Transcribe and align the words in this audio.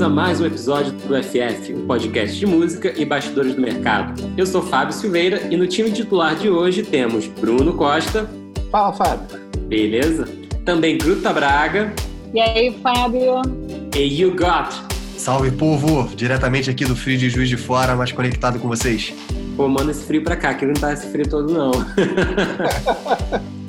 bem-vindos 0.00 0.02
a 0.02 0.08
mais 0.08 0.40
um 0.40 0.46
episódio 0.46 0.92
do 0.92 1.22
FF, 1.22 1.74
um 1.74 1.86
podcast 1.86 2.38
de 2.38 2.46
música 2.46 2.94
e 2.96 3.04
bastidores 3.04 3.54
do 3.54 3.60
mercado. 3.60 4.22
Eu 4.36 4.46
sou 4.46 4.62
Fábio 4.62 4.94
Silveira 4.94 5.48
e 5.50 5.56
no 5.56 5.66
time 5.66 5.90
titular 5.90 6.34
de 6.34 6.48
hoje 6.48 6.82
temos 6.82 7.26
Bruno 7.26 7.74
Costa. 7.74 8.30
Fala, 8.70 8.92
Fábio. 8.94 9.38
Beleza? 9.68 10.26
Também 10.64 10.96
Gruta 10.96 11.32
Braga. 11.32 11.92
E 12.32 12.40
aí, 12.40 12.74
Fábio? 12.82 13.42
E 13.94 14.22
You 14.22 14.34
Got. 14.34 14.74
Salve, 15.18 15.50
povo! 15.50 16.08
Diretamente 16.16 16.70
aqui 16.70 16.86
do 16.86 16.96
frio 16.96 17.18
de 17.18 17.28
Juiz 17.28 17.48
de 17.48 17.58
Fora, 17.58 17.94
mas 17.94 18.10
conectado 18.10 18.58
com 18.58 18.68
vocês. 18.68 19.12
Pô, 19.54 19.68
manda 19.68 19.90
esse 19.90 20.04
frio 20.04 20.24
pra 20.24 20.36
cá, 20.36 20.54
que 20.54 20.64
não 20.64 20.74
tá 20.74 20.94
esse 20.94 21.08
frio 21.08 21.28
todo, 21.28 21.52
não. 21.52 21.72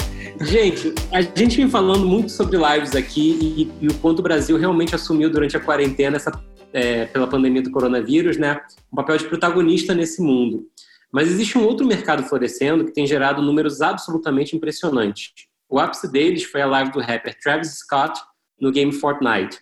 Gente, 0.43 0.93
a 1.11 1.21
gente 1.21 1.57
vem 1.57 1.69
falando 1.69 2.07
muito 2.07 2.31
sobre 2.31 2.57
lives 2.57 2.95
aqui 2.95 3.37
e, 3.79 3.85
e, 3.85 3.87
o 3.87 3.93
quanto 3.99 4.19
o 4.19 4.23
Brasil 4.23 4.57
realmente 4.57 4.95
assumiu 4.95 5.29
durante 5.29 5.55
a 5.55 5.59
quarentena, 5.59 6.17
essa, 6.17 6.31
é, 6.73 7.05
pela 7.05 7.27
pandemia 7.27 7.61
do 7.61 7.69
coronavírus, 7.69 8.37
né, 8.37 8.59
um 8.91 8.95
papel 8.95 9.17
de 9.17 9.25
protagonista 9.25 9.93
nesse 9.93 10.21
mundo. 10.21 10.65
Mas 11.11 11.27
existe 11.27 11.57
um 11.57 11.63
outro 11.63 11.85
mercado 11.85 12.23
florescendo 12.23 12.85
que 12.85 12.93
tem 12.93 13.05
gerado 13.05 13.41
números 13.41 13.81
absolutamente 13.81 14.55
impressionantes. 14.55 15.31
O 15.69 15.79
ápice 15.79 16.11
deles 16.11 16.43
foi 16.43 16.61
a 16.61 16.67
live 16.67 16.91
do 16.91 16.99
rapper 16.99 17.37
Travis 17.39 17.77
Scott 17.77 18.19
no 18.59 18.71
game 18.71 18.91
Fortnite. 18.91 19.59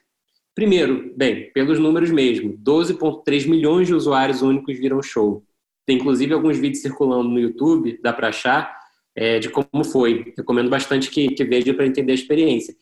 Primeiro, 0.56 1.14
bem, 1.16 1.52
pelos 1.52 1.80
números 1.80 2.10
mesmo, 2.10 2.58
12,3 2.58 3.48
milhões 3.48 3.88
de 3.88 3.94
usuários 3.94 4.42
únicos 4.42 4.78
viram 4.78 4.98
o 4.98 5.04
show. 5.04 5.44
Tem 5.86 5.98
inclusive 5.98 6.34
alguns 6.34 6.58
vídeos 6.58 6.82
circulando 6.82 7.30
no 7.30 7.40
YouTube, 7.40 8.00
dá 8.02 8.14
para 8.14 8.30
achar, 8.30 8.79
é, 9.20 9.38
de 9.38 9.50
como 9.50 9.84
foi. 9.84 10.34
Recomendo 10.38 10.70
bastante 10.70 11.12
que, 11.12 11.28
que 11.32 11.44
veja 11.44 11.74
para 11.74 11.86
entender 11.86 12.14
a 12.14 12.16
experiência. 12.16 12.74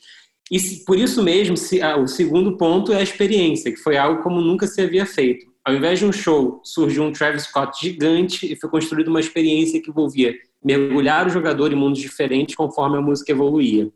E 0.52 0.60
se, 0.60 0.86
por 0.86 0.96
isso 0.96 1.24
mesmo, 1.24 1.58
se, 1.58 1.82
ah, 1.82 1.98
o 1.98 2.08
segundo 2.08 2.56
ponto 2.56 2.94
é 2.94 2.98
a 2.98 3.02
experiência, 3.02 3.72
que 3.72 3.80
foi 3.80 3.98
algo 3.98 4.22
como 4.22 4.40
nunca 4.40 4.68
se 4.68 4.80
havia 4.80 5.06
feito. 5.06 5.48
Ao 5.66 5.74
invés 5.74 5.98
de 5.98 6.06
um 6.06 6.12
show, 6.12 6.62
surgiu 6.64 7.04
um 7.04 7.12
Travis 7.12 7.44
Scott 7.44 7.82
gigante 7.82 8.50
e 8.50 8.56
foi 8.56 8.70
construída 8.70 9.10
uma 9.10 9.20
experiência 9.20 9.82
que 9.82 9.90
envolvia 9.90 10.36
mergulhar 10.64 11.26
o 11.26 11.30
jogador 11.32 11.74
em 11.74 11.76
mundos 11.76 12.00
diferentes 12.00 12.56
conforme 12.56 12.98
a 12.98 13.02
música 13.02 13.32
evoluía. 13.32 13.92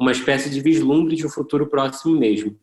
Uma 0.00 0.10
espécie 0.10 0.48
de 0.48 0.60
vislumbre 0.60 1.14
de 1.14 1.26
um 1.26 1.30
futuro 1.30 1.66
próximo 1.66 2.18
mesmo. 2.18 2.58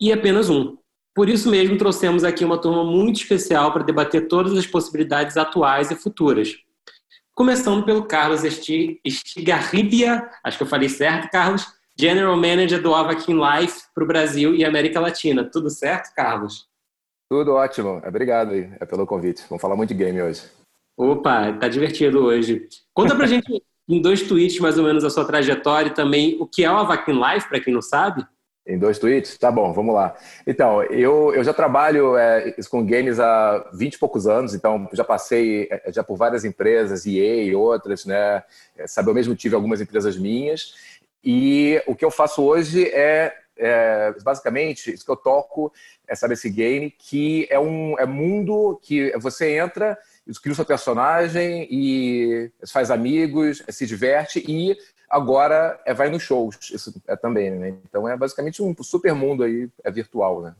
E 0.00 0.12
apenas 0.12 0.48
um. 0.48 0.76
Por 1.12 1.28
isso 1.28 1.50
mesmo 1.50 1.76
trouxemos 1.76 2.22
aqui 2.22 2.44
uma 2.44 2.58
turma 2.58 2.84
muito 2.84 3.16
especial 3.16 3.72
para 3.72 3.82
debater 3.82 4.28
todas 4.28 4.56
as 4.56 4.66
possibilidades 4.66 5.36
atuais 5.36 5.90
e 5.90 5.96
futuras. 5.96 6.63
Começando 7.34 7.84
pelo 7.84 8.04
Carlos 8.04 8.42
Estigarribia, 8.44 10.30
acho 10.44 10.56
que 10.56 10.62
eu 10.62 10.68
falei 10.68 10.88
certo, 10.88 11.28
Carlos, 11.32 11.66
General 11.98 12.36
Manager 12.36 12.80
do 12.80 12.94
Avakin 12.94 13.34
Life 13.34 13.86
para 13.92 14.04
o 14.04 14.06
Brasil 14.06 14.54
e 14.54 14.64
América 14.64 15.00
Latina. 15.00 15.44
Tudo 15.44 15.68
certo, 15.68 16.14
Carlos? 16.14 16.68
Tudo 17.28 17.54
ótimo. 17.54 18.00
Obrigado 18.06 18.52
aí, 18.52 18.70
é 18.78 18.86
pelo 18.86 19.04
convite. 19.04 19.42
Vamos 19.48 19.60
falar 19.60 19.74
muito 19.74 19.88
de 19.88 19.96
game 19.96 20.22
hoje. 20.22 20.42
Opa, 20.96 21.52
tá 21.54 21.66
divertido 21.66 22.24
hoje. 22.24 22.68
Conta 22.92 23.16
pra 23.16 23.26
gente 23.26 23.60
em 23.88 24.00
dois 24.00 24.22
tweets 24.22 24.60
mais 24.60 24.78
ou 24.78 24.84
menos 24.84 25.02
a 25.02 25.10
sua 25.10 25.24
trajetória 25.24 25.88
e 25.88 25.94
também 25.94 26.36
o 26.40 26.46
que 26.46 26.64
é 26.64 26.70
o 26.70 26.76
Avakin 26.76 27.20
Life, 27.20 27.48
para 27.48 27.58
quem 27.58 27.74
não 27.74 27.82
sabe. 27.82 28.24
Em 28.66 28.78
dois 28.78 28.98
tweets? 28.98 29.36
Tá 29.36 29.50
bom, 29.50 29.72
vamos 29.74 29.94
lá. 29.94 30.16
Então, 30.46 30.82
eu, 30.84 31.34
eu 31.34 31.44
já 31.44 31.52
trabalho 31.52 32.16
é, 32.16 32.54
com 32.70 32.84
games 32.84 33.20
há 33.20 33.68
20 33.74 33.94
e 33.94 33.98
poucos 33.98 34.26
anos, 34.26 34.54
então 34.54 34.88
já 34.92 35.04
passei 35.04 35.68
é, 35.70 35.92
já 35.92 36.02
por 36.02 36.16
várias 36.16 36.46
empresas, 36.46 37.04
EA 37.04 37.44
e 37.44 37.54
outras, 37.54 38.06
né? 38.06 38.42
É, 38.76 38.86
sabe, 38.86 39.10
eu 39.10 39.14
mesmo 39.14 39.36
tive 39.36 39.54
algumas 39.54 39.82
empresas 39.82 40.16
minhas. 40.16 40.74
E 41.22 41.82
o 41.86 41.94
que 41.94 42.04
eu 42.04 42.10
faço 42.10 42.42
hoje 42.42 42.88
é, 42.88 43.34
é 43.56 44.14
basicamente, 44.22 44.94
isso 44.94 45.04
que 45.04 45.10
eu 45.10 45.16
toco 45.16 45.70
é, 46.08 46.14
sabe, 46.14 46.32
esse 46.32 46.48
game, 46.48 46.90
que 46.90 47.46
é 47.50 47.58
um 47.58 47.98
é 47.98 48.06
mundo 48.06 48.78
que 48.82 49.12
você 49.18 49.56
entra 49.58 49.98
cria 50.42 50.52
o 50.52 50.56
seu 50.56 50.64
personagem 50.64 51.68
e 51.70 52.50
faz 52.72 52.90
amigos, 52.90 53.62
se 53.68 53.86
diverte 53.86 54.42
e 54.46 54.76
agora 55.14 55.80
é, 55.86 55.94
vai 55.94 56.10
nos 56.10 56.24
shows, 56.24 56.58
isso 56.72 56.92
é 57.06 57.14
também, 57.14 57.48
né? 57.52 57.76
Então 57.88 58.08
é 58.08 58.16
basicamente 58.16 58.60
um 58.60 58.74
super 58.82 59.14
mundo 59.14 59.44
aí, 59.44 59.68
é 59.84 59.90
virtual, 59.90 60.42
né? 60.42 60.54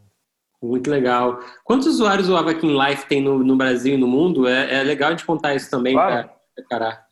Muito 0.63 0.89
legal. 0.89 1.41
Quantos 1.65 1.89
usuários 1.89 2.29
o 2.29 2.37
Avakin 2.37 2.79
Life 2.79 3.07
tem 3.07 3.21
no, 3.21 3.39
no 3.43 3.57
Brasil 3.57 3.95
e 3.95 3.99
no 3.99 4.07
mundo? 4.07 4.47
É, 4.47 4.77
é 4.77 4.83
legal 4.85 5.13
de 5.15 5.25
contar 5.25 5.57
isso 5.57 5.69
também, 5.69 5.95
claro. 5.95 6.31
cara. 6.71 7.05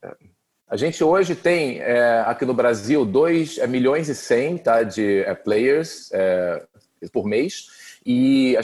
A 0.69 0.77
gente 0.77 1.03
hoje 1.03 1.35
tem 1.35 1.81
é, 1.81 2.23
aqui 2.25 2.47
no 2.47 2.55
Brasil 2.55 3.05
2 3.05 3.59
é, 3.59 3.67
milhões 3.67 4.09
e 4.09 4.15
100 4.15 4.59
tá, 4.59 4.83
de 4.85 5.19
é, 5.19 5.35
players 5.35 6.11
é, 6.13 6.65
por 7.13 7.27
mês 7.27 7.67
e 8.07 8.57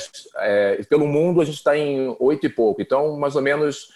pelo 0.89 1.07
mundo 1.07 1.41
a 1.41 1.45
gente 1.45 1.57
está 1.57 1.77
em 1.77 2.17
oito 2.21 2.47
e 2.47 2.49
pouco. 2.49 2.81
Então, 2.81 3.17
mais 3.19 3.37
ou 3.37 3.43
menos 3.43 3.89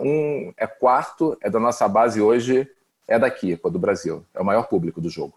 um 0.00 0.52
é 0.56 0.66
quarto 0.66 1.36
é 1.40 1.48
da 1.48 1.60
nossa 1.60 1.86
base 1.86 2.20
hoje 2.20 2.68
é 3.08 3.18
daqui, 3.18 3.56
do 3.56 3.78
Brasil. 3.78 4.24
É 4.34 4.40
o 4.40 4.44
maior 4.44 4.68
público 4.68 5.00
do 5.00 5.10
jogo. 5.10 5.34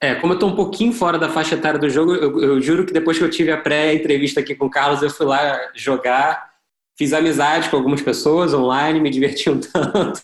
É, 0.00 0.14
como 0.14 0.32
eu 0.32 0.36
estou 0.36 0.48
um 0.48 0.56
pouquinho 0.56 0.92
fora 0.92 1.18
da 1.18 1.28
faixa 1.28 1.56
etária 1.56 1.78
do 1.78 1.90
jogo, 1.90 2.14
eu, 2.14 2.40
eu 2.40 2.60
juro 2.60 2.86
que 2.86 2.92
depois 2.92 3.18
que 3.18 3.24
eu 3.24 3.30
tive 3.30 3.50
a 3.50 3.56
pré-entrevista 3.56 4.40
aqui 4.40 4.54
com 4.54 4.66
o 4.66 4.70
Carlos, 4.70 5.02
eu 5.02 5.10
fui 5.10 5.26
lá 5.26 5.58
jogar, 5.74 6.50
fiz 6.96 7.12
amizade 7.12 7.68
com 7.68 7.76
algumas 7.76 8.00
pessoas 8.00 8.54
online, 8.54 9.00
me 9.00 9.10
diverti 9.10 9.50
um 9.50 9.58
tanto. 9.60 10.22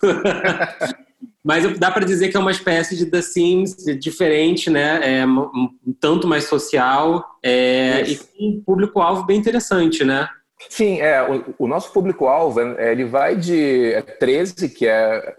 Mas 1.43 1.78
dá 1.78 1.91
para 1.91 2.06
dizer 2.06 2.28
que 2.28 2.37
é 2.37 2.41
uma 2.41 2.53
espécie 2.53 2.97
de 2.97 3.06
The 3.06 3.21
Sims 3.21 3.77
diferente, 3.99 4.71
né? 4.71 5.21
É 5.21 5.27
um, 5.27 5.71
tanto 6.00 6.27
mais 6.27 6.44
social 6.44 7.37
é, 7.43 8.03
e 8.03 8.17
com 8.17 8.49
um 8.49 8.62
público-alvo 8.65 9.25
bem 9.25 9.39
interessante, 9.39 10.05
né? 10.05 10.28
Sim, 10.71 11.00
é, 11.00 11.23
o, 11.23 11.65
o 11.65 11.69
nosso 11.69 11.93
público-alvo 11.93 12.61
é, 12.61 12.93
ele 12.93 13.05
vai 13.05 13.37
de 13.37 14.03
13, 14.19 14.69
que 14.71 14.87
é 14.87 15.37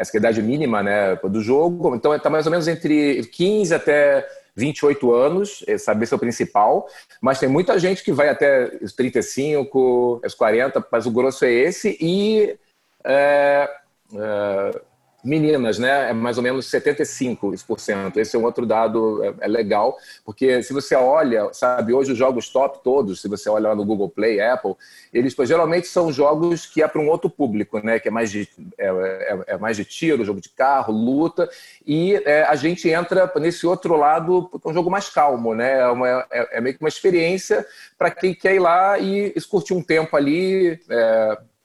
essa 0.00 0.16
é 0.16 0.16
a 0.16 0.18
idade 0.18 0.42
mínima 0.42 0.82
né, 0.82 1.14
do 1.16 1.42
jogo. 1.42 1.94
Então, 1.94 2.14
está 2.14 2.30
mais 2.30 2.46
ou 2.46 2.50
menos 2.50 2.66
entre 2.66 3.22
15 3.26 3.74
até 3.74 4.26
28 4.56 5.12
anos, 5.12 5.62
saber 5.78 6.08
é 6.10 6.14
o 6.14 6.18
principal. 6.18 6.88
Mas 7.20 7.38
tem 7.38 7.48
muita 7.48 7.78
gente 7.78 8.02
que 8.02 8.10
vai 8.10 8.30
até 8.30 8.78
os 8.80 8.94
35, 8.94 10.22
os 10.24 10.34
40, 10.34 10.86
mas 10.90 11.04
o 11.04 11.10
grosso 11.10 11.44
é 11.44 11.52
esse. 11.52 11.98
E 12.00 12.56
é, 13.04 13.70
é, 14.14 14.80
meninas, 15.22 15.78
né? 15.78 16.10
É 16.10 16.12
mais 16.12 16.36
ou 16.36 16.42
menos 16.42 16.66
75%. 16.66 18.16
Esse 18.16 18.36
é 18.36 18.38
um 18.38 18.44
outro 18.44 18.64
dado 18.66 19.22
é, 19.22 19.34
é, 19.40 19.48
legal, 19.48 19.96
porque 20.24 20.62
se 20.62 20.72
você 20.72 20.94
olha, 20.94 21.52
sabe, 21.52 21.92
hoje 21.92 22.12
os 22.12 22.18
jogos 22.18 22.48
top 22.48 22.80
todos, 22.82 23.20
se 23.20 23.28
você 23.28 23.48
olha 23.48 23.68
lá 23.68 23.74
no 23.74 23.84
Google 23.84 24.08
Play, 24.08 24.40
Apple, 24.40 24.74
eles 25.12 25.34
geralmente 25.44 25.86
são 25.86 26.12
jogos 26.12 26.66
que 26.66 26.82
é 26.82 26.88
para 26.88 27.00
um 27.00 27.08
outro 27.08 27.28
público, 27.28 27.78
né? 27.84 27.98
Que 27.98 28.08
é 28.08 28.10
mais 28.10 28.30
de 28.30 28.48
é, 28.78 28.86
é, 28.86 29.44
é 29.54 29.56
mais 29.58 29.76
de 29.76 29.84
tiro, 29.84 30.24
jogo 30.24 30.40
de 30.40 30.48
carro, 30.48 30.92
luta, 30.92 31.48
e 31.86 32.14
é, 32.24 32.42
a 32.44 32.54
gente 32.54 32.88
entra 32.88 33.30
nesse 33.36 33.66
outro 33.66 33.96
lado, 33.96 34.50
um 34.64 34.72
jogo 34.72 34.90
mais 34.90 35.08
calmo, 35.08 35.54
né? 35.54 35.80
É, 35.80 35.88
uma, 35.88 36.08
é, 36.30 36.58
é 36.58 36.60
meio 36.60 36.76
que 36.76 36.82
uma 36.82 36.88
experiência 36.88 37.66
para 37.98 38.10
quem 38.10 38.34
quer 38.34 38.54
ir 38.54 38.60
lá 38.60 38.98
e 38.98 39.34
curtir 39.50 39.74
um 39.74 39.82
tempo 39.82 40.16
ali. 40.16 40.78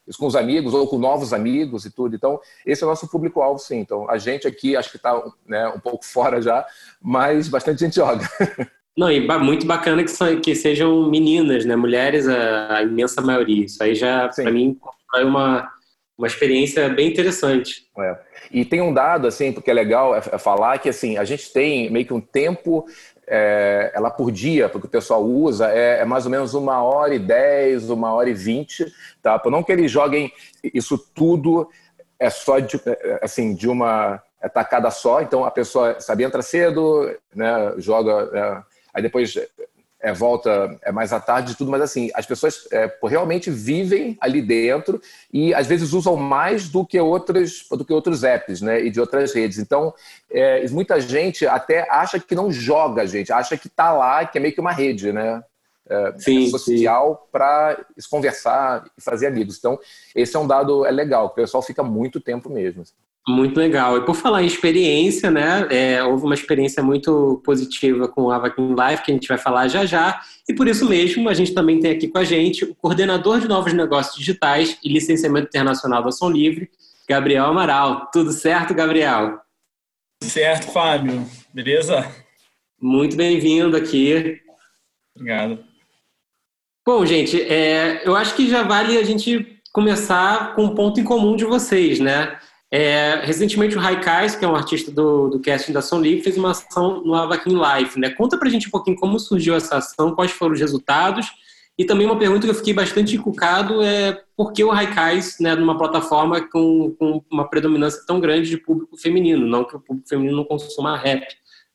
É, 0.07 0.11
com 0.17 0.27
os 0.27 0.35
amigos 0.35 0.73
ou 0.73 0.87
com 0.87 0.97
novos 0.97 1.33
amigos 1.33 1.85
e 1.85 1.91
tudo. 1.91 2.15
Então, 2.15 2.39
esse 2.65 2.83
é 2.83 2.85
o 2.85 2.89
nosso 2.89 3.09
público-alvo, 3.09 3.59
sim. 3.59 3.79
Então, 3.79 4.09
a 4.09 4.17
gente 4.17 4.47
aqui 4.47 4.75
acho 4.75 4.91
que 4.91 4.97
está 4.97 5.21
né, 5.45 5.67
um 5.69 5.79
pouco 5.79 6.05
fora 6.05 6.41
já, 6.41 6.65
mas 7.01 7.47
bastante 7.47 7.79
gente 7.79 7.95
joga. 7.95 8.27
Não, 8.97 9.11
e 9.11 9.19
muito 9.39 9.65
bacana 9.65 10.03
que, 10.03 10.11
são, 10.11 10.39
que 10.39 10.55
sejam 10.55 11.09
meninas, 11.09 11.65
né? 11.65 11.75
Mulheres, 11.75 12.29
a, 12.29 12.77
a 12.77 12.83
imensa 12.83 13.21
maioria. 13.21 13.65
Isso 13.65 13.83
aí 13.83 13.93
já, 13.93 14.29
para 14.29 14.49
mim, 14.49 14.79
é 15.13 15.23
uma, 15.25 15.69
uma 16.17 16.27
experiência 16.27 16.87
bem 16.87 17.09
interessante. 17.09 17.87
É. 17.99 18.17
E 18.51 18.63
tem 18.63 18.81
um 18.81 18.93
dado, 18.93 19.27
assim, 19.27 19.51
porque 19.51 19.69
é 19.69 19.73
legal 19.73 20.15
é, 20.15 20.19
é 20.19 20.37
falar 20.37 20.77
que, 20.79 20.87
assim, 20.87 21.17
a 21.17 21.25
gente 21.25 21.51
tem 21.51 21.89
meio 21.89 22.05
que 22.05 22.13
um 22.13 22.21
tempo 22.21 22.85
é, 23.27 23.91
ela 23.93 24.09
por 24.09 24.31
dia, 24.31 24.69
porque 24.69 24.87
o 24.87 24.89
pessoal 24.89 25.23
usa, 25.23 25.71
é, 25.71 25.99
é, 25.99 26.05
mais 26.05 26.25
ou 26.25 26.31
menos 26.31 26.53
uma 26.53 26.83
hora 26.83 27.15
e 27.15 27.19
dez, 27.19 27.89
uma 27.89 28.13
hora 28.13 28.29
e 28.29 28.33
vinte, 28.33 28.85
tá? 29.21 29.37
Por 29.39 29.51
não 29.51 29.63
que 29.63 29.71
eles 29.71 29.91
joguem 29.91 30.31
isso 30.73 30.97
tudo 30.97 31.69
é 32.19 32.29
só 32.29 32.59
de, 32.59 32.77
é, 32.85 32.89
é, 32.89 33.19
assim, 33.21 33.53
de 33.53 33.67
uma 33.67 34.21
tacada 34.53 34.91
só, 34.91 35.21
então 35.21 35.43
a 35.43 35.49
pessoa, 35.49 35.99
sabe, 35.99 36.23
entra 36.23 36.41
cedo, 36.43 37.11
né, 37.33 37.73
joga, 37.77 38.29
é, 38.31 38.63
aí 38.93 39.01
depois 39.01 39.33
é, 40.05 40.13
volta 40.13 40.77
é 40.83 40.91
mais 40.91 41.11
à 41.11 41.19
tarde 41.19 41.51
e 41.53 41.55
tudo, 41.55 41.71
mas 41.71 41.81
assim, 41.81 42.11
as 42.13 42.25
pessoas 42.25 42.67
é, 42.71 42.91
realmente 43.03 43.49
vivem 43.49 44.15
ali 44.21 44.41
dentro 44.41 45.01
e 45.33 45.53
às 45.53 45.65
vezes 45.65 45.93
usam 45.93 46.15
mais 46.15 46.69
do 46.69 46.85
que 46.85 46.99
outras 46.99 47.65
do 47.71 47.83
que 47.83 47.91
outros 47.91 48.23
apps, 48.23 48.61
né, 48.61 48.83
e 48.83 48.91
de 48.91 48.99
outras 48.99 49.33
redes. 49.33 49.57
Então, 49.57 49.93
é, 50.29 50.67
muita 50.69 51.01
gente 51.01 51.47
até 51.47 51.87
acha 51.89 52.19
que 52.19 52.35
não 52.35 52.51
joga, 52.51 53.07
gente, 53.07 53.33
acha 53.33 53.57
que 53.57 53.67
está 53.67 53.91
lá, 53.91 54.25
que 54.25 54.37
é 54.37 54.41
meio 54.41 54.53
que 54.53 54.61
uma 54.61 54.71
rede, 54.71 55.11
né? 55.11 55.43
é, 55.89 56.13
sim, 56.17 56.49
social 56.49 57.27
para 57.31 57.85
se 57.97 58.09
conversar 58.09 58.85
e 58.97 59.01
fazer 59.01 59.27
amigos. 59.27 59.57
Então, 59.57 59.79
esse 60.15 60.35
é 60.35 60.39
um 60.39 60.47
dado 60.47 60.85
é 60.85 60.91
legal, 60.91 61.27
o 61.27 61.29
pessoal 61.29 61.61
fica 61.61 61.83
muito 61.83 62.19
tempo 62.19 62.49
mesmo. 62.49 62.83
Muito 63.27 63.59
legal. 63.59 63.97
E 63.97 64.05
por 64.05 64.15
falar 64.15 64.43
em 64.43 64.45
experiência, 64.45 65.31
né? 65.31 65.67
É, 65.71 66.03
houve 66.03 66.25
uma 66.25 66.35
experiência 66.35 66.83
muito 66.83 67.41
positiva 67.43 68.07
com 68.07 68.23
o 68.23 68.31
Avakin 68.31 68.75
Live, 68.75 69.01
que 69.01 69.11
a 69.11 69.13
gente 69.15 69.27
vai 69.27 69.37
falar 69.37 69.67
já 69.67 69.83
já. 69.83 70.21
E 70.47 70.53
por 70.53 70.67
isso 70.67 70.87
mesmo, 70.87 71.27
a 71.27 71.33
gente 71.33 71.51
também 71.51 71.79
tem 71.79 71.91
aqui 71.91 72.07
com 72.07 72.19
a 72.19 72.23
gente 72.23 72.63
o 72.63 72.75
coordenador 72.75 73.39
de 73.39 73.47
novos 73.47 73.73
negócios 73.73 74.15
digitais 74.15 74.77
e 74.83 74.89
licenciamento 74.89 75.47
internacional 75.47 76.03
da 76.03 76.11
Som 76.11 76.29
Livre, 76.29 76.69
Gabriel 77.09 77.45
Amaral. 77.45 78.11
Tudo 78.13 78.31
certo, 78.31 78.75
Gabriel? 78.75 79.39
Certo, 80.21 80.71
Fábio. 80.71 81.27
Beleza? 81.51 82.07
Muito 82.79 83.17
bem-vindo 83.17 83.75
aqui. 83.75 84.39
Obrigado. 85.15 85.63
Bom, 86.85 87.03
gente, 87.03 87.41
é, 87.41 88.07
eu 88.07 88.15
acho 88.15 88.35
que 88.35 88.47
já 88.47 88.61
vale 88.61 88.99
a 88.99 89.03
gente 89.03 89.59
começar 89.73 90.53
com 90.53 90.65
um 90.65 90.75
ponto 90.75 90.99
em 90.99 91.03
comum 91.03 91.35
de 91.35 91.43
vocês, 91.43 91.99
né? 91.99 92.37
É, 92.71 93.21
recentemente 93.23 93.77
o 93.77 93.79
Raikais, 93.79 94.35
que 94.35 94.43
é 94.43 94.47
um 94.47 94.55
artista 94.55 94.91
do, 94.91 95.29
do 95.29 95.39
casting 95.39 95.71
da 95.71 95.81
Som 95.81 96.01
Livre, 96.01 96.23
fez 96.23 96.37
uma 96.37 96.51
ação 96.51 97.03
no 97.03 97.13
Avakin 97.13 97.57
Life. 97.57 97.99
Né? 97.99 98.09
Conta 98.09 98.37
pra 98.37 98.49
gente 98.49 98.67
um 98.67 98.71
pouquinho 98.71 98.97
como 98.97 99.19
surgiu 99.19 99.55
essa 99.55 99.77
ação, 99.77 100.15
quais 100.15 100.31
foram 100.31 100.53
os 100.53 100.59
resultados. 100.59 101.27
E 101.77 101.83
também 101.83 102.05
uma 102.05 102.17
pergunta 102.17 102.45
que 102.45 102.51
eu 102.51 102.55
fiquei 102.55 102.73
bastante 102.73 103.15
encucado 103.15 103.81
é 103.81 104.23
por 104.35 104.53
que 104.53 104.63
o 104.63 104.71
Raikais, 104.71 105.37
né, 105.41 105.55
numa 105.55 105.77
plataforma 105.77 106.41
com, 106.41 106.95
com, 106.97 107.21
uma 107.29 107.49
predominância 107.49 108.01
tão 108.07 108.19
grande 108.19 108.49
de 108.49 108.57
público 108.57 108.97
feminino? 108.97 109.45
Não 109.45 109.65
que 109.65 109.75
o 109.75 109.79
público 109.79 110.07
feminino 110.07 110.37
não 110.37 110.45
consuma 110.45 110.97
rap, 110.97 111.25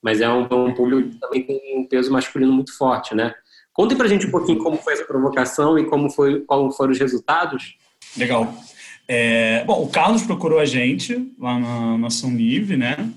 mas 0.01 0.23
é 0.23 0.29
um, 0.29 0.43
um 0.45 0.75
público 0.75 1.19
também 1.21 1.43
tem 1.43 1.79
um 1.79 1.87
peso 1.87 2.11
masculino 2.11 2.53
muito 2.53 2.77
forte, 2.77 3.15
né? 3.15 3.35
Contem 3.75 3.97
pra 3.97 4.09
gente 4.09 4.27
um 4.27 4.31
pouquinho 4.31 4.59
como 4.59 4.79
foi 4.79 4.95
essa 4.95 5.05
provocação 5.05 5.79
e 5.79 5.85
como, 5.85 6.11
foi, 6.11 6.45
foram 6.49 6.93
os 6.93 6.99
resultados. 6.99 7.77
Legal. 8.17 8.55
É, 9.13 9.65
bom, 9.65 9.83
o 9.83 9.89
Carlos 9.89 10.23
procurou 10.23 10.61
a 10.61 10.65
gente 10.65 11.35
lá 11.37 11.59
na 11.59 11.99
Nação 11.99 12.33
Livre, 12.33 12.77
né? 12.77 13.11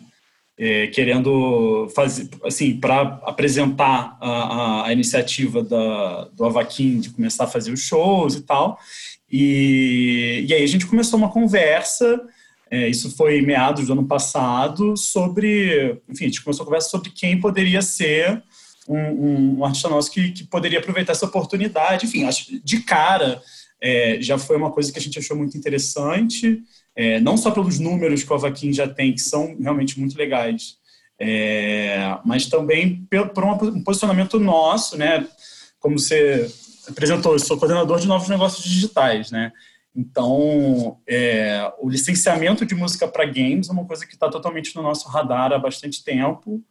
É, 0.58 0.88
querendo 0.88 1.88
fazer, 1.96 2.28
assim, 2.44 2.80
para 2.80 3.22
apresentar 3.24 4.18
a, 4.20 4.88
a, 4.88 4.92
iniciativa 4.92 5.62
da, 5.62 6.24
do 6.34 6.46
Avaquim 6.46 7.00
de 7.00 7.12
começar 7.12 7.44
a 7.44 7.48
fazer 7.48 7.72
os 7.72 7.82
shows 7.82 8.34
e 8.34 8.42
tal. 8.42 8.80
E, 9.32 10.44
e 10.50 10.54
aí 10.56 10.64
a 10.64 10.68
gente 10.68 10.88
começou 10.88 11.20
uma 11.20 11.30
conversa, 11.30 12.20
é, 12.72 12.90
isso 12.90 13.16
foi 13.16 13.44
meados 13.44 13.86
do 13.86 13.94
ano 13.94 14.08
passado, 14.08 14.98
sobre, 14.98 16.02
enfim, 16.10 16.26
a 16.26 16.28
gente 16.28 16.44
começou 16.44 16.64
a 16.64 16.66
conversa 16.66 16.90
sobre 16.90 17.12
quem 17.12 17.40
poderia 17.40 17.84
ser 17.84 18.42
um, 18.90 18.98
um, 18.98 19.60
um 19.60 19.66
artista 19.66 19.90
nosso 19.90 20.10
que, 20.10 20.32
que 20.32 20.44
poderia 20.44 20.80
aproveitar 20.80 21.12
essa 21.12 21.28
oportunidade. 21.28 22.08
Enfim, 22.08 22.24
acho 22.24 22.60
de 22.64 22.80
cara 22.80 23.40
é, 23.84 24.18
já 24.22 24.38
foi 24.38 24.56
uma 24.56 24.72
coisa 24.72 24.94
que 24.94 24.98
a 24.98 25.02
gente 25.02 25.20
achou 25.20 25.36
muito 25.36 25.58
interessante, 25.58 26.64
é, 26.96 27.20
não 27.20 27.36
só 27.36 27.52
pelos 27.52 27.80
números 27.80 28.24
que 28.24 28.32
o 28.32 28.36
Avaquim 28.36 28.72
já 28.72 28.88
tem, 28.88 29.12
que 29.12 29.22
são 29.22 29.58
realmente 29.60 30.00
muito 30.00 30.18
legais, 30.18 30.78
é, 31.20 32.18
mas 32.24 32.46
também 32.46 33.06
por 33.34 33.44
um 33.44 33.84
posicionamento 33.84 34.40
nosso, 34.40 34.98
né? 34.98 35.28
Como 35.82 36.00
você 36.00 36.50
apresentou, 36.88 37.34
eu 37.34 37.40
sou 37.40 37.58
coordenador 37.58 38.00
de 38.00 38.08
novos 38.08 38.30
negócios 38.30 38.64
digitais, 38.64 39.32
né? 39.32 39.52
Então, 39.94 40.98
é, 41.06 41.70
o 41.78 41.90
licenciamento 41.90 42.66
de 42.66 42.74
música 42.74 43.06
para 43.06 43.26
games 43.26 43.68
é 43.68 43.74
uma 43.74 43.86
coisa 43.86 44.08
que 44.08 44.14
está 44.14 44.30
totalmente 44.30 44.74
no 44.78 44.82
nosso 44.82 45.10
radar 45.10 45.52
há 45.52 45.60
bastante 45.60 46.06
tempo. 46.06 46.64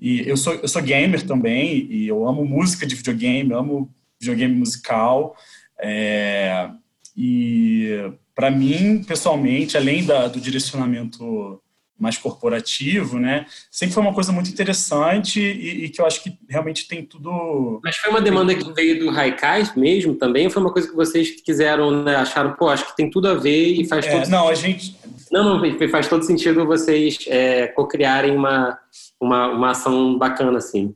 E 0.00 0.26
eu 0.26 0.36
sou, 0.36 0.54
eu 0.54 0.66
sou 0.66 0.82
gamer 0.82 1.26
também, 1.26 1.86
e 1.90 2.08
eu 2.08 2.26
amo 2.26 2.44
música 2.44 2.86
de 2.86 2.94
videogame, 2.94 3.52
amo 3.52 3.94
videogame 4.18 4.54
musical. 4.54 5.36
É, 5.86 6.70
e 7.14 8.10
para 8.34 8.50
mim, 8.50 9.04
pessoalmente, 9.04 9.76
além 9.76 10.04
da, 10.04 10.28
do 10.28 10.40
direcionamento 10.40 11.60
mais 11.98 12.18
corporativo, 12.18 13.20
né? 13.20 13.46
Sempre 13.70 13.94
foi 13.94 14.02
uma 14.02 14.12
coisa 14.12 14.32
muito 14.32 14.50
interessante 14.50 15.40
e, 15.40 15.84
e, 15.84 15.88
que 15.88 16.00
eu 16.00 16.06
acho 16.06 16.22
que 16.22 16.36
realmente 16.48 16.88
tem 16.88 17.04
tudo. 17.04 17.80
Mas 17.84 17.96
foi 17.96 18.10
uma 18.10 18.20
demanda 18.20 18.54
que 18.54 18.72
veio 18.72 18.98
do 18.98 19.10
Raikais 19.10 19.74
mesmo 19.76 20.14
também? 20.14 20.46
Ou 20.46 20.50
foi 20.50 20.62
uma 20.62 20.72
coisa 20.72 20.88
que 20.88 20.96
vocês 20.96 21.30
quiseram, 21.42 22.02
né, 22.02 22.16
acharam, 22.16 22.54
pô, 22.54 22.68
acho 22.68 22.86
que 22.86 22.96
tem 22.96 23.08
tudo 23.08 23.28
a 23.28 23.34
ver 23.34 23.80
e 23.80 23.86
faz 23.86 24.06
é, 24.06 24.10
todo 24.10 24.28
Não, 24.28 24.48
sentido. 24.48 24.50
a 24.50 24.54
gente. 24.54 24.98
Não, 25.30 25.58
não, 25.58 25.88
faz 25.88 26.08
todo 26.08 26.24
sentido 26.24 26.66
vocês 26.66 27.18
é, 27.28 27.68
co-criarem 27.68 28.36
uma, 28.36 28.78
uma, 29.20 29.48
uma 29.48 29.70
ação 29.70 30.18
bacana, 30.18 30.58
assim. 30.58 30.94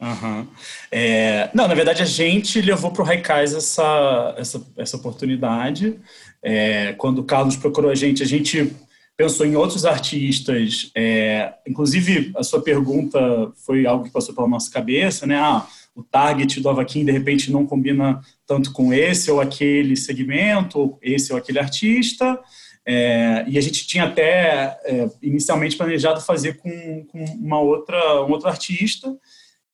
Uhum. 0.00 0.46
É, 0.90 1.50
não, 1.52 1.68
na 1.68 1.74
verdade 1.74 2.02
a 2.02 2.06
gente 2.06 2.60
levou 2.62 2.90
para 2.90 3.02
o 3.02 3.04
Raikais 3.04 3.52
essa, 3.54 4.34
essa, 4.38 4.66
essa 4.76 4.96
oportunidade. 4.96 6.00
É, 6.42 6.94
quando 6.94 7.18
o 7.18 7.24
Carlos 7.24 7.56
procurou 7.56 7.90
a 7.90 7.94
gente, 7.94 8.22
a 8.22 8.26
gente 8.26 8.74
pensou 9.16 9.44
em 9.44 9.54
outros 9.54 9.84
artistas. 9.84 10.90
É, 10.96 11.52
inclusive, 11.68 12.32
a 12.34 12.42
sua 12.42 12.62
pergunta 12.62 13.52
foi 13.66 13.84
algo 13.84 14.04
que 14.04 14.10
passou 14.10 14.34
pela 14.34 14.48
nossa 14.48 14.70
cabeça, 14.70 15.26
né? 15.26 15.36
Ah, 15.36 15.66
o 15.94 16.02
target 16.02 16.60
do 16.60 16.70
Avaquim 16.70 17.04
de 17.04 17.12
repente 17.12 17.52
não 17.52 17.66
combina 17.66 18.22
tanto 18.46 18.72
com 18.72 18.94
esse 18.94 19.30
ou 19.30 19.38
aquele 19.38 19.96
segmento, 19.96 20.78
ou 20.78 20.98
esse 21.02 21.30
ou 21.32 21.38
aquele 21.38 21.58
artista. 21.58 22.40
É, 22.86 23.44
e 23.46 23.58
a 23.58 23.60
gente 23.60 23.86
tinha 23.86 24.04
até 24.04 24.78
é, 24.84 25.10
inicialmente 25.20 25.76
planejado 25.76 26.22
fazer 26.22 26.56
com, 26.56 27.04
com 27.04 27.22
uma 27.34 27.60
outra, 27.60 28.24
um 28.24 28.30
outro 28.30 28.48
artista 28.48 29.14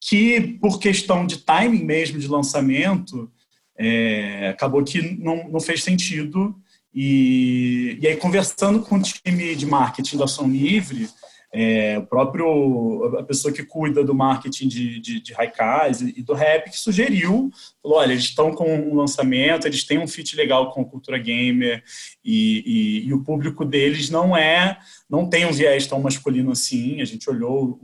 que, 0.09 0.41
por 0.61 0.79
questão 0.79 1.27
de 1.27 1.39
timing 1.39 1.83
mesmo 1.83 2.19
de 2.19 2.29
lançamento, 2.29 3.29
é, 3.77 4.51
acabou 4.51 4.85
que 4.85 5.03
não, 5.19 5.49
não 5.49 5.61
fez 5.61 5.83
sentido. 5.83 6.55
E, 6.95 7.99
e 8.01 8.07
aí, 8.07 8.17
conversando 8.17 8.81
com 8.81 8.97
o 8.97 9.03
time 9.03 9.57
de 9.57 9.67
marketing 9.67 10.17
da 10.17 10.25
Ação 10.25 10.49
Livre, 10.49 11.09
é, 11.53 11.99
o 11.99 12.07
próprio 12.07 13.17
a 13.19 13.23
pessoa 13.25 13.53
que 13.53 13.65
cuida 13.65 14.05
do 14.05 14.15
marketing 14.15 14.69
de, 14.69 15.01
de, 15.01 15.21
de 15.21 15.33
Raikais 15.33 16.01
e, 16.01 16.23
do 16.23 16.35
rap 16.35 16.71
que 16.71 16.79
sugeriu, 16.79 17.51
falou, 17.83 17.99
olha, 17.99 18.13
eles 18.13 18.25
estão 18.25 18.53
com 18.53 18.73
um 18.77 18.95
lançamento, 18.95 19.67
eles 19.67 19.85
têm 19.85 19.99
um 19.99 20.07
fit 20.07 20.37
legal 20.37 20.71
com 20.71 20.83
a 20.83 20.85
cultura 20.85 21.19
gamer 21.19 21.83
e, 22.25 22.63
e, 23.05 23.09
e, 23.09 23.15
o 23.15 23.25
público 23.25 23.65
deles 23.65 24.09
não 24.09 24.37
é, 24.37 24.79
não 25.11 25.29
tem 25.29 25.47
um 25.47 25.53
viés 25.53 25.87
tão 25.87 26.01
masculino 26.01 26.53
assim. 26.53 27.01
A 27.01 27.05
gente 27.05 27.29
olhou 27.29 27.81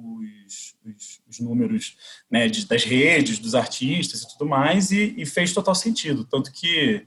os, 0.46 0.74
os, 0.84 1.11
os 1.32 1.40
números 1.40 1.96
né, 2.30 2.48
de, 2.48 2.66
das 2.66 2.84
redes, 2.84 3.38
dos 3.38 3.54
artistas 3.54 4.22
e 4.22 4.28
tudo 4.28 4.48
mais 4.48 4.90
e, 4.90 5.14
e, 5.16 5.26
fez 5.26 5.52
total 5.52 5.74
sentido, 5.74 6.24
tanto 6.24 6.52
que 6.52 7.04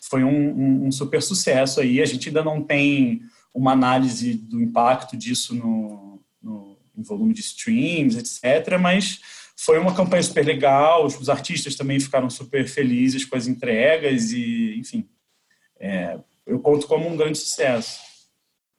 foi 0.00 0.24
um, 0.24 0.28
um, 0.30 0.86
um 0.86 0.92
super 0.92 1.22
sucesso 1.22 1.80
aí. 1.80 2.00
A 2.00 2.06
gente 2.06 2.28
ainda 2.28 2.42
não 2.42 2.62
tem 2.62 3.22
uma 3.54 3.72
análise 3.72 4.34
do 4.34 4.60
impacto 4.60 5.16
disso 5.16 5.54
no, 5.54 6.20
no 6.42 6.76
em 6.96 7.02
volume 7.02 7.34
de 7.34 7.40
streams, 7.40 8.16
etc. 8.16 8.78
Mas 8.80 9.20
foi 9.56 9.78
uma 9.78 9.94
campanha 9.94 10.22
super 10.22 10.44
legal, 10.44 11.04
os 11.04 11.28
artistas 11.28 11.74
também 11.74 12.00
ficaram 12.00 12.28
super 12.30 12.66
felizes 12.66 13.24
com 13.24 13.36
as 13.36 13.46
entregas 13.46 14.32
e, 14.32 14.76
enfim, 14.78 15.08
é, 15.78 16.18
eu 16.46 16.58
conto 16.60 16.86
como 16.86 17.08
um 17.08 17.16
grande 17.16 17.38
sucesso. 17.38 18.00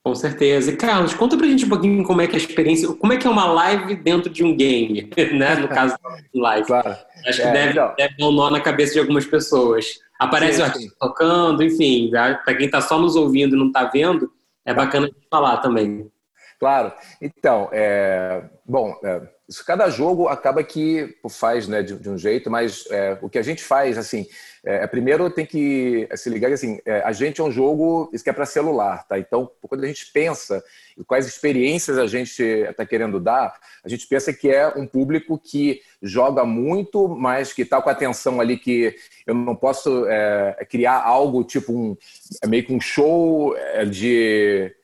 Com 0.08 0.14
certeza. 0.14 0.70
E 0.70 0.76
Carlos, 0.76 1.12
conta 1.12 1.36
pra 1.36 1.46
gente 1.46 1.66
um 1.66 1.68
pouquinho 1.68 2.02
como 2.02 2.22
é 2.22 2.26
que 2.26 2.34
é 2.34 2.38
a 2.38 2.42
experiência, 2.42 2.88
como 2.94 3.12
é 3.12 3.18
que 3.18 3.26
é 3.26 3.30
uma 3.30 3.44
live 3.52 3.94
dentro 3.96 4.30
de 4.30 4.42
um 4.42 4.56
game, 4.56 5.10
né? 5.36 5.56
No 5.56 5.68
caso 5.68 5.98
live. 6.34 6.66
Claro. 6.66 6.96
Acho 7.26 7.42
que 7.42 7.46
é, 7.46 7.52
deve, 7.52 7.70
então. 7.72 7.94
deve 7.94 8.16
dar 8.16 8.26
um 8.26 8.32
nó 8.32 8.48
na 8.48 8.58
cabeça 8.58 8.94
de 8.94 9.00
algumas 9.00 9.26
pessoas. 9.26 9.98
Aparece 10.18 10.54
sim, 10.54 10.62
o 10.62 10.64
artista 10.64 10.96
tocando, 10.98 11.62
enfim, 11.62 12.10
para 12.10 12.54
quem 12.54 12.64
está 12.64 12.80
só 12.80 12.98
nos 12.98 13.16
ouvindo 13.16 13.54
e 13.54 13.58
não 13.58 13.66
está 13.66 13.84
vendo, 13.84 14.32
é 14.64 14.72
bacana 14.72 15.10
falar 15.30 15.58
também. 15.58 16.10
Claro. 16.58 16.90
Então, 17.20 17.68
é, 17.70 18.44
bom, 18.64 18.98
é, 19.04 19.20
isso, 19.48 19.64
cada 19.64 19.88
jogo 19.88 20.28
acaba 20.28 20.62
que 20.62 21.16
faz 21.30 21.66
né, 21.66 21.82
de, 21.82 21.94
de 21.94 22.10
um 22.10 22.18
jeito, 22.18 22.50
mas 22.50 22.84
é, 22.90 23.18
o 23.22 23.30
que 23.30 23.38
a 23.38 23.42
gente 23.42 23.62
faz, 23.62 23.96
assim, 23.96 24.26
é, 24.64 24.84
é 24.84 24.86
primeiro 24.86 25.30
tem 25.30 25.46
que 25.46 26.06
se 26.14 26.28
ligar 26.28 26.48
que 26.48 26.54
assim, 26.54 26.78
é, 26.84 27.00
a 27.00 27.12
gente 27.12 27.40
é 27.40 27.44
um 27.44 27.50
jogo, 27.50 28.10
isso 28.12 28.22
que 28.22 28.28
é 28.28 28.32
para 28.32 28.44
celular, 28.44 29.06
tá? 29.08 29.18
Então, 29.18 29.50
quando 29.62 29.84
a 29.84 29.86
gente 29.86 30.12
pensa 30.12 30.62
em 30.98 31.02
quais 31.02 31.26
experiências 31.26 31.96
a 31.96 32.06
gente 32.06 32.42
está 32.42 32.84
querendo 32.84 33.18
dar, 33.18 33.58
a 33.82 33.88
gente 33.88 34.06
pensa 34.06 34.32
que 34.32 34.50
é 34.50 34.68
um 34.68 34.86
público 34.86 35.38
que 35.38 35.80
joga 36.02 36.44
muito, 36.44 37.08
mas 37.08 37.52
que 37.52 37.62
está 37.62 37.80
com 37.80 37.88
atenção 37.88 38.40
ali 38.40 38.58
que 38.58 38.94
eu 39.26 39.34
não 39.34 39.56
posso 39.56 40.06
é, 40.08 40.66
criar 40.68 41.02
algo 41.02 41.42
tipo 41.42 41.72
um, 41.72 41.96
é 42.42 42.46
meio 42.46 42.64
que 42.64 42.72
um 42.72 42.80
show 42.80 43.54
de 43.90 44.74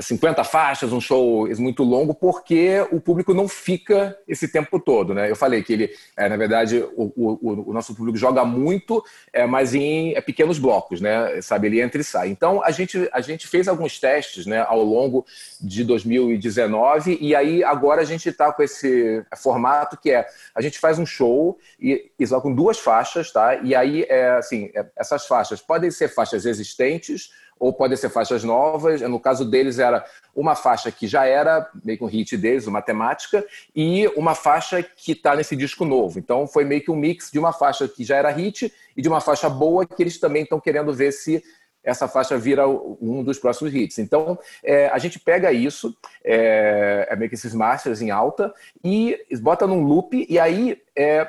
50 0.00 0.44
faixas, 0.44 0.92
um 0.92 1.00
show 1.00 1.48
muito 1.58 1.82
longo, 1.82 2.14
porque 2.14 2.86
o 2.92 3.00
público 3.00 3.34
não 3.34 3.48
fica 3.48 4.16
esse 4.28 4.48
tempo 4.48 4.78
todo, 4.78 5.12
né? 5.12 5.30
Eu 5.30 5.36
falei 5.36 5.62
que 5.62 5.72
ele, 5.72 5.90
é, 6.16 6.28
na 6.28 6.36
verdade, 6.36 6.84
o, 6.96 7.12
o, 7.16 7.70
o, 7.70 7.72
nosso 7.72 7.94
público 7.94 8.16
joga 8.16 8.44
muito, 8.44 9.04
é, 9.32 9.44
mas 9.46 9.74
em 9.74 10.14
é, 10.14 10.20
pequenos 10.20 10.58
blocos, 10.58 11.00
né? 11.00 11.40
Sabe, 11.42 11.66
ele 11.66 11.80
entra 11.80 12.00
e 12.00 12.04
sai. 12.04 12.28
Então, 12.28 12.62
a 12.64 12.70
gente, 12.70 13.08
a 13.12 13.20
gente 13.20 13.46
fez 13.48 13.66
alguns 13.66 13.98
testes, 13.98 14.46
né, 14.46 14.64
ao 14.68 14.82
longo 14.82 15.26
de 15.60 15.82
2019, 15.84 17.18
e 17.20 17.34
aí 17.34 17.64
agora 17.64 18.02
a 18.02 18.04
gente 18.04 18.28
está 18.28 18.52
com 18.52 18.62
esse 18.62 19.24
formato 19.36 19.96
que 19.96 20.10
é, 20.10 20.26
a 20.54 20.60
gente 20.60 20.78
faz 20.78 20.98
um 20.98 21.06
show 21.06 21.58
e, 21.80 22.10
e 22.18 22.26
com 22.40 22.54
duas 22.54 22.78
faixas, 22.78 23.32
tá? 23.32 23.56
E 23.56 23.74
aí, 23.74 24.04
é, 24.08 24.30
assim, 24.30 24.70
é, 24.74 24.86
essas 24.96 25.26
faixas 25.26 25.60
podem 25.60 25.90
ser 25.90 26.08
faixas 26.08 26.46
existentes, 26.46 27.30
ou 27.58 27.72
podem 27.72 27.96
ser 27.96 28.08
faixas 28.08 28.44
novas. 28.44 29.00
No 29.02 29.20
caso 29.20 29.44
deles, 29.44 29.78
era 29.78 30.04
uma 30.34 30.54
faixa 30.54 30.90
que 30.90 31.06
já 31.06 31.26
era 31.26 31.68
meio 31.84 31.98
que 31.98 32.04
um 32.04 32.08
hit 32.08 32.36
deles, 32.36 32.66
uma 32.66 32.82
temática, 32.82 33.44
e 33.74 34.06
uma 34.16 34.34
faixa 34.34 34.82
que 34.82 35.12
está 35.12 35.34
nesse 35.34 35.56
disco 35.56 35.84
novo. 35.84 36.18
Então, 36.18 36.46
foi 36.46 36.64
meio 36.64 36.82
que 36.82 36.90
um 36.90 36.96
mix 36.96 37.30
de 37.30 37.38
uma 37.38 37.52
faixa 37.52 37.88
que 37.88 38.04
já 38.04 38.16
era 38.16 38.30
hit 38.30 38.72
e 38.96 39.02
de 39.02 39.08
uma 39.08 39.20
faixa 39.20 39.48
boa 39.48 39.86
que 39.86 40.02
eles 40.02 40.18
também 40.18 40.42
estão 40.42 40.60
querendo 40.60 40.92
ver 40.92 41.12
se 41.12 41.42
essa 41.82 42.06
faixa 42.06 42.36
vira 42.36 42.68
um 42.68 43.22
dos 43.22 43.38
próximos 43.38 43.74
hits. 43.74 43.98
Então, 43.98 44.38
é, 44.62 44.88
a 44.88 44.98
gente 44.98 45.18
pega 45.18 45.52
isso, 45.52 45.96
é, 46.24 47.06
é, 47.10 47.16
meio 47.16 47.28
que 47.28 47.34
esses 47.34 47.54
masters 47.54 48.02
em 48.02 48.10
alta, 48.10 48.52
e 48.84 49.18
bota 49.40 49.66
num 49.66 49.82
loop, 49.82 50.26
e 50.28 50.38
aí 50.38 50.80
é, 50.96 51.28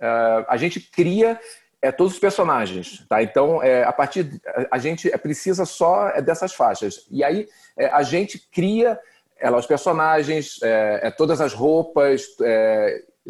é 0.00 0.44
a 0.48 0.56
gente 0.56 0.80
cria 0.80 1.38
é 1.80 1.92
todos 1.92 2.14
os 2.14 2.18
personagens, 2.18 3.04
tá? 3.08 3.22
Então, 3.22 3.62
é, 3.62 3.84
a 3.84 3.92
partir 3.92 4.40
a 4.70 4.78
gente 4.78 5.08
precisa 5.18 5.64
só 5.64 6.08
é 6.08 6.20
dessas 6.20 6.52
faixas. 6.52 7.06
E 7.10 7.22
aí 7.22 7.48
é, 7.78 7.86
a 7.86 8.02
gente 8.02 8.38
cria 8.50 8.98
ela, 9.40 9.58
os 9.58 9.66
personagens, 9.66 10.58
é, 10.62 11.00
é 11.04 11.10
todas 11.10 11.40
as 11.40 11.54
roupas, 11.54 12.26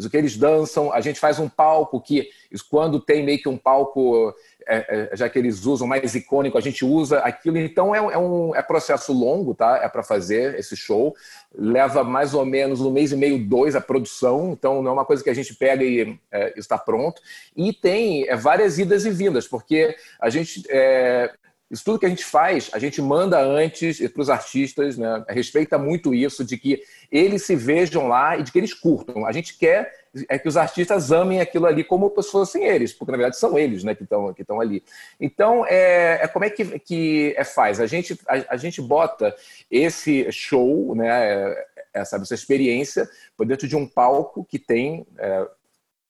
que 0.07 0.15
eles 0.15 0.37
dançam. 0.37 0.93
A 0.93 1.01
gente 1.01 1.19
faz 1.19 1.39
um 1.39 1.49
palco 1.49 1.99
que, 1.99 2.29
quando 2.69 2.99
tem 2.99 3.25
meio 3.25 3.41
que 3.41 3.49
um 3.49 3.57
palco 3.57 4.33
é, 4.69 5.09
é, 5.11 5.15
já 5.17 5.27
que 5.27 5.39
eles 5.39 5.65
usam 5.65 5.87
mais 5.87 6.13
icônico, 6.13 6.55
a 6.55 6.61
gente 6.61 6.85
usa 6.85 7.19
aquilo. 7.19 7.57
Então 7.57 7.93
é, 7.93 7.97
é 7.97 8.17
um 8.17 8.55
é 8.55 8.61
processo 8.61 9.11
longo, 9.11 9.55
tá? 9.55 9.79
É 9.83 9.89
para 9.89 10.03
fazer 10.03 10.57
esse 10.59 10.77
show. 10.77 11.15
Leva 11.53 12.03
mais 12.03 12.35
ou 12.35 12.45
menos 12.45 12.79
um 12.79 12.91
mês 12.91 13.11
e 13.11 13.15
meio, 13.15 13.43
dois 13.43 13.75
a 13.75 13.81
produção. 13.81 14.51
Então 14.51 14.83
não 14.83 14.91
é 14.91 14.93
uma 14.93 15.05
coisa 15.05 15.23
que 15.23 15.29
a 15.29 15.33
gente 15.33 15.55
pega 15.55 15.83
e 15.83 16.15
é, 16.31 16.53
está 16.55 16.77
pronto. 16.77 17.19
E 17.57 17.73
tem 17.73 18.29
é, 18.29 18.35
várias 18.35 18.77
idas 18.77 19.05
e 19.05 19.09
vindas, 19.09 19.47
porque 19.47 19.95
a 20.21 20.29
gente 20.29 20.63
é, 20.69 21.33
isso 21.69 21.85
tudo 21.85 21.99
que 21.99 22.05
a 22.05 22.09
gente 22.09 22.25
faz, 22.25 22.69
a 22.73 22.79
gente 22.79 22.99
manda 23.01 23.39
antes 23.39 23.99
para 24.09 24.21
os 24.21 24.29
artistas, 24.29 24.97
né? 24.97 25.23
respeita 25.29 25.77
muito 25.77 26.15
isso, 26.15 26.43
de 26.43 26.57
que 26.57 26.81
eles 27.11 27.43
se 27.43 27.55
vejam 27.55 28.07
lá 28.07 28.37
e 28.37 28.43
de 28.43 28.51
que 28.51 28.57
eles 28.57 28.73
curtam. 28.73 29.25
A 29.25 29.31
gente 29.31 29.57
quer 29.57 29.93
é 30.27 30.39
que 30.39 30.47
os 30.47 30.57
artistas 30.57 31.11
amem 31.11 31.39
aquilo 31.39 31.67
ali 31.67 31.83
como 31.83 32.11
se 32.21 32.31
fossem 32.31 32.65
eles, 32.65 32.91
porque 32.91 33.11
na 33.11 33.17
verdade 33.17 33.37
são 33.37 33.57
eles 33.57 33.83
né, 33.83 33.93
que 33.93 34.03
estão 34.03 34.33
que 34.33 34.43
ali. 34.59 34.83
Então, 35.19 35.63
é, 35.67 36.19
é, 36.23 36.27
como 36.27 36.45
é 36.45 36.49
que, 36.49 36.79
que 36.79 37.35
é, 37.37 37.43
faz? 37.43 37.79
A 37.79 37.85
gente, 37.85 38.19
a, 38.27 38.53
a 38.55 38.57
gente 38.57 38.81
bota 38.81 39.35
esse 39.69 40.31
show, 40.31 40.95
né, 40.95 41.55
essa, 41.93 42.17
essa 42.17 42.33
experiência, 42.33 43.07
por 43.37 43.45
dentro 43.45 43.67
de 43.67 43.75
um 43.75 43.85
palco 43.85 44.43
que 44.43 44.57
tem 44.57 45.05
é, 45.19 45.47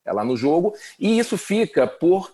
é 0.05 0.13
lá 0.13 0.23
no 0.23 0.37
jogo, 0.37 0.73
e 0.97 1.19
isso 1.19 1.37
fica 1.37 1.85
por 1.85 2.33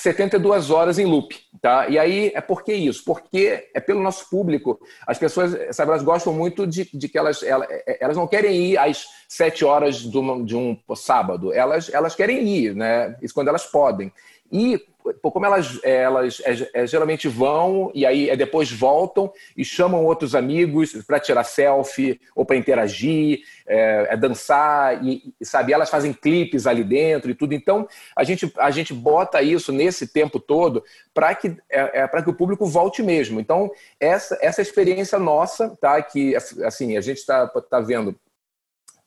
72 0.00 0.70
horas 0.70 0.96
em 0.96 1.04
loop, 1.04 1.34
tá? 1.60 1.88
E 1.88 1.98
aí 1.98 2.30
é 2.32 2.40
por 2.40 2.62
que 2.62 2.72
isso? 2.72 3.02
Porque 3.04 3.68
é 3.74 3.80
pelo 3.80 4.00
nosso 4.00 4.30
público. 4.30 4.78
As 5.04 5.18
pessoas, 5.18 5.74
sabe, 5.74 5.90
elas 5.90 6.04
gostam 6.04 6.32
muito 6.32 6.68
de, 6.68 6.88
de 6.96 7.08
que 7.08 7.18
elas, 7.18 7.42
elas, 7.42 7.66
elas 8.00 8.16
não 8.16 8.28
querem 8.28 8.54
ir 8.54 8.78
às 8.78 9.08
7 9.28 9.64
horas 9.64 9.96
de, 9.96 10.16
uma, 10.16 10.44
de 10.44 10.54
um 10.54 10.78
sábado, 10.94 11.52
elas, 11.52 11.92
elas 11.92 12.14
querem 12.14 12.46
ir, 12.46 12.76
né? 12.76 13.16
Isso 13.20 13.34
quando 13.34 13.48
elas 13.48 13.66
podem. 13.66 14.12
E 14.50 14.80
como 15.22 15.46
elas, 15.46 15.80
elas 15.82 16.42
é, 16.44 16.82
é, 16.82 16.86
geralmente 16.86 17.28
vão 17.28 17.90
e 17.94 18.04
aí 18.04 18.28
é, 18.28 18.36
depois 18.36 18.70
voltam 18.70 19.32
e 19.56 19.64
chamam 19.64 20.04
outros 20.04 20.34
amigos 20.34 20.92
para 21.06 21.20
tirar 21.20 21.44
selfie 21.44 22.20
ou 22.34 22.44
para 22.44 22.56
interagir, 22.56 23.40
é, 23.66 24.08
é, 24.10 24.16
dançar 24.16 25.02
e 25.04 25.32
sabe 25.42 25.72
elas 25.72 25.90
fazem 25.90 26.12
clipes 26.12 26.66
ali 26.66 26.84
dentro 26.84 27.30
e 27.30 27.34
tudo. 27.34 27.54
Então 27.54 27.88
a 28.14 28.24
gente 28.24 28.52
a 28.58 28.70
gente 28.70 28.92
bota 28.92 29.40
isso 29.42 29.72
nesse 29.72 30.06
tempo 30.06 30.38
todo 30.38 30.84
para 31.14 31.34
que 31.34 31.56
é, 31.70 32.00
é 32.02 32.06
para 32.06 32.22
que 32.22 32.30
o 32.30 32.34
público 32.34 32.66
volte 32.66 33.02
mesmo. 33.02 33.40
Então 33.40 33.70
essa 33.98 34.38
essa 34.40 34.62
experiência 34.62 35.18
nossa, 35.18 35.76
tá? 35.80 36.00
Que 36.02 36.36
assim 36.36 36.96
a 36.96 37.00
gente 37.00 37.18
está 37.18 37.46
tá 37.46 37.80
vendo 37.80 38.14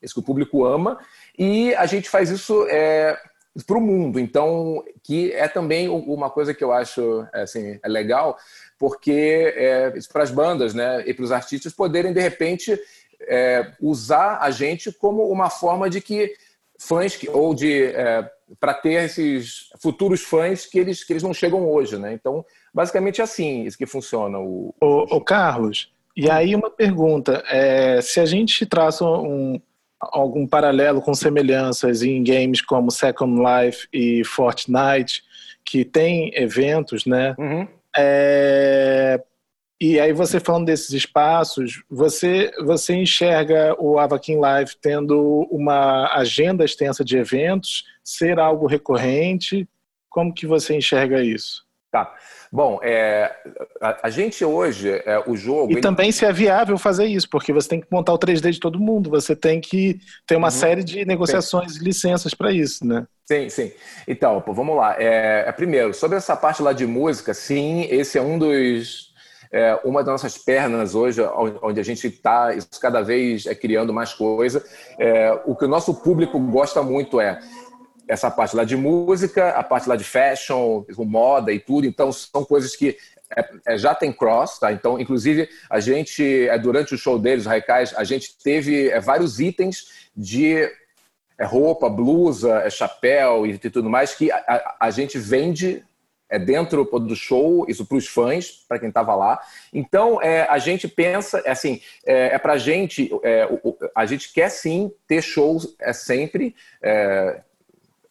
isso 0.01 0.15
que 0.15 0.19
o 0.19 0.23
público 0.23 0.65
ama 0.65 0.99
e 1.37 1.75
a 1.75 1.85
gente 1.85 2.09
faz 2.09 2.29
isso 2.31 2.65
é, 2.69 3.17
para 3.65 3.77
o 3.77 3.81
mundo. 3.81 4.19
Então, 4.19 4.83
que 5.03 5.31
é 5.31 5.47
também 5.47 5.89
uma 5.89 6.29
coisa 6.29 6.53
que 6.53 6.63
eu 6.63 6.71
acho 6.71 7.25
assim, 7.33 7.79
é 7.83 7.87
legal, 7.87 8.37
porque 8.79 9.53
é, 9.55 9.93
para 10.11 10.23
as 10.23 10.31
bandas 10.31 10.73
né, 10.73 11.03
e 11.05 11.13
para 11.13 11.25
os 11.25 11.31
artistas 11.31 11.73
poderem, 11.73 12.13
de 12.13 12.21
repente, 12.21 12.79
é, 13.21 13.73
usar 13.81 14.39
a 14.41 14.49
gente 14.51 14.91
como 14.91 15.27
uma 15.27 15.49
forma 15.49 15.89
de 15.89 16.01
que 16.01 16.33
fãs, 16.79 17.15
que, 17.15 17.29
ou 17.29 17.53
de. 17.53 17.85
É, 17.85 18.29
para 18.59 18.73
ter 18.73 19.03
esses 19.03 19.69
futuros 19.81 20.21
fãs 20.23 20.65
que 20.65 20.77
eles, 20.77 21.05
que 21.05 21.13
eles 21.13 21.23
não 21.23 21.33
chegam 21.33 21.69
hoje. 21.69 21.97
Né? 21.97 22.13
Então, 22.13 22.43
basicamente 22.73 23.21
é 23.21 23.23
assim 23.23 23.63
isso 23.63 23.77
que 23.77 23.85
funciona. 23.85 24.39
O, 24.39 24.73
o, 24.81 25.15
o 25.15 25.21
Carlos, 25.21 25.93
e 26.15 26.29
aí 26.29 26.55
uma 26.55 26.69
pergunta: 26.69 27.43
é, 27.47 28.01
se 28.01 28.19
a 28.19 28.25
gente 28.25 28.65
traça 28.65 29.05
um, 29.05 29.61
algum 30.01 30.47
paralelo 30.47 31.01
com 31.01 31.13
semelhanças 31.13 32.01
em 32.01 32.23
games 32.23 32.61
como 32.61 32.89
Second 32.91 33.41
Life 33.41 33.87
e 33.93 34.23
Fortnite, 34.25 35.23
que 35.63 35.85
tem 35.85 36.31
eventos, 36.35 37.05
né? 37.05 37.35
Uhum. 37.37 37.67
É... 37.95 39.21
E 39.79 39.99
aí 39.99 40.13
você 40.13 40.39
falando 40.39 40.65
desses 40.67 40.91
espaços, 40.91 41.83
você 41.89 42.51
você 42.63 42.93
enxerga 42.93 43.75
o 43.79 43.97
Avakin 43.97 44.37
Live 44.37 44.75
tendo 44.79 45.47
uma 45.49 46.05
agenda 46.15 46.63
extensa 46.63 47.03
de 47.03 47.17
eventos, 47.17 47.85
ser 48.03 48.39
algo 48.39 48.67
recorrente? 48.67 49.67
Como 50.07 50.33
que 50.33 50.45
você 50.45 50.75
enxerga 50.75 51.23
isso? 51.23 51.63
Tá. 51.91 52.15
Bom, 52.49 52.79
é, 52.81 53.35
a, 53.81 54.07
a, 54.07 54.09
gente 54.09 54.45
hoje, 54.45 54.89
é, 55.05 55.21
o 55.27 55.35
jogo. 55.35 55.71
E 55.71 55.75
ele... 55.75 55.81
também 55.81 56.09
se 56.09 56.23
é 56.23 56.31
viável 56.31 56.77
fazer 56.77 57.05
isso, 57.05 57.29
porque 57.29 57.51
você 57.51 57.67
tem 57.67 57.81
que 57.81 57.87
montar 57.91 58.13
o 58.13 58.17
3D 58.17 58.49
de 58.51 58.61
todo 58.61 58.79
mundo, 58.79 59.09
você 59.09 59.35
tem 59.35 59.59
que 59.59 59.99
ter 60.25 60.37
uma 60.37 60.47
uhum. 60.47 60.51
série 60.51 60.85
de 60.85 61.03
negociações 61.03 61.75
e 61.75 61.83
licenças 61.83 62.33
para 62.33 62.49
isso, 62.49 62.87
né? 62.87 63.05
Sim, 63.27 63.49
sim. 63.49 63.71
Então, 64.07 64.39
pô, 64.39 64.53
vamos 64.53 64.77
lá. 64.77 64.95
É, 64.97 65.43
é, 65.47 65.51
primeiro, 65.51 65.93
sobre 65.93 66.17
essa 66.17 66.35
parte 66.35 66.61
lá 66.61 66.71
de 66.71 66.85
música, 66.85 67.33
sim, 67.33 67.85
esse 67.89 68.17
é 68.17 68.21
um 68.21 68.39
dos. 68.39 69.11
É, 69.53 69.77
uma 69.83 70.01
das 70.01 70.13
nossas 70.13 70.37
pernas 70.37 70.95
hoje, 70.95 71.21
onde 71.61 71.77
a 71.77 71.83
gente 71.83 72.07
está 72.07 72.55
cada 72.81 73.01
vez 73.01 73.45
é, 73.45 73.53
criando 73.53 73.93
mais 73.93 74.13
coisa. 74.13 74.63
É, 74.97 75.37
o 75.45 75.57
que 75.57 75.65
o 75.65 75.67
nosso 75.67 75.93
público 75.93 76.39
gosta 76.39 76.81
muito 76.81 77.19
é 77.19 77.37
essa 78.11 78.29
parte 78.29 78.57
lá 78.57 78.65
de 78.65 78.75
música, 78.75 79.51
a 79.51 79.63
parte 79.63 79.87
lá 79.87 79.95
de 79.95 80.03
fashion, 80.03 80.83
moda 80.97 81.53
e 81.53 81.59
tudo. 81.59 81.87
Então, 81.87 82.11
são 82.11 82.43
coisas 82.43 82.75
que 82.75 82.97
é, 83.37 83.49
é, 83.65 83.77
já 83.77 83.95
tem 83.95 84.11
cross, 84.11 84.59
tá? 84.59 84.73
Então, 84.73 84.99
inclusive, 84.99 85.47
a 85.69 85.79
gente, 85.79 86.49
é, 86.49 86.57
durante 86.59 86.93
o 86.93 86.97
show 86.97 87.17
deles, 87.17 87.45
o 87.45 87.49
Raikais, 87.49 87.93
a 87.95 88.03
gente 88.03 88.37
teve 88.37 88.89
é, 88.89 88.99
vários 88.99 89.39
itens 89.39 90.09
de 90.13 90.69
é, 91.37 91.45
roupa, 91.45 91.89
blusa, 91.89 92.63
é, 92.65 92.69
chapéu 92.69 93.47
e, 93.47 93.51
e 93.51 93.69
tudo 93.69 93.89
mais 93.89 94.13
que 94.13 94.29
a, 94.29 94.43
a, 94.45 94.87
a 94.87 94.91
gente 94.91 95.17
vende 95.17 95.81
é 96.29 96.39
dentro 96.39 96.85
do 96.85 97.15
show, 97.15 97.65
isso 97.67 97.85
para 97.85 97.97
os 97.97 98.07
fãs, 98.07 98.63
para 98.67 98.79
quem 98.79 98.87
estava 98.87 99.13
lá. 99.13 99.41
Então, 99.73 100.21
é, 100.21 100.47
a 100.49 100.57
gente 100.59 100.87
pensa, 100.87 101.43
assim, 101.45 101.81
é, 102.05 102.35
é 102.35 102.39
para 102.39 102.53
a 102.53 102.57
gente, 102.57 103.11
é, 103.21 103.45
a 103.93 104.05
gente 104.05 104.31
quer 104.31 104.49
sim 104.49 104.89
ter 105.05 105.21
shows 105.21 105.75
é, 105.77 105.91
sempre, 105.91 106.55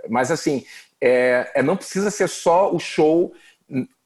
mas 0.08 0.30
assim, 0.30 0.64
é, 1.00 1.50
é, 1.54 1.62
não 1.62 1.76
precisa 1.76 2.10
ser 2.10 2.28
só 2.28 2.72
o 2.72 2.78
show 2.78 3.32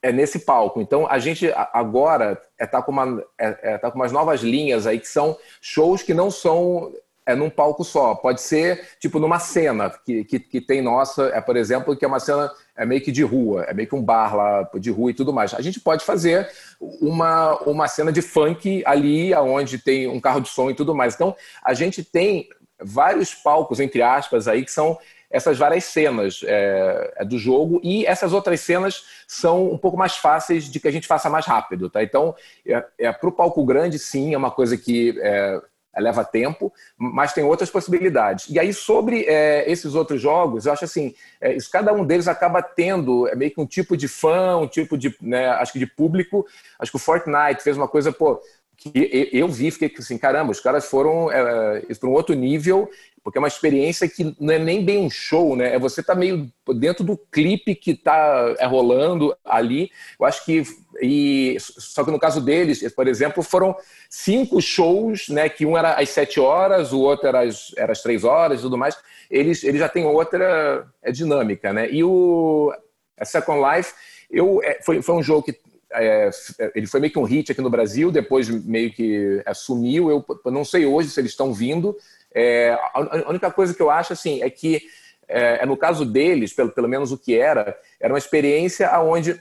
é 0.03 0.13
nesse 0.13 0.41
palco. 0.41 0.81
Então 0.81 1.07
a 1.09 1.19
gente 1.19 1.51
agora 1.73 2.41
é 2.59 2.67
tá 2.67 2.83
com 2.83 2.93
uma 2.93 3.25
é, 3.39 3.59
é, 3.63 3.79
tá 3.79 3.91
com 3.91 3.99
umas 3.99 4.13
novas 4.13 4.43
linhas 4.43 4.87
aí 4.87 5.01
que 5.01 5.09
são 5.09 5.37
shows 5.61 6.03
que 6.03 6.13
não 6.13 6.31
são 6.31 6.93
é 7.27 7.35
num 7.35 7.49
palco 7.49 7.83
só. 7.83 8.15
Pode 8.15 8.43
ser 8.43 8.87
tipo 9.01 9.19
numa 9.19 9.39
cena 9.39 9.91
que, 9.91 10.25
que, 10.25 10.39
que, 10.39 10.61
tem 10.61 10.83
nossa, 10.83 11.29
é 11.29 11.41
por 11.41 11.57
exemplo 11.57 11.97
que 11.97 12.05
é 12.05 12.09
uma 12.09 12.21
cena 12.21 12.51
é 12.77 12.85
meio 12.85 13.01
que 13.01 13.11
de 13.11 13.23
rua, 13.23 13.65
é 13.65 13.73
meio 13.73 13.89
que 13.89 13.95
um 13.95 14.03
bar 14.03 14.37
lá 14.37 14.71
de 14.75 14.91
rua 14.91 15.11
e 15.11 15.15
tudo 15.15 15.33
mais. 15.33 15.55
A 15.55 15.63
gente 15.63 15.81
pode 15.81 16.05
fazer 16.05 16.51
uma, 16.79 17.57
uma 17.63 17.89
cena 17.89 18.13
de 18.13 18.21
funk 18.21 18.83
ali, 18.85 19.33
aonde 19.33 19.79
tem 19.79 20.07
um 20.07 20.21
carro 20.21 20.41
de 20.41 20.49
som 20.49 20.71
e 20.71 20.75
tudo 20.75 20.95
mais. 20.95 21.15
Então 21.15 21.35
a 21.65 21.73
gente 21.73 22.05
tem 22.05 22.49
vários 22.79 23.35
palcos 23.35 23.81
entre 23.81 24.03
aspas 24.03 24.47
aí 24.47 24.65
que 24.65 24.71
são 24.71 24.99
essas 25.35 25.59
várias 25.59 25.85
cenas 25.85 26.43
é, 26.45 27.13
é, 27.17 27.25
do 27.25 27.37
jogo 27.37 27.81
e 27.83 28.07
essas 28.07 28.33
outras 28.33 28.61
cenas 28.61 29.03
são 29.27 29.69
um 29.69 29.77
pouco 29.77 29.97
mais 29.97 30.17
fáceis 30.17 30.71
de 30.71 30.79
que 30.79 30.87
a 30.87 30.93
gente 30.93 31.09
faça 31.09 31.29
mais 31.29 31.45
rápido, 31.45 31.91
tá? 31.91 32.05
Então, 32.05 32.37
é, 32.65 32.85
é 32.99 33.13
para 33.13 33.29
o 33.29 33.33
palco 33.33 33.65
grande, 33.65 33.99
sim, 33.99 34.33
é 34.33 34.39
uma 34.39 34.53
coisa 34.53 34.77
que 34.77 35.19
é, 35.21 35.61
leva 35.97 36.25
tempo, 36.25 36.73
mas 36.97 37.33
tem 37.33 37.43
outras 37.43 37.69
possibilidades. 37.69 38.47
E 38.49 38.61
aí, 38.61 38.73
sobre 38.73 39.25
é, 39.27 39.69
esses 39.69 39.97
outros 39.97 40.21
jogos, 40.21 40.67
eu 40.67 40.73
acho 40.73 40.85
assim, 40.85 41.13
é, 41.41 41.53
isso, 41.55 41.69
cada 41.69 41.93
um 41.93 42.05
deles 42.05 42.29
acaba 42.29 42.63
tendo 42.63 43.27
é, 43.27 43.35
meio 43.35 43.51
que 43.51 43.61
um 43.61 43.67
tipo 43.67 43.97
de 43.97 44.07
fã, 44.07 44.57
um 44.57 44.69
tipo 44.69 44.97
de, 44.97 45.17
né, 45.21 45.49
acho 45.49 45.73
que 45.73 45.81
de 45.81 45.87
público. 45.87 46.47
Acho 46.79 46.93
que 46.93 46.97
o 46.97 47.01
Fortnite 47.01 47.63
fez 47.63 47.77
uma 47.77 47.89
coisa, 47.89 48.13
pô, 48.13 48.41
que 48.77 49.31
eu 49.33 49.49
vi, 49.49 49.71
fiquei 49.71 49.93
assim, 49.99 50.19
caramba, 50.19 50.51
os 50.51 50.61
caras 50.61 50.87
foram 50.87 51.31
é, 51.31 51.83
para 51.99 52.09
um 52.09 52.13
outro 52.13 52.35
nível, 52.35 52.91
porque 53.23 53.39
é 53.39 53.41
uma 53.41 53.49
experiência 53.49 54.07
que 54.07 54.37
não 54.39 54.53
é 54.53 54.59
nem 54.59 54.85
bem 54.85 54.99
um 54.99 55.09
show, 55.09 55.57
né? 55.57 55.75
É 55.75 55.79
você 55.79 56.03
tá 56.03 56.15
meio 56.15 56.47
dentro 56.77 57.03
do 57.03 57.17
clipe 57.17 57.75
que 57.75 57.95
tá 57.95 58.55
é, 58.59 58.67
rolando 58.67 59.35
ali. 59.43 59.91
Eu 60.21 60.27
acho 60.27 60.45
que 60.45 60.63
e 61.01 61.57
só 61.59 62.05
que 62.05 62.11
no 62.11 62.19
caso 62.19 62.41
deles, 62.41 62.93
por 62.93 63.09
exemplo, 63.09 63.43
foram 63.43 63.75
cinco 64.11 64.61
shows, 64.61 65.29
né? 65.31 65.49
Que 65.49 65.65
um 65.65 65.77
era 65.77 65.95
às 65.95 66.11
sete 66.11 66.39
horas, 66.39 66.93
o 66.93 67.01
outro 67.01 67.27
era 67.27 67.41
às, 67.41 67.73
era 67.79 67.93
às 67.93 68.03
três 68.03 68.25
horas, 68.25 68.59
e 68.59 68.63
tudo 68.63 68.77
mais. 68.77 68.95
Eles, 69.31 69.65
eles 69.65 69.81
já 69.81 69.89
têm 69.89 70.05
outra 70.05 70.87
é, 71.03 71.11
dinâmica, 71.11 71.73
né? 71.73 71.91
E 71.91 72.05
o 72.05 72.73
a 73.19 73.25
Second 73.25 73.61
Life, 73.61 73.95
eu 74.31 74.61
é, 74.63 74.81
foi, 74.83 75.01
foi 75.01 75.15
um 75.15 75.23
jogo 75.23 75.45
que 75.45 75.59
é, 75.93 76.31
ele 76.75 76.87
foi 76.87 77.01
meio 77.01 77.13
que 77.13 77.19
um 77.19 77.25
hit 77.25 77.53
aqui 77.53 77.61
no 77.61 77.71
Brasil, 77.71 78.11
depois 78.11 78.49
meio 78.49 78.93
que 78.93 79.43
é, 79.45 79.55
sumiu. 79.55 80.11
Eu, 80.11 80.25
não 80.51 80.65
sei 80.65 80.87
hoje 80.87 81.11
se 81.11 81.21
eles 81.21 81.33
estão 81.33 81.53
vindo. 81.53 81.97
É, 82.35 82.77
a 82.93 83.29
única 83.29 83.51
coisa 83.51 83.73
que 83.73 83.83
eu 83.83 83.91
acho 83.91 84.13
assim 84.13 84.43
é 84.43 84.51
que 84.51 84.83
é, 85.29 85.63
é, 85.63 85.67
no 85.67 85.77
caso 85.77 86.05
deles, 86.05 86.53
pelo, 86.53 86.71
pelo 86.71 86.89
menos 86.89 87.13
o 87.13 87.19
que 87.19 87.37
era, 87.37 87.79
era 88.01 88.13
uma 88.13 88.19
experiência 88.19 88.91
onde 89.01 89.41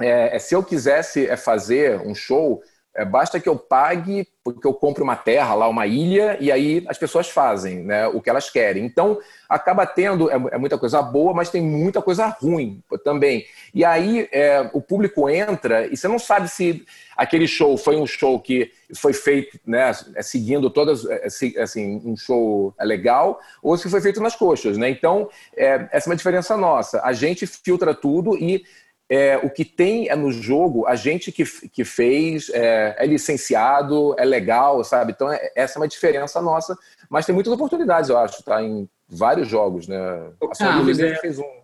é, 0.00 0.36
é, 0.36 0.38
se 0.38 0.54
eu 0.54 0.62
quisesse 0.62 1.26
é, 1.26 1.36
fazer 1.36 2.00
um 2.00 2.14
show, 2.14 2.62
é, 2.98 3.04
basta 3.04 3.38
que 3.38 3.48
eu 3.48 3.56
pague, 3.56 4.26
porque 4.42 4.66
eu 4.66 4.74
compre 4.74 5.04
uma 5.04 5.14
terra 5.14 5.54
lá, 5.54 5.68
uma 5.68 5.86
ilha, 5.86 6.36
e 6.40 6.50
aí 6.50 6.84
as 6.88 6.98
pessoas 6.98 7.28
fazem 7.28 7.84
né, 7.84 8.08
o 8.08 8.20
que 8.20 8.28
elas 8.28 8.50
querem. 8.50 8.84
Então, 8.84 9.20
acaba 9.48 9.86
tendo, 9.86 10.28
é, 10.28 10.34
é 10.50 10.58
muita 10.58 10.76
coisa 10.76 11.00
boa, 11.00 11.32
mas 11.32 11.48
tem 11.48 11.62
muita 11.62 12.02
coisa 12.02 12.26
ruim 12.26 12.82
também. 13.04 13.46
E 13.72 13.84
aí 13.84 14.28
é, 14.32 14.68
o 14.72 14.80
público 14.80 15.30
entra 15.30 15.86
e 15.86 15.96
você 15.96 16.08
não 16.08 16.18
sabe 16.18 16.48
se 16.48 16.84
aquele 17.16 17.46
show 17.46 17.76
foi 17.76 17.94
um 17.94 18.06
show 18.06 18.40
que 18.40 18.72
foi 18.96 19.12
feito 19.12 19.60
né, 19.64 19.92
é, 20.16 20.22
seguindo 20.22 20.68
todas, 20.68 21.06
é, 21.06 21.26
assim, 21.62 22.02
um 22.04 22.16
show 22.16 22.74
legal, 22.80 23.38
ou 23.62 23.76
se 23.76 23.88
foi 23.88 24.00
feito 24.00 24.20
nas 24.20 24.34
coxas. 24.34 24.76
Né? 24.76 24.90
Então, 24.90 25.30
essa 25.56 26.08
é 26.08 26.10
uma 26.10 26.16
diferença 26.16 26.56
nossa. 26.56 27.00
A 27.04 27.12
gente 27.12 27.46
filtra 27.46 27.94
tudo 27.94 28.36
e 28.36 28.64
é, 29.10 29.38
o 29.38 29.48
que 29.48 29.64
tem 29.64 30.08
é 30.08 30.14
no 30.14 30.30
jogo, 30.30 30.86
a 30.86 30.94
gente 30.94 31.32
que, 31.32 31.44
que 31.44 31.84
fez 31.84 32.50
é, 32.50 32.94
é 32.98 33.06
licenciado, 33.06 34.14
é 34.18 34.24
legal, 34.24 34.84
sabe? 34.84 35.12
Então, 35.12 35.32
é, 35.32 35.50
essa 35.56 35.78
é 35.78 35.80
uma 35.80 35.88
diferença 35.88 36.42
nossa, 36.42 36.76
mas 37.08 37.24
tem 37.24 37.34
muitas 37.34 37.52
oportunidades, 37.52 38.10
eu 38.10 38.18
acho, 38.18 38.42
tá? 38.42 38.62
Em 38.62 38.88
vários 39.08 39.48
jogos, 39.48 39.88
né? 39.88 39.98
A 40.42 40.48
Carlos, 40.56 40.98
é... 40.98 41.14
fez 41.16 41.38
um. 41.38 41.58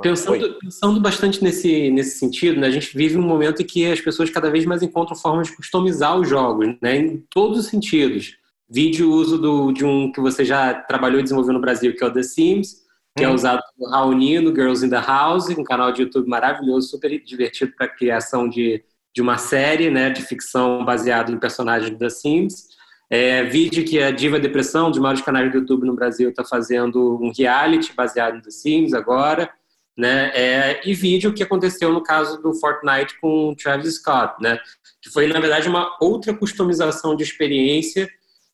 Pensando, 0.00 0.58
pensando 0.58 1.00
bastante 1.00 1.44
nesse, 1.44 1.90
nesse 1.90 2.18
sentido, 2.18 2.58
né, 2.58 2.66
a 2.66 2.70
gente 2.70 2.96
vive 2.96 3.18
um 3.18 3.22
momento 3.22 3.60
em 3.60 3.64
que 3.66 3.84
as 3.92 4.00
pessoas 4.00 4.30
cada 4.30 4.50
vez 4.50 4.64
mais 4.64 4.82
encontram 4.82 5.14
formas 5.14 5.48
de 5.48 5.56
customizar 5.56 6.18
os 6.18 6.26
jogos, 6.26 6.74
né, 6.80 6.96
em 6.96 7.22
todos 7.28 7.58
os 7.58 7.66
sentidos. 7.66 8.38
Vídeo 8.70 9.10
uso 9.10 9.36
do, 9.36 9.70
de 9.70 9.84
um 9.84 10.10
que 10.10 10.18
você 10.18 10.46
já 10.46 10.72
trabalhou 10.72 11.20
e 11.20 11.22
desenvolveu 11.22 11.52
no 11.52 11.60
Brasil, 11.60 11.94
que 11.94 12.02
é 12.02 12.06
o 12.06 12.10
The 12.10 12.22
Sims, 12.22 12.81
que 13.16 13.26
hum. 13.26 13.30
é 13.30 13.34
usado 13.34 13.62
por 13.76 13.90
Raoni 13.90 14.40
no 14.40 14.54
Girls 14.54 14.84
in 14.84 14.90
the 14.90 15.00
House, 15.00 15.48
um 15.50 15.64
canal 15.64 15.92
de 15.92 16.02
YouTube 16.02 16.28
maravilhoso, 16.28 16.88
super 16.88 17.10
divertido 17.22 17.72
para 17.76 17.86
a 17.86 17.88
criação 17.88 18.48
de, 18.48 18.82
de 19.14 19.20
uma 19.20 19.38
série 19.38 19.90
né, 19.90 20.10
de 20.10 20.22
ficção 20.22 20.84
baseada 20.84 21.30
em 21.30 21.38
personagens 21.38 21.96
da 21.98 22.08
Sims. 22.08 22.68
É, 23.10 23.44
vídeo 23.44 23.84
que 23.84 24.02
a 24.02 24.10
Diva 24.10 24.40
Depressão, 24.40 24.88
um 24.88 24.90
dos 24.90 24.98
maiores 24.98 25.20
canais 25.20 25.50
do 25.50 25.58
YouTube 25.58 25.86
no 25.86 25.94
Brasil, 25.94 26.30
está 26.30 26.42
fazendo 26.44 27.18
um 27.20 27.30
reality 27.36 27.92
baseado 27.94 28.38
em 28.38 28.40
The 28.40 28.50
Sims 28.50 28.94
agora. 28.94 29.50
Né? 29.94 30.30
É, 30.34 30.80
e 30.88 30.94
vídeo 30.94 31.34
que 31.34 31.42
aconteceu 31.42 31.92
no 31.92 32.02
caso 32.02 32.40
do 32.40 32.54
Fortnite 32.54 33.20
com 33.20 33.50
o 33.50 33.54
Travis 33.54 33.96
Scott, 33.96 34.36
né? 34.40 34.58
que 35.02 35.10
foi, 35.10 35.26
na 35.26 35.38
verdade, 35.38 35.68
uma 35.68 35.98
outra 36.00 36.32
customização 36.32 37.14
de 37.14 37.22
experiência 37.22 38.08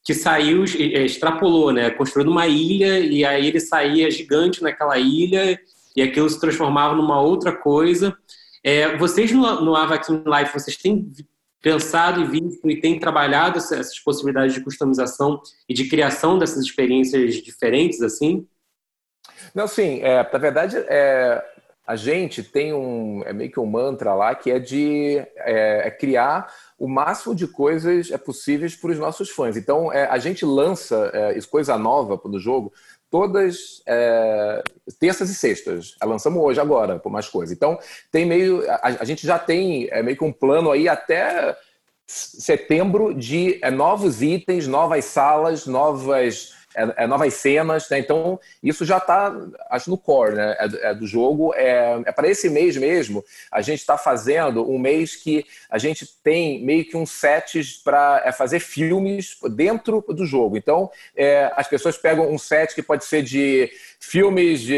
que 0.09 0.15
saiu, 0.15 0.65
extrapolou, 0.65 1.71
né? 1.71 1.91
Construindo 1.91 2.31
uma 2.31 2.47
ilha 2.47 2.99
e 2.99 3.27
aí 3.27 3.47
ele 3.47 3.61
saía 3.61 4.11
gigante 4.11 4.63
naquela 4.63 4.99
ilha 4.99 5.61
e 5.95 6.01
aquilo 6.01 6.31
se 6.31 6.41
transformava 6.41 6.95
numa 6.95 7.21
outra 7.21 7.55
coisa. 7.55 8.17
É, 8.65 8.97
vocês 8.97 9.31
no, 9.33 9.61
no 9.61 9.77
Avakin 9.77 10.23
Life, 10.25 10.55
vocês 10.55 10.79
têm 10.79 11.13
pensado 11.61 12.23
e 12.23 12.25
visto 12.25 12.71
e 12.71 12.81
têm 12.81 12.99
trabalhado 12.99 13.59
essas 13.59 13.99
possibilidades 13.99 14.55
de 14.55 14.65
customização 14.65 15.43
e 15.69 15.75
de 15.75 15.87
criação 15.91 16.39
dessas 16.39 16.65
experiências 16.65 17.35
diferentes, 17.35 18.01
assim? 18.01 18.47
Não, 19.55 19.69
sim. 19.69 20.01
É, 20.01 20.27
na 20.33 20.39
verdade, 20.39 20.79
é, 20.89 21.45
a 21.89 21.97
gente 21.97 22.43
tem 22.43 22.75
um 22.75 23.23
é 23.25 23.33
meio 23.33 23.51
que 23.51 23.59
um 23.59 23.65
mantra 23.65 24.13
lá 24.13 24.35
que 24.35 24.51
é 24.51 24.59
de 24.59 25.17
é, 25.37 25.87
é 25.87 25.91
criar 25.91 26.53
o 26.79 26.87
máximo 26.87 27.35
de 27.35 27.47
coisas 27.47 28.11
é 28.11 28.19
possíveis 28.19 28.77
para 28.77 28.91
os 28.91 28.99
nossos 28.99 29.31
fãs. 29.31 29.57
Então, 29.57 29.91
é, 29.91 30.05
a 30.05 30.19
gente 30.19 30.45
lança 30.45 31.11
é, 31.15 31.41
coisa 31.51 31.79
nova 31.79 32.21
no 32.27 32.39
jogo 32.39 32.71
todas 33.11 33.83
é, 33.87 34.63
terças 35.01 35.31
e 35.31 35.35
sextas. 35.35 35.97
A 35.99 36.05
lançamos 36.05 36.43
hoje, 36.43 36.61
agora, 36.61 36.99
por 36.99 37.11
mais 37.11 37.27
coisa. 37.27 37.55
Então, 37.55 37.79
tem 38.13 38.27
meio. 38.27 38.71
A, 38.71 38.89
a 39.01 39.05
gente 39.05 39.27
já 39.27 39.39
tem 39.39 39.89
é, 39.91 40.03
meio 40.03 40.17
que 40.17 40.25
um 40.25 40.33
plano 40.33 40.71
aí 40.71 40.91
até 40.91 41.57
setembro 42.07 43.15
de 43.15 43.59
é, 43.63 43.71
novos 43.71 44.21
itens, 44.21 44.67
novas 44.67 45.07
salas, 45.07 45.65
novas 45.65 46.53
é, 46.75 47.05
é 47.05 47.07
novas 47.07 47.35
cenas, 47.35 47.89
né? 47.89 47.99
Então, 47.99 48.39
isso 48.63 48.85
já 48.85 48.99
está, 48.99 49.35
acho, 49.71 49.91
no 49.91 49.97
core 49.97 50.35
né? 50.35 50.57
É, 50.59 50.91
é 50.91 50.95
do 50.95 51.07
jogo. 51.07 51.55
É, 51.55 52.03
é 52.05 52.13
para 52.13 52.29
esse 52.29 52.49
mês 52.51 52.77
mesmo, 52.77 53.25
a 53.51 53.61
gente 53.61 53.81
está 53.81 53.97
fazendo 53.97 54.69
um 54.69 54.79
mês 54.79 55.17
que 55.17 55.47
a 55.71 55.79
gente 55.79 56.07
tem 56.23 56.65
meio 56.65 56.85
que 56.85 56.97
um 56.97 57.07
sets 57.07 57.79
para 57.83 58.23
é, 58.25 58.33
fazer 58.33 58.61
filmes 58.61 59.39
dentro 59.51 60.05
do 60.09 60.27
jogo. 60.27 60.57
Então, 60.57 60.91
é, 61.17 61.51
as 61.57 61.67
pessoas 61.67 61.97
pegam 61.97 62.31
um 62.31 62.39
set 62.39 62.75
que 62.75 62.83
pode 62.83 63.05
ser 63.05 63.23
de 63.23 63.71
filmes 63.99 64.61
de 64.61 64.77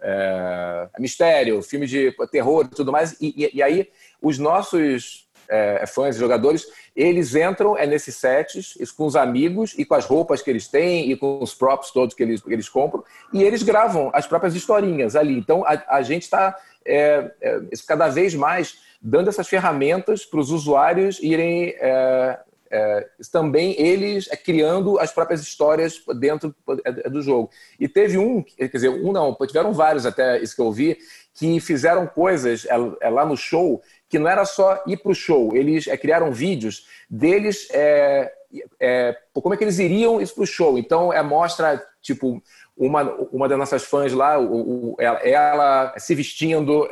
é, 0.00 0.88
mistério, 0.98 1.62
filmes 1.62 1.90
de 1.90 2.14
terror 2.30 2.66
e 2.70 2.74
tudo 2.74 2.90
mais, 2.90 3.16
e, 3.20 3.44
e, 3.44 3.56
e 3.58 3.62
aí 3.62 3.88
os 4.20 4.38
nossos 4.38 5.25
é, 5.48 5.84
fãs 5.86 6.16
e 6.16 6.18
jogadores 6.18 6.66
eles 6.94 7.34
entram 7.34 7.76
é 7.76 7.86
nesses 7.86 8.16
sets 8.16 8.74
com 8.96 9.04
os 9.04 9.16
amigos 9.16 9.74
e 9.76 9.84
com 9.84 9.94
as 9.94 10.06
roupas 10.06 10.40
que 10.40 10.48
eles 10.48 10.66
têm 10.66 11.10
e 11.10 11.16
com 11.16 11.42
os 11.42 11.54
props 11.54 11.90
todos 11.90 12.14
que 12.14 12.22
eles, 12.22 12.40
que 12.40 12.52
eles 12.52 12.68
compram 12.68 13.04
e 13.32 13.42
eles 13.42 13.62
gravam 13.62 14.10
as 14.14 14.26
próprias 14.26 14.54
historinhas 14.54 15.14
ali. 15.14 15.36
Então 15.36 15.64
a, 15.66 15.96
a 15.96 16.02
gente 16.02 16.22
está 16.22 16.56
é, 16.84 17.30
é, 17.40 17.60
cada 17.86 18.08
vez 18.08 18.34
mais 18.34 18.78
dando 19.00 19.28
essas 19.28 19.46
ferramentas 19.46 20.24
para 20.24 20.40
os 20.40 20.50
usuários 20.50 21.18
irem 21.22 21.74
é, 21.78 22.38
é, 22.70 23.08
também 23.30 23.74
eles 23.80 24.28
é, 24.30 24.36
criando 24.36 24.98
as 24.98 25.12
próprias 25.12 25.40
histórias 25.40 26.02
dentro 26.18 26.54
é, 26.84 27.08
do 27.08 27.22
jogo. 27.22 27.50
E 27.78 27.88
teve 27.88 28.18
um, 28.18 28.42
quer 28.42 28.68
dizer, 28.68 28.88
um 28.88 29.12
não, 29.12 29.34
tiveram 29.46 29.72
vários 29.72 30.06
até 30.06 30.38
isso 30.40 30.56
que 30.56 30.62
eu 30.62 30.72
vi, 30.72 30.98
que 31.34 31.60
fizeram 31.60 32.06
coisas 32.06 32.66
é, 33.00 33.08
lá 33.08 33.24
no 33.24 33.36
show 33.36 33.82
que 34.08 34.18
não 34.18 34.28
era 34.28 34.44
só 34.44 34.82
ir 34.86 34.98
para 34.98 35.12
o 35.12 35.14
show, 35.14 35.54
eles 35.56 35.86
é, 35.86 35.96
criaram 35.96 36.32
vídeos 36.32 36.86
deles, 37.10 37.68
é, 37.72 38.32
é, 38.80 39.16
como 39.32 39.54
é 39.54 39.56
que 39.56 39.64
eles 39.64 39.78
iriam 39.78 40.20
isso 40.20 40.34
para 40.34 40.44
o 40.44 40.46
show. 40.46 40.78
Então, 40.78 41.12
é, 41.12 41.22
mostra, 41.22 41.82
tipo, 42.00 42.42
uma, 42.76 43.02
uma 43.32 43.48
das 43.48 43.58
nossas 43.58 43.84
fãs 43.84 44.12
lá, 44.12 44.38
o, 44.38 44.92
o, 44.92 44.96
ela, 44.98 45.18
ela, 45.20 45.94
se 45.98 46.14
vestindo, 46.14 46.88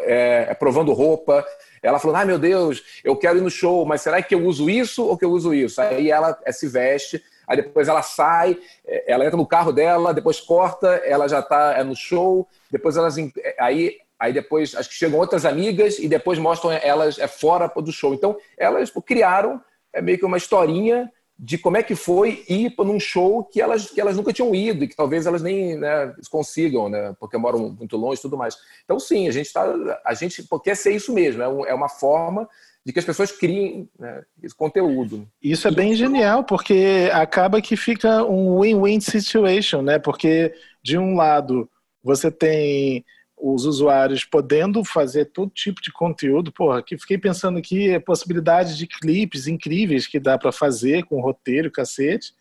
provando 0.58 0.92
roupa, 0.92 1.44
ela 1.82 1.98
falou, 1.98 2.16
ai 2.16 2.24
meu 2.24 2.38
Deus, 2.38 2.82
eu 3.04 3.14
quero 3.14 3.38
ir 3.38 3.42
no 3.42 3.50
show, 3.50 3.84
mas 3.84 4.00
será 4.00 4.22
que 4.22 4.34
eu 4.34 4.44
uso 4.44 4.70
isso 4.70 5.04
ou 5.04 5.16
que 5.16 5.24
eu 5.24 5.30
uso 5.30 5.52
isso? 5.52 5.80
Aí 5.82 6.10
ela 6.10 6.36
se 6.50 6.66
veste, 6.66 7.22
aí 7.46 7.56
depois 7.58 7.86
ela 7.86 8.00
sai, 8.00 8.58
ela 9.06 9.26
entra 9.26 9.36
no 9.36 9.46
carro 9.46 9.72
dela, 9.72 10.14
depois 10.14 10.40
corta, 10.40 10.88
ela 11.04 11.28
já 11.28 11.40
está 11.40 11.74
é, 11.76 11.84
no 11.84 11.94
show, 11.94 12.48
depois 12.70 12.96
elas 12.96 13.16
aí 13.58 13.98
Aí 14.18 14.32
depois, 14.32 14.74
acho 14.74 14.88
que 14.88 14.94
chegam 14.94 15.18
outras 15.18 15.44
amigas 15.44 15.98
e 15.98 16.08
depois 16.08 16.38
mostram 16.38 16.72
elas 16.72 17.18
é, 17.18 17.26
fora 17.26 17.68
do 17.68 17.92
show. 17.92 18.14
Então, 18.14 18.36
elas 18.56 18.90
criaram 19.04 19.60
é, 19.92 20.00
meio 20.00 20.18
que 20.18 20.24
uma 20.24 20.36
historinha 20.36 21.10
de 21.36 21.58
como 21.58 21.76
é 21.76 21.82
que 21.82 21.96
foi 21.96 22.44
ir 22.48 22.72
num 22.78 23.00
show 23.00 23.44
que 23.44 23.60
elas, 23.60 23.90
que 23.90 24.00
elas 24.00 24.16
nunca 24.16 24.32
tinham 24.32 24.54
ido 24.54 24.84
e 24.84 24.88
que 24.88 24.94
talvez 24.94 25.26
elas 25.26 25.42
nem 25.42 25.76
né, 25.76 26.14
consigam, 26.30 26.88
né, 26.88 27.14
porque 27.18 27.36
moram 27.36 27.70
muito 27.70 27.96
longe 27.96 28.20
e 28.20 28.22
tudo 28.22 28.36
mais. 28.36 28.56
Então, 28.84 29.00
sim, 29.00 29.26
a 29.26 29.32
gente 29.32 29.46
está. 29.46 29.74
A 30.04 30.14
gente 30.14 30.46
quer 30.62 30.76
ser 30.76 30.92
isso 30.92 31.12
mesmo, 31.12 31.42
é, 31.42 31.48
um, 31.48 31.66
é 31.66 31.74
uma 31.74 31.88
forma 31.88 32.48
de 32.86 32.92
que 32.92 32.98
as 32.98 33.04
pessoas 33.04 33.32
criem 33.32 33.88
né, 33.98 34.22
esse 34.42 34.54
conteúdo. 34.54 35.26
Isso 35.42 35.66
é 35.66 35.70
bem 35.70 35.94
genial, 35.94 36.44
porque 36.44 37.10
acaba 37.12 37.60
que 37.60 37.76
fica 37.76 38.22
um 38.24 38.60
win-win 38.60 39.00
situation, 39.00 39.80
né? 39.80 39.98
Porque, 39.98 40.54
de 40.82 40.98
um 40.98 41.16
lado, 41.16 41.68
você 42.02 42.30
tem 42.30 43.04
os 43.52 43.66
usuários 43.66 44.24
podendo 44.24 44.82
fazer 44.82 45.26
todo 45.26 45.50
tipo 45.50 45.82
de 45.82 45.92
conteúdo. 45.92 46.50
Porra, 46.50 46.82
que 46.82 46.96
fiquei 46.96 47.18
pensando 47.18 47.58
aqui 47.58 47.94
a 47.94 48.00
possibilidade 48.00 48.76
de 48.78 48.86
clipes 48.86 49.46
incríveis 49.46 50.06
que 50.06 50.18
dá 50.18 50.38
para 50.38 50.50
fazer 50.50 51.04
com 51.04 51.20
roteiro, 51.20 51.70
cacete. 51.70 52.32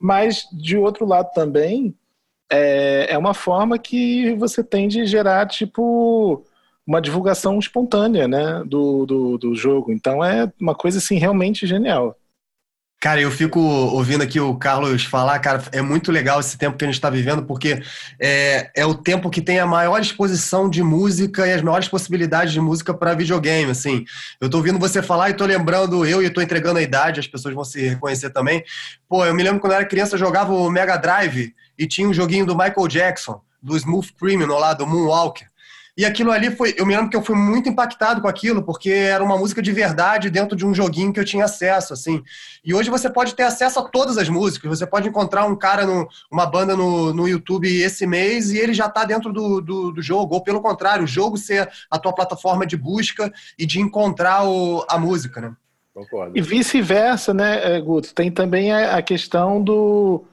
Mas, 0.00 0.44
de 0.52 0.76
outro 0.76 1.04
lado 1.04 1.30
também, 1.34 1.94
é, 2.50 3.08
é 3.10 3.18
uma 3.18 3.34
forma 3.34 3.76
que 3.76 4.34
você 4.34 4.62
tem 4.62 4.86
de 4.86 5.04
gerar, 5.04 5.46
tipo, 5.46 6.44
uma 6.86 7.00
divulgação 7.00 7.58
espontânea 7.58 8.28
né, 8.28 8.62
do, 8.64 9.04
do, 9.04 9.38
do 9.38 9.54
jogo. 9.56 9.90
Então 9.90 10.24
é 10.24 10.50
uma 10.60 10.74
coisa 10.76 10.98
assim 10.98 11.18
realmente 11.18 11.66
genial. 11.66 12.16
Cara, 13.02 13.20
eu 13.20 13.32
fico 13.32 13.58
ouvindo 13.58 14.22
aqui 14.22 14.38
o 14.38 14.54
Carlos 14.54 15.04
falar, 15.04 15.36
cara, 15.40 15.60
é 15.72 15.82
muito 15.82 16.12
legal 16.12 16.38
esse 16.38 16.56
tempo 16.56 16.78
que 16.78 16.84
a 16.84 16.86
gente 16.86 16.94
está 16.94 17.10
vivendo, 17.10 17.42
porque 17.42 17.82
é, 18.16 18.70
é 18.76 18.86
o 18.86 18.94
tempo 18.94 19.28
que 19.28 19.42
tem 19.42 19.58
a 19.58 19.66
maior 19.66 20.00
exposição 20.00 20.70
de 20.70 20.84
música 20.84 21.44
e 21.44 21.52
as 21.52 21.62
maiores 21.62 21.88
possibilidades 21.88 22.52
de 22.52 22.60
música 22.60 22.94
para 22.94 23.12
videogame, 23.12 23.72
assim. 23.72 24.04
Eu 24.40 24.48
tô 24.48 24.58
ouvindo 24.58 24.78
você 24.78 25.02
falar 25.02 25.30
e 25.30 25.34
tô 25.34 25.44
lembrando, 25.44 26.06
eu 26.06 26.22
e 26.22 26.30
tô 26.30 26.40
entregando 26.40 26.78
a 26.78 26.82
idade, 26.82 27.18
as 27.18 27.26
pessoas 27.26 27.52
vão 27.52 27.64
se 27.64 27.88
reconhecer 27.88 28.30
também. 28.30 28.62
Pô, 29.08 29.26
eu 29.26 29.34
me 29.34 29.42
lembro 29.42 29.58
quando 29.58 29.72
eu 29.72 29.78
era 29.78 29.84
criança, 29.84 30.14
eu 30.14 30.20
jogava 30.20 30.54
o 30.54 30.70
Mega 30.70 30.96
Drive 30.96 31.52
e 31.76 31.88
tinha 31.88 32.08
um 32.08 32.14
joguinho 32.14 32.46
do 32.46 32.56
Michael 32.56 32.86
Jackson, 32.86 33.40
do 33.60 33.76
Smooth 33.76 34.12
Criminal 34.12 34.60
lá, 34.60 34.74
do 34.74 34.86
Moonwalker. 34.86 35.51
E 35.96 36.06
aquilo 36.06 36.30
ali 36.30 36.50
foi. 36.50 36.74
Eu 36.78 36.86
me 36.86 36.94
lembro 36.94 37.10
que 37.10 37.16
eu 37.16 37.22
fui 37.22 37.36
muito 37.36 37.68
impactado 37.68 38.22
com 38.22 38.28
aquilo, 38.28 38.62
porque 38.62 38.90
era 38.90 39.22
uma 39.22 39.36
música 39.36 39.60
de 39.60 39.70
verdade 39.72 40.30
dentro 40.30 40.56
de 40.56 40.64
um 40.64 40.74
joguinho 40.74 41.12
que 41.12 41.20
eu 41.20 41.24
tinha 41.24 41.44
acesso, 41.44 41.92
assim. 41.92 42.22
E 42.64 42.72
hoje 42.72 42.88
você 42.88 43.10
pode 43.10 43.34
ter 43.34 43.42
acesso 43.42 43.78
a 43.78 43.82
todas 43.82 44.16
as 44.16 44.28
músicas. 44.28 44.70
Você 44.70 44.86
pode 44.86 45.06
encontrar 45.06 45.44
um 45.44 45.54
cara, 45.54 45.84
no, 45.84 46.08
uma 46.30 46.46
banda 46.46 46.74
no, 46.74 47.12
no 47.12 47.28
YouTube 47.28 47.68
esse 47.68 48.06
mês 48.06 48.50
e 48.52 48.58
ele 48.58 48.72
já 48.72 48.86
está 48.86 49.04
dentro 49.04 49.32
do, 49.34 49.60
do, 49.60 49.92
do, 49.92 50.02
jogo. 50.02 50.34
Ou 50.34 50.42
pelo 50.42 50.62
contrário, 50.62 51.04
o 51.04 51.06
jogo 51.06 51.36
ser 51.36 51.70
a 51.90 51.98
tua 51.98 52.14
plataforma 52.14 52.66
de 52.66 52.76
busca 52.76 53.30
e 53.58 53.66
de 53.66 53.78
encontrar 53.78 54.48
o, 54.48 54.86
a 54.88 54.98
música, 54.98 55.42
né? 55.42 55.52
Concordo. 55.92 56.32
E 56.34 56.40
vice-versa, 56.40 57.34
né, 57.34 57.78
Guto? 57.82 58.14
Tem 58.14 58.30
também 58.30 58.72
a 58.72 59.02
questão 59.02 59.62
do 59.62 60.24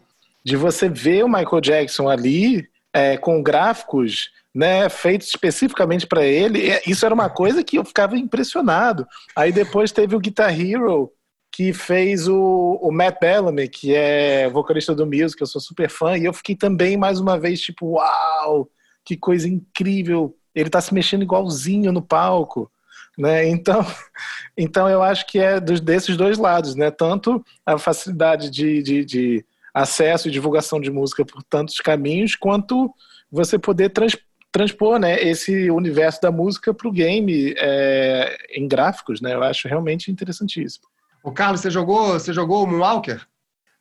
de 0.42 0.56
você 0.56 0.88
ver 0.88 1.26
o 1.26 1.28
Michael 1.28 1.62
Jackson 1.62 2.08
ali 2.08 2.66
é, 2.94 3.18
com 3.18 3.44
gráficos 3.44 4.32
né, 4.54 4.90
feitos 4.90 5.28
especificamente 5.28 6.08
para 6.08 6.26
ele. 6.26 6.72
Isso 6.86 7.06
era 7.06 7.14
uma 7.14 7.30
coisa 7.30 7.64
que 7.64 7.78
eu 7.78 7.86
ficava 7.86 8.18
impressionado. 8.18 9.08
Aí 9.36 9.52
depois 9.52 9.92
teve 9.92 10.16
o 10.16 10.20
Guitar 10.20 10.60
Hero, 10.60 11.12
que 11.52 11.74
fez 11.74 12.28
o, 12.28 12.80
o 12.82 12.92
Matt 12.92 13.20
Bellamy, 13.20 13.68
que 13.68 13.94
é 13.94 14.50
vocalista 14.50 14.96
do 14.96 15.06
Music, 15.06 15.40
eu 15.40 15.48
sou 15.48 15.62
super 15.62 15.90
fã, 15.90 16.18
e 16.18 16.26
eu 16.26 16.34
fiquei 16.34 16.56
também, 16.56 16.98
mais 16.98 17.20
uma 17.20 17.40
vez, 17.40 17.60
tipo, 17.60 17.96
uau, 17.96 18.70
que 19.04 19.18
coisa 19.18 19.48
incrível. 19.48 20.36
Ele 20.54 20.70
tá 20.70 20.82
se 20.82 20.94
mexendo 20.94 21.24
igualzinho 21.24 21.92
no 21.92 22.02
palco. 22.02 22.72
Né? 23.18 23.50
Então, 23.50 23.86
então 24.58 24.88
eu 24.88 25.04
acho 25.04 25.28
que 25.28 25.40
é 25.40 25.60
dos, 25.60 25.82
desses 25.82 26.16
dois 26.16 26.38
lados, 26.38 26.76
né? 26.76 26.90
Tanto 26.90 27.44
a 27.66 27.78
facilidade 27.78 28.50
de, 28.50 28.82
de, 28.82 29.06
de 29.06 29.46
acesso 29.74 30.28
e 30.28 30.32
divulgação 30.32 30.80
de 30.80 30.90
música 30.90 31.26
por 31.26 31.44
tantos 31.44 31.76
caminhos, 31.78 32.36
quanto 32.36 32.94
você 33.32 33.60
poder 33.60 33.90
trans, 33.90 34.16
transpor 34.52 35.00
né, 35.00 35.22
esse 35.22 35.70
universo 35.70 36.22
da 36.22 36.32
música 36.32 36.74
para 36.74 36.88
o 36.88 36.92
game 36.92 37.54
é, 37.58 38.38
em 38.52 38.68
gráficos, 38.68 39.22
né? 39.22 39.34
Eu 39.34 39.44
acho 39.44 39.68
realmente 39.68 40.12
interessantíssimo. 40.12 40.86
O 41.24 41.32
Carlos, 41.32 41.62
você 41.62 41.70
jogou, 41.70 42.14
você 42.14 42.34
jogou 42.34 42.64
o 42.64 42.68
Moonwalker? 42.68 43.28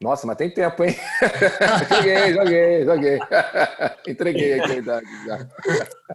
Nossa, 0.00 0.26
mas 0.28 0.36
tem 0.36 0.48
tempo, 0.48 0.84
hein? 0.84 0.94
joguei, 1.90 2.32
joguei, 2.32 2.84
joguei. 2.84 3.18
Entreguei 4.06 4.60
aqui 4.60 4.72
a 4.72 4.76
idade 4.76 5.06
já. 5.26 5.48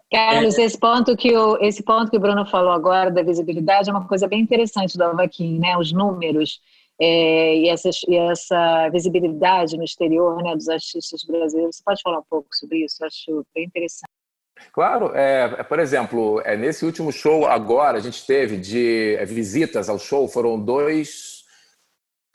Carlos, 0.10 0.58
esse 0.58 0.78
ponto, 0.78 1.18
que 1.18 1.36
o, 1.36 1.58
esse 1.58 1.84
ponto 1.84 2.10
que 2.10 2.16
o 2.16 2.20
Bruno 2.20 2.46
falou 2.46 2.72
agora 2.72 3.12
da 3.12 3.22
visibilidade 3.22 3.90
é 3.90 3.94
uma 3.94 4.08
coisa 4.08 4.26
bem 4.26 4.40
interessante 4.40 4.98
do 4.98 5.04
Avaquim, 5.04 5.60
né? 5.60 5.78
Os 5.78 5.92
números 5.92 6.62
é, 7.00 7.58
e, 7.58 7.68
essa, 7.68 7.90
e 8.08 8.16
essa 8.16 8.90
visibilidade 8.90 9.76
no 9.76 9.84
exterior 9.84 10.42
né, 10.42 10.56
dos 10.56 10.70
artistas 10.70 11.24
brasileiros. 11.24 11.76
Você 11.76 11.84
pode 11.84 12.02
falar 12.02 12.20
um 12.20 12.26
pouco 12.30 12.48
sobre 12.54 12.86
isso? 12.86 13.04
Eu 13.04 13.08
acho 13.08 13.46
bem 13.54 13.66
interessante. 13.66 14.23
Claro, 14.72 15.12
é, 15.16 15.56
é, 15.60 15.64
por 15.64 15.80
exemplo, 15.80 16.42
é, 16.46 16.56
nesse 16.56 16.86
último 16.86 17.12
show 17.12 17.46
agora 17.46 17.98
a 17.98 18.02
gente 18.02 18.26
teve 18.26 18.58
de 18.58 19.16
é, 19.16 19.26
visitas 19.26 19.90
ao 19.90 20.00
show, 20.00 20.28
foram 20.28 20.60
dois 20.60 21.44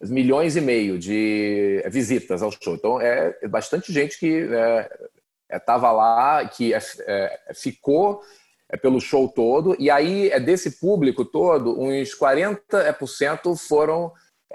milhões 0.02 0.56
e 0.56 0.60
meio 0.60 0.98
de 0.98 1.82
visitas 1.88 2.42
ao 2.42 2.52
show. 2.52 2.74
Então 2.74 3.00
é 3.00 3.34
bastante 3.48 3.92
gente 3.92 4.18
que 4.18 4.48
estava 5.50 5.86
é, 5.86 5.90
é, 5.90 5.92
lá, 5.92 6.48
que 6.48 6.72
ficou 7.54 8.22
pelo 8.82 9.00
show 9.00 9.28
todo, 9.28 9.74
e 9.78 9.90
aí 9.90 10.30
é 10.30 10.38
desse 10.38 10.78
público 10.78 11.24
todo, 11.24 11.80
uns 11.80 12.14
40% 12.14 13.56
foram 13.56 14.12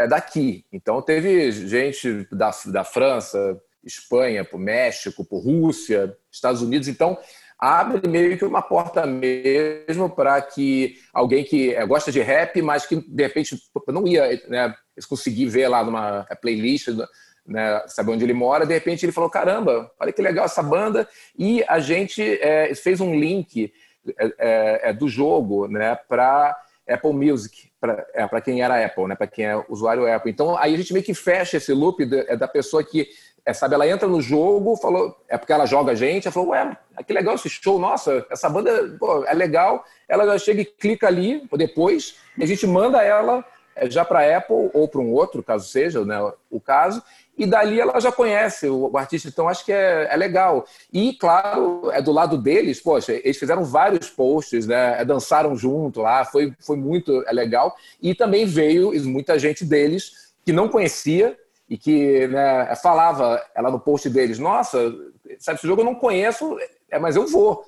daqui. 0.08 0.66
Então 0.72 1.02
teve 1.02 1.52
gente 1.52 2.26
da, 2.32 2.52
da 2.68 2.84
França, 2.84 3.60
Espanha, 3.84 4.46
por 4.46 4.60
México, 4.60 5.26
por 5.26 5.40
Rússia, 5.40 6.16
Estados 6.32 6.62
Unidos. 6.62 6.88
Então 6.88 7.18
abre 7.64 8.06
meio 8.10 8.38
que 8.38 8.44
uma 8.44 8.62
porta 8.62 9.06
mesmo 9.06 10.10
para 10.10 10.42
que 10.42 10.98
alguém 11.14 11.46
que 11.46 11.74
é, 11.74 11.86
gosta 11.86 12.12
de 12.12 12.20
rap, 12.20 12.62
mas 12.62 12.86
que 12.86 12.98
de 12.98 13.24
repente 13.24 13.58
não 13.88 14.06
ia 14.06 14.42
né, 14.50 14.76
conseguir 15.08 15.46
ver 15.46 15.70
lá 15.70 15.82
numa 15.82 16.26
playlist, 16.42 16.90
né, 17.48 17.82
saber 17.88 18.12
onde 18.12 18.26
ele 18.26 18.34
mora, 18.34 18.66
de 18.66 18.74
repente 18.74 19.06
ele 19.06 19.14
falou: 19.14 19.30
caramba, 19.30 19.90
olha 19.98 20.12
que 20.12 20.22
legal 20.22 20.44
essa 20.44 20.62
banda, 20.62 21.08
e 21.40 21.64
a 21.70 21.80
gente 21.80 22.22
é, 22.42 22.76
fez 22.76 23.00
um 23.00 23.18
link 23.18 23.72
é, 24.20 24.26
é, 24.38 24.90
é 24.90 24.94
do 24.94 25.08
jogo 25.08 25.66
né, 25.70 25.98
para 26.10 26.58
Apple 26.86 27.14
Music, 27.14 27.72
para 27.80 28.06
é, 28.14 28.42
quem 28.42 28.62
era 28.62 28.86
Apple, 28.86 29.08
né, 29.08 29.16
para 29.16 29.28
quem 29.28 29.46
é 29.46 29.56
usuário 29.70 30.14
Apple. 30.14 30.32
Então 30.32 30.58
aí 30.58 30.74
a 30.74 30.78
gente 30.78 30.92
meio 30.92 31.06
que 31.06 31.14
fecha 31.14 31.56
esse 31.56 31.72
loop 31.72 32.06
da, 32.06 32.18
é 32.28 32.36
da 32.36 32.48
pessoa 32.48 32.84
que 32.84 33.08
é, 33.46 33.54
sabe, 33.54 33.76
ela 33.76 33.88
entra 33.88 34.08
no 34.08 34.22
jogo, 34.22 34.78
falou, 34.78 35.18
é 35.28 35.38
porque 35.38 35.52
ela 35.52 35.66
joga 35.66 35.92
a 35.92 35.96
gente, 35.96 36.28
ela 36.28 36.34
falou, 36.34 36.50
ué, 36.50 36.78
que 37.06 37.14
legal 37.14 37.36
esse 37.36 37.50
show, 37.50 37.78
nossa, 37.78 38.26
essa 38.30 38.50
banda 38.50 38.96
pô, 38.98 39.26
é 39.26 39.34
legal. 39.34 39.84
Ela 40.08 40.26
já 40.26 40.38
chega 40.38 40.62
e 40.62 40.66
clica 40.66 41.08
ali 41.08 41.48
depois, 41.58 42.16
e 42.38 42.44
a 42.44 42.48
gente 42.48 42.66
manda 42.66 43.02
ela 43.02 43.44
é, 43.76 43.90
já 43.90 44.06
para 44.06 44.38
Apple 44.38 44.70
ou 44.74 44.88
para 44.88 45.02
um 45.02 45.12
outro, 45.12 45.44
caso 45.44 45.68
seja 45.68 46.06
né, 46.06 46.18
o 46.50 46.60
caso, 46.60 47.04
e 47.38 47.46
dali 47.46 47.82
ela 47.82 48.00
já 48.00 48.12
conhece 48.12 48.68
o, 48.68 48.96
artista, 48.96 49.28
então 49.28 49.50
acho 49.50 49.66
que 49.66 49.72
é, 49.72 50.08
é, 50.10 50.16
legal. 50.16 50.66
E, 50.92 51.14
claro, 51.14 51.90
é 51.92 52.02
do 52.02 52.12
lado 52.12 52.38
deles, 52.38 52.80
poxa, 52.80 53.12
eles 53.12 53.38
fizeram 53.38 53.64
vários 53.64 54.10
posts, 54.10 54.68
né, 54.68 55.02
é, 55.02 55.06
dançaram 55.06 55.56
junto 55.56 56.02
lá, 56.02 56.24
foi, 56.24 56.54
foi 56.60 56.78
muito 56.78 57.24
é, 57.28 57.34
legal, 57.34 57.76
e 58.02 58.14
também 58.14 58.46
veio 58.46 58.94
muita 59.10 59.40
gente 59.40 59.66
deles 59.66 60.32
que 60.46 60.54
não 60.54 60.70
conhecia, 60.70 61.38
e 61.74 61.78
que 61.78 62.28
né, 62.28 62.72
falava 62.76 63.44
ela 63.56 63.72
no 63.72 63.80
post 63.80 64.08
deles, 64.08 64.38
nossa, 64.38 64.94
sabe, 65.40 65.58
esse 65.58 65.66
jogo 65.66 65.82
eu 65.82 65.86
não 65.86 65.96
conheço, 65.96 66.56
é, 66.92 67.00
mas 67.00 67.16
eu 67.16 67.26
vou. 67.26 67.64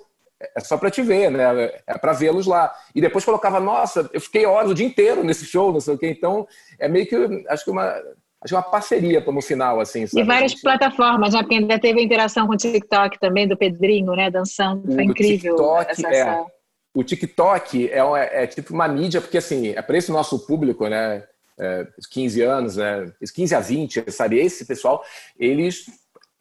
É 0.55 0.59
só 0.59 0.77
para 0.77 0.91
te 0.91 1.01
ver, 1.01 1.31
né? 1.31 1.71
É 1.87 1.97
para 1.97 2.13
vê-los 2.13 2.45
lá. 2.45 2.71
E 2.93 3.01
depois 3.01 3.25
colocava, 3.25 3.59
nossa, 3.59 4.07
eu 4.13 4.21
fiquei 4.21 4.45
horas 4.45 4.69
o 4.69 4.75
dia 4.75 4.85
inteiro 4.85 5.23
nesse 5.23 5.43
show, 5.45 5.73
não 5.73 5.79
sei 5.79 5.95
o 5.95 5.97
quê. 5.97 6.07
Então, 6.07 6.47
é 6.77 6.87
meio 6.87 7.07
que, 7.07 7.15
acho 7.49 7.65
que 7.65 7.71
uma, 7.71 7.99
acho 8.43 8.53
uma 8.53 8.61
parceria 8.61 9.21
no 9.21 9.41
final, 9.41 9.79
assim. 9.79 10.05
Sabe? 10.05 10.21
E 10.21 10.27
várias 10.27 10.53
plataformas, 10.53 11.33
né? 11.33 11.39
Porque 11.39 11.55
ainda 11.55 11.79
teve 11.79 11.99
a 11.99 12.03
interação 12.03 12.45
com 12.45 12.53
o 12.53 12.57
TikTok 12.57 13.19
também, 13.19 13.47
do 13.47 13.57
Pedrinho, 13.57 14.11
né? 14.11 14.29
Dançando, 14.29 14.85
foi 14.85 14.97
o 14.97 15.01
incrível. 15.01 15.55
TikTok, 15.55 15.91
essa, 15.91 16.15
é, 16.15 16.45
O 16.93 17.03
TikTok 17.03 17.89
é, 17.89 17.97
é, 17.97 18.43
é, 18.43 18.45
tipo 18.45 18.71
uma 18.71 18.87
mídia, 18.87 19.19
porque 19.19 19.39
assim, 19.39 19.69
é 19.69 19.81
para 19.81 19.97
esse 19.97 20.11
nosso 20.11 20.45
público, 20.45 20.87
né? 20.87 21.23
É, 21.57 21.87
15 22.09 22.41
anos, 22.41 22.77
né, 22.77 23.11
15 23.33 23.55
a 23.55 23.59
20, 23.59 24.11
sabe? 24.11 24.39
Esse 24.39 24.65
pessoal, 24.65 25.03
eles 25.39 25.85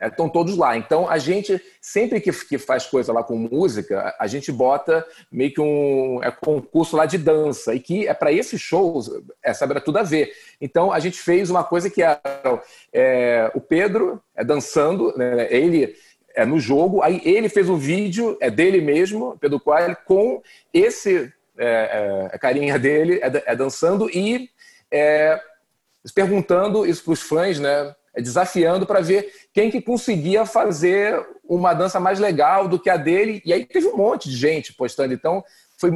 estão 0.03 0.27
é, 0.27 0.31
todos 0.31 0.57
lá. 0.57 0.77
Então, 0.77 1.09
a 1.09 1.18
gente, 1.18 1.61
sempre 1.81 2.20
que, 2.20 2.33
que 2.33 2.59
faz 2.59 2.87
coisa 2.87 3.12
lá 3.12 3.22
com 3.22 3.37
música, 3.37 4.14
a 4.18 4.27
gente 4.27 4.50
bota 4.50 5.07
meio 5.31 5.53
que 5.53 5.61
um 5.61 6.22
é, 6.22 6.31
concurso 6.31 6.96
lá 6.96 7.07
de 7.07 7.18
dança, 7.18 7.74
e 7.74 7.81
que 7.81 8.07
é 8.07 8.14
para 8.14 8.33
esses 8.33 8.61
shows, 8.61 9.11
é, 9.42 9.53
sabe, 9.53 9.72
era 9.72 9.81
tudo 9.81 9.98
a 9.98 10.03
ver. 10.03 10.33
Então, 10.61 10.92
a 10.92 10.98
gente 10.98 11.18
fez 11.18 11.50
uma 11.50 11.64
coisa 11.64 11.88
que 11.88 12.03
era 12.03 12.20
é, 12.92 13.50
o 13.55 13.61
Pedro 13.61 14.22
é, 14.35 14.44
dançando, 14.44 15.16
né, 15.16 15.46
ele 15.50 15.94
é, 16.35 16.44
no 16.44 16.59
jogo, 16.59 17.00
aí 17.00 17.20
ele 17.24 17.48
fez 17.48 17.68
um 17.68 17.77
vídeo 17.77 18.37
é 18.40 18.50
dele 18.50 18.81
mesmo, 18.81 19.38
Pedro 19.40 19.61
Coelho, 19.61 19.96
com 20.05 20.42
esse 20.72 21.33
é, 21.57 22.31
é, 22.33 22.38
carinha 22.38 22.77
dele 22.79 23.20
é, 23.22 23.53
é 23.53 23.57
dançando 23.57 24.11
e 24.11 24.50
é, 24.95 25.41
perguntando 26.15 26.87
isso 26.87 27.03
para 27.03 27.13
os 27.13 27.23
fãs, 27.23 27.59
né? 27.59 27.95
É, 28.15 28.23
desafiando 28.23 28.87
para 28.87 29.01
ver 29.01 29.29
quem 29.53 29.73
que 29.73 29.83
conseguia 29.83 30.47
fazer 30.47 31.21
uma 31.43 31.75
dança 31.75 31.99
mais 31.99 32.21
legal 32.21 32.69
do 32.69 32.79
que 32.79 32.89
a 32.89 32.97
dele. 32.97 33.43
E 33.45 33.53
aí 33.53 33.67
teve 33.67 33.89
um 33.89 33.97
monte 33.97 34.31
de 34.31 34.37
gente 34.37 34.73
postando. 34.73 35.13
Então, 35.13 35.43
foi 35.77 35.91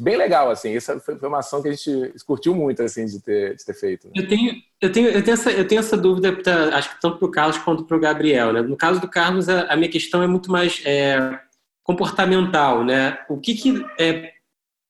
bem 0.00 0.16
legal, 0.16 0.50
assim. 0.50 0.74
Essa 0.74 0.98
foi 0.98 1.14
uma 1.22 1.40
ação 1.40 1.60
que 1.60 1.68
a 1.68 1.72
gente 1.72 2.14
curtiu 2.26 2.54
muito, 2.54 2.82
assim, 2.82 3.04
de 3.04 3.20
ter, 3.20 3.54
de 3.54 3.64
ter 3.66 3.74
feito. 3.74 4.06
Né? 4.06 4.12
Eu, 4.16 4.28
tenho, 4.28 4.62
eu, 4.80 4.92
tenho, 4.92 5.08
eu, 5.08 5.22
tenho 5.22 5.34
essa, 5.34 5.50
eu 5.52 5.68
tenho 5.68 5.78
essa 5.80 5.96
dúvida, 5.96 6.32
pra, 6.32 6.76
acho 6.76 6.94
que 6.94 7.00
tanto 7.02 7.18
para 7.18 7.28
o 7.28 7.30
Carlos 7.30 7.58
quanto 7.58 7.84
para 7.84 7.96
o 7.98 8.00
Gabriel. 8.00 8.52
Né? 8.54 8.62
No 8.62 8.76
caso 8.76 8.98
do 8.98 9.08
Carlos, 9.08 9.50
a, 9.50 9.64
a 9.64 9.76
minha 9.76 9.90
questão 9.90 10.22
é 10.22 10.26
muito 10.26 10.50
mais 10.50 10.80
é, 10.86 11.38
comportamental, 11.82 12.82
né? 12.82 13.18
O 13.28 13.38
que 13.38 13.54
que... 13.54 13.84
É, 13.98 14.37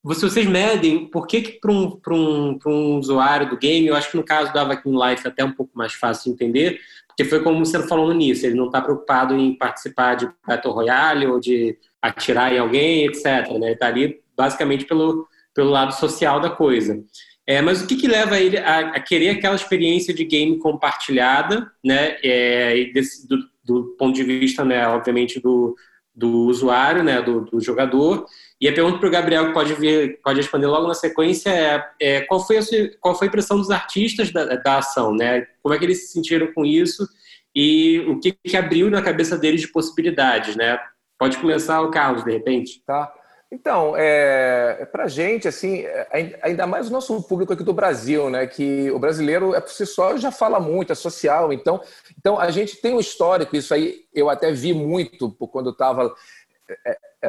vocês 0.03 0.47
medem 0.47 1.07
por 1.07 1.27
que, 1.27 1.43
que 1.43 1.53
para 1.61 1.73
um, 1.73 1.99
um, 2.09 2.59
um 2.67 2.99
usuário 2.99 3.51
do 3.51 3.57
game, 3.57 3.87
eu 3.87 3.97
acho 3.97 4.11
que 4.11 4.17
no 4.17 4.25
caso 4.25 4.53
do 4.53 4.59
Avakin 4.59 4.93
Life 4.93 5.27
é 5.27 5.29
até 5.29 5.45
um 5.45 5.53
pouco 5.53 5.73
mais 5.75 5.93
fácil 5.93 6.25
de 6.25 6.31
entender, 6.31 6.81
porque 7.09 7.25
foi 7.25 7.43
como 7.43 7.65
você 7.65 7.87
falou 7.87 8.07
no 8.07 8.15
início, 8.15 8.47
ele 8.47 8.57
não 8.57 8.67
está 8.67 8.81
preocupado 8.81 9.37
em 9.37 9.55
participar 9.55 10.15
de 10.15 10.31
Battle 10.47 10.73
Royale 10.73 11.27
ou 11.27 11.41
de 11.41 11.77
atirar 12.01 12.53
em 12.53 12.59
alguém, 12.59 13.07
etc. 13.07 13.25
Né? 13.25 13.67
Ele 13.67 13.73
está 13.73 13.89
ali 13.89 14.21
basicamente 14.37 14.85
pelo, 14.85 15.27
pelo 15.53 15.71
lado 15.71 15.93
social 15.93 16.41
da 16.41 16.49
coisa. 16.49 17.03
É, 17.45 17.61
mas 17.61 17.83
o 17.83 17.87
que, 17.87 17.97
que 17.97 18.07
leva 18.07 18.39
ele 18.39 18.59
a, 18.59 18.91
a, 18.91 19.01
querer 19.01 19.31
aquela 19.31 19.57
experiência 19.57 20.13
de 20.15 20.23
game 20.23 20.59
compartilhada, 20.59 21.73
né? 21.83 22.19
É, 22.23 22.85
desse, 22.93 23.27
do, 23.27 23.39
do, 23.65 23.97
ponto 23.99 24.15
de 24.15 24.23
vista, 24.23 24.65
né, 24.65 24.87
obviamente, 24.87 25.41
do, 25.41 25.75
do 26.15 26.45
usuário, 26.45 27.03
né, 27.03 27.23
do, 27.23 27.47
do 27.47 27.59
jogador. 27.59 28.27
E 28.61 28.69
a 28.69 28.73
pergunta 28.73 28.99
para 28.99 29.09
o 29.09 29.13
Gabriel, 29.13 29.47
que 29.47 29.53
pode, 29.53 29.75
vir, 29.75 30.21
pode 30.23 30.41
responder 30.41 30.67
logo 30.67 30.89
na 30.89 30.95
sequência, 30.95 31.51
é, 31.51 31.91
é 32.01 32.21
qual, 32.23 32.45
foi 32.45 32.59
a, 32.59 32.63
qual 33.01 33.15
foi 33.15 33.27
a 33.27 33.29
impressão 33.29 33.57
dos 33.57 33.71
artistas 33.71 34.33
da, 34.33 34.57
da 34.57 34.79
ação? 34.79 35.15
Né? 35.15 35.47
Como 35.63 35.75
é 35.75 35.79
que 35.79 35.85
eles 35.85 36.07
se 36.07 36.13
sentiram 36.13 36.53
com 36.53 36.65
isso 36.65 37.09
e 37.55 38.01
o 38.09 38.19
que, 38.19 38.33
que 38.33 38.57
abriu 38.57 38.91
na 38.91 39.01
cabeça 39.01 39.39
deles 39.39 39.61
de 39.61 39.69
possibilidades? 39.69 40.57
Né? 40.57 40.79
Pode 41.17 41.39
começar 41.39 41.81
o 41.83 41.91
Carlos, 41.91 42.25
de 42.25 42.33
repente. 42.33 42.83
Tá. 42.85 43.13
Então, 43.51 43.95
é, 43.97 44.79
é 44.81 44.85
para 44.85 45.05
a 45.05 45.09
gente, 45.09 45.49
assim, 45.49 45.81
é, 45.81 46.39
ainda 46.43 46.67
mais 46.67 46.89
o 46.89 46.93
nosso 46.93 47.23
público 47.23 47.55
aqui 47.55 47.65
do 47.65 47.73
Brasil, 47.73 48.29
né? 48.29 48.47
Que 48.47 48.91
o 48.91 48.99
brasileiro, 48.99 49.55
é 49.55 49.61
por 49.61 49.71
si 49.71 49.87
só, 49.87 50.19
já 50.19 50.31
fala 50.31 50.61
muito, 50.61 50.93
é 50.93 50.95
social. 50.95 51.51
Então, 51.51 51.81
então 52.19 52.39
a 52.39 52.51
gente 52.51 52.77
tem 52.77 52.95
um 52.95 53.01
histórico, 53.01 53.57
isso 53.57 53.73
aí 53.73 54.01
eu 54.13 54.29
até 54.29 54.53
vi 54.53 54.75
muito 54.75 55.31
quando 55.51 55.67
eu 55.67 55.73
estava, 55.73 56.15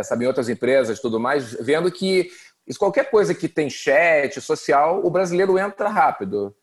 sabe, 0.03 0.25
em 0.25 0.27
outras 0.27 0.49
empresas 0.49 0.99
tudo 0.99 1.19
mais, 1.19 1.53
vendo 1.53 1.91
que 1.91 2.29
qualquer 2.77 3.09
coisa 3.09 3.33
que 3.33 3.47
tem 3.47 3.69
chat, 3.69 4.39
social, 4.41 5.03
o 5.03 5.09
brasileiro 5.09 5.57
entra 5.57 5.89
rápido. 5.89 6.55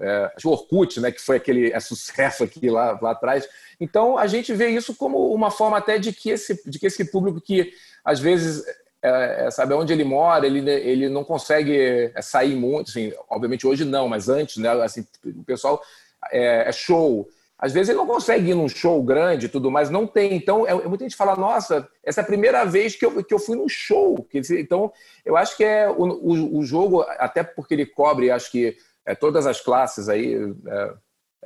É, 0.00 0.32
o 0.44 0.50
Orkut, 0.50 1.00
né, 1.00 1.10
que 1.10 1.20
foi 1.20 1.36
aquele 1.36 1.72
é, 1.72 1.80
sucesso 1.80 2.44
aqui 2.44 2.70
lá, 2.70 2.98
lá 3.02 3.10
atrás. 3.10 3.48
Então, 3.80 4.16
a 4.16 4.26
gente 4.26 4.54
vê 4.54 4.68
isso 4.68 4.94
como 4.94 5.32
uma 5.34 5.50
forma 5.50 5.76
até 5.76 5.98
de 5.98 6.12
que 6.12 6.30
esse, 6.30 6.62
de 6.70 6.78
que 6.78 6.86
esse 6.86 7.10
público 7.10 7.40
que, 7.40 7.72
às 8.04 8.20
vezes, 8.20 8.64
é, 9.02 9.46
é, 9.46 9.50
sabe 9.50 9.74
onde 9.74 9.92
ele 9.92 10.04
mora, 10.04 10.46
ele, 10.46 10.70
ele 10.70 11.08
não 11.08 11.24
consegue 11.24 12.12
é, 12.14 12.22
sair 12.22 12.54
muito, 12.54 12.90
assim, 12.90 13.12
obviamente 13.28 13.66
hoje 13.66 13.84
não, 13.84 14.08
mas 14.08 14.28
antes, 14.28 14.56
né, 14.56 14.70
assim, 14.82 15.06
o 15.24 15.44
pessoal 15.44 15.82
é, 16.30 16.68
é, 16.68 16.72
show. 16.72 17.28
Às 17.58 17.72
vezes 17.72 17.88
ele 17.88 17.98
não 17.98 18.06
consegue 18.06 18.50
ir 18.50 18.54
num 18.54 18.68
show 18.68 19.02
grande 19.02 19.46
e 19.46 19.48
tudo 19.48 19.70
mais, 19.70 19.90
não 19.90 20.06
tem. 20.06 20.34
Então, 20.34 20.64
é, 20.64 20.74
muita 20.74 21.04
gente 21.04 21.16
fala, 21.16 21.34
nossa, 21.34 21.88
essa 22.04 22.20
é 22.20 22.22
a 22.22 22.26
primeira 22.26 22.64
vez 22.64 22.94
que 22.94 23.04
eu, 23.04 23.24
que 23.24 23.34
eu 23.34 23.38
fui 23.38 23.56
num 23.56 23.68
show. 23.68 24.24
Então, 24.32 24.92
eu 25.24 25.36
acho 25.36 25.56
que 25.56 25.64
é 25.64 25.90
o, 25.90 26.04
o, 26.04 26.58
o 26.58 26.64
jogo, 26.64 27.02
até 27.18 27.42
porque 27.42 27.74
ele 27.74 27.84
cobre, 27.84 28.30
acho 28.30 28.50
que 28.52 28.76
é, 29.04 29.14
todas 29.14 29.44
as 29.46 29.60
classes 29.60 30.08
aí, 30.08 30.36
é, 30.66 30.94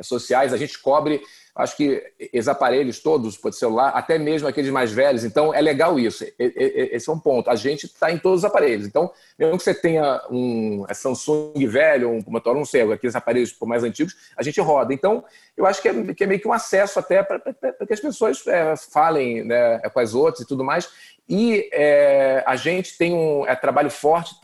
sociais, 0.00 0.52
a 0.52 0.56
gente 0.56 0.78
cobre 0.80 1.22
acho 1.54 1.76
que 1.76 2.02
esses 2.18 2.48
aparelhos 2.48 3.00
todos, 3.00 3.36
pode 3.36 3.56
celular, 3.56 3.90
até 3.90 4.18
mesmo 4.18 4.48
aqueles 4.48 4.70
mais 4.70 4.90
velhos. 4.90 5.22
Então, 5.22 5.52
é 5.52 5.60
legal 5.60 5.98
isso. 6.00 6.24
Esse 6.38 7.10
é 7.10 7.12
um 7.12 7.18
ponto. 7.18 7.50
A 7.50 7.54
gente 7.54 7.84
está 7.84 8.10
em 8.10 8.18
todos 8.18 8.40
os 8.40 8.44
aparelhos. 8.44 8.86
Então, 8.86 9.10
mesmo 9.38 9.58
que 9.58 9.64
você 9.64 9.74
tenha 9.74 10.22
um 10.30 10.84
é 10.88 10.94
Samsung 10.94 11.66
velho, 11.66 12.10
um 12.10 12.22
Motorola, 12.26 12.60
não 12.60 12.64
sei, 12.64 12.90
aqueles 12.90 13.14
aparelhos 13.14 13.54
mais 13.62 13.84
antigos, 13.84 14.16
a 14.36 14.42
gente 14.42 14.60
roda. 14.60 14.94
Então, 14.94 15.22
eu 15.56 15.66
acho 15.66 15.82
que 15.82 15.88
é, 15.88 16.14
que 16.14 16.24
é 16.24 16.26
meio 16.26 16.40
que 16.40 16.48
um 16.48 16.52
acesso 16.52 16.98
até 16.98 17.22
para 17.22 17.38
que 17.86 17.92
as 17.92 18.00
pessoas 18.00 18.46
é, 18.46 18.74
falem 18.76 19.44
né, 19.44 19.78
com 19.90 20.00
as 20.00 20.14
outras 20.14 20.44
e 20.44 20.48
tudo 20.48 20.64
mais. 20.64 20.88
E 21.34 21.70
é, 21.72 22.44
a 22.46 22.56
gente 22.56 22.98
tem 22.98 23.14
um 23.14 23.46
é, 23.46 23.56
trabalho 23.56 23.88
forte 23.88 24.36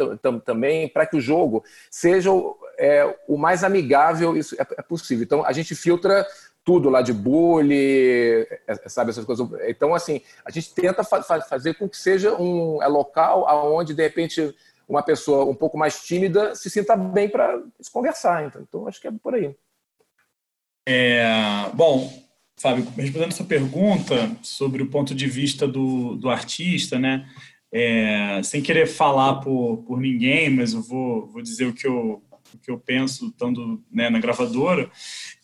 também 0.43 0.89
para 0.89 1.05
que 1.05 1.19
o 1.19 1.21
jogo 1.21 1.63
seja 1.91 2.33
o, 2.33 2.57
é, 2.79 3.15
o 3.29 3.37
mais 3.37 3.63
amigável 3.63 4.35
isso 4.35 4.55
é, 4.55 4.67
é 4.75 4.81
possível. 4.81 5.23
Então, 5.23 5.45
a 5.45 5.53
gente 5.53 5.75
filtra 5.75 6.27
tudo 6.65 6.89
lá 6.89 7.03
de 7.03 7.13
bullying, 7.13 8.47
é, 8.67 8.89
sabe, 8.89 9.11
essas 9.11 9.27
coisas. 9.27 9.47
Então, 9.67 9.95
assim, 9.95 10.23
a 10.43 10.51
gente 10.51 10.73
tenta 10.73 11.05
fa 11.05 11.23
fazer 11.23 11.75
com 11.75 11.87
que 11.87 11.99
seja 11.99 12.35
um 12.37 12.83
é 12.83 12.87
local 12.87 13.47
aonde, 13.47 13.93
de 13.93 14.03
repente, 14.03 14.57
uma 14.89 15.03
pessoa 15.03 15.45
um 15.45 15.55
pouco 15.55 15.77
mais 15.77 16.01
tímida 16.01 16.55
se 16.55 16.71
sinta 16.71 16.97
bem 16.97 17.29
para 17.29 17.63
se 17.79 17.91
conversar. 17.91 18.47
Então, 18.47 18.63
então, 18.67 18.89
acho 18.89 18.99
que 18.99 19.09
é 19.09 19.13
por 19.13 19.35
aí. 19.35 19.55
É, 20.89 21.69
bom, 21.75 22.11
Fábio, 22.61 22.87
respondendo 22.97 23.29
a 23.29 23.37
sua 23.37 23.47
pergunta 23.47 24.37
sobre 24.43 24.83
o 24.83 24.89
ponto 24.89 25.15
de 25.15 25.27
vista 25.27 25.67
do, 25.67 26.17
do 26.17 26.29
artista, 26.29 26.99
né? 26.99 27.29
É, 27.71 28.41
sem 28.43 28.63
querer 28.63 28.87
falar 28.87 29.37
por, 29.37 29.79
por 29.87 30.01
ninguém, 30.01 30.51
mas 30.51 30.73
eu 30.73 30.83
vou, 30.83 31.27
vou 31.27 31.43
dizer 31.43 31.67
o 31.67 31.73
que 31.75 31.87
eu, 31.87 32.23
o 32.55 32.59
que 32.59 32.71
eu 32.71 32.79
penso 32.79 33.29
estando 33.29 33.83
né, 33.93 34.09
na 34.09 34.19
gravadora. 34.19 34.91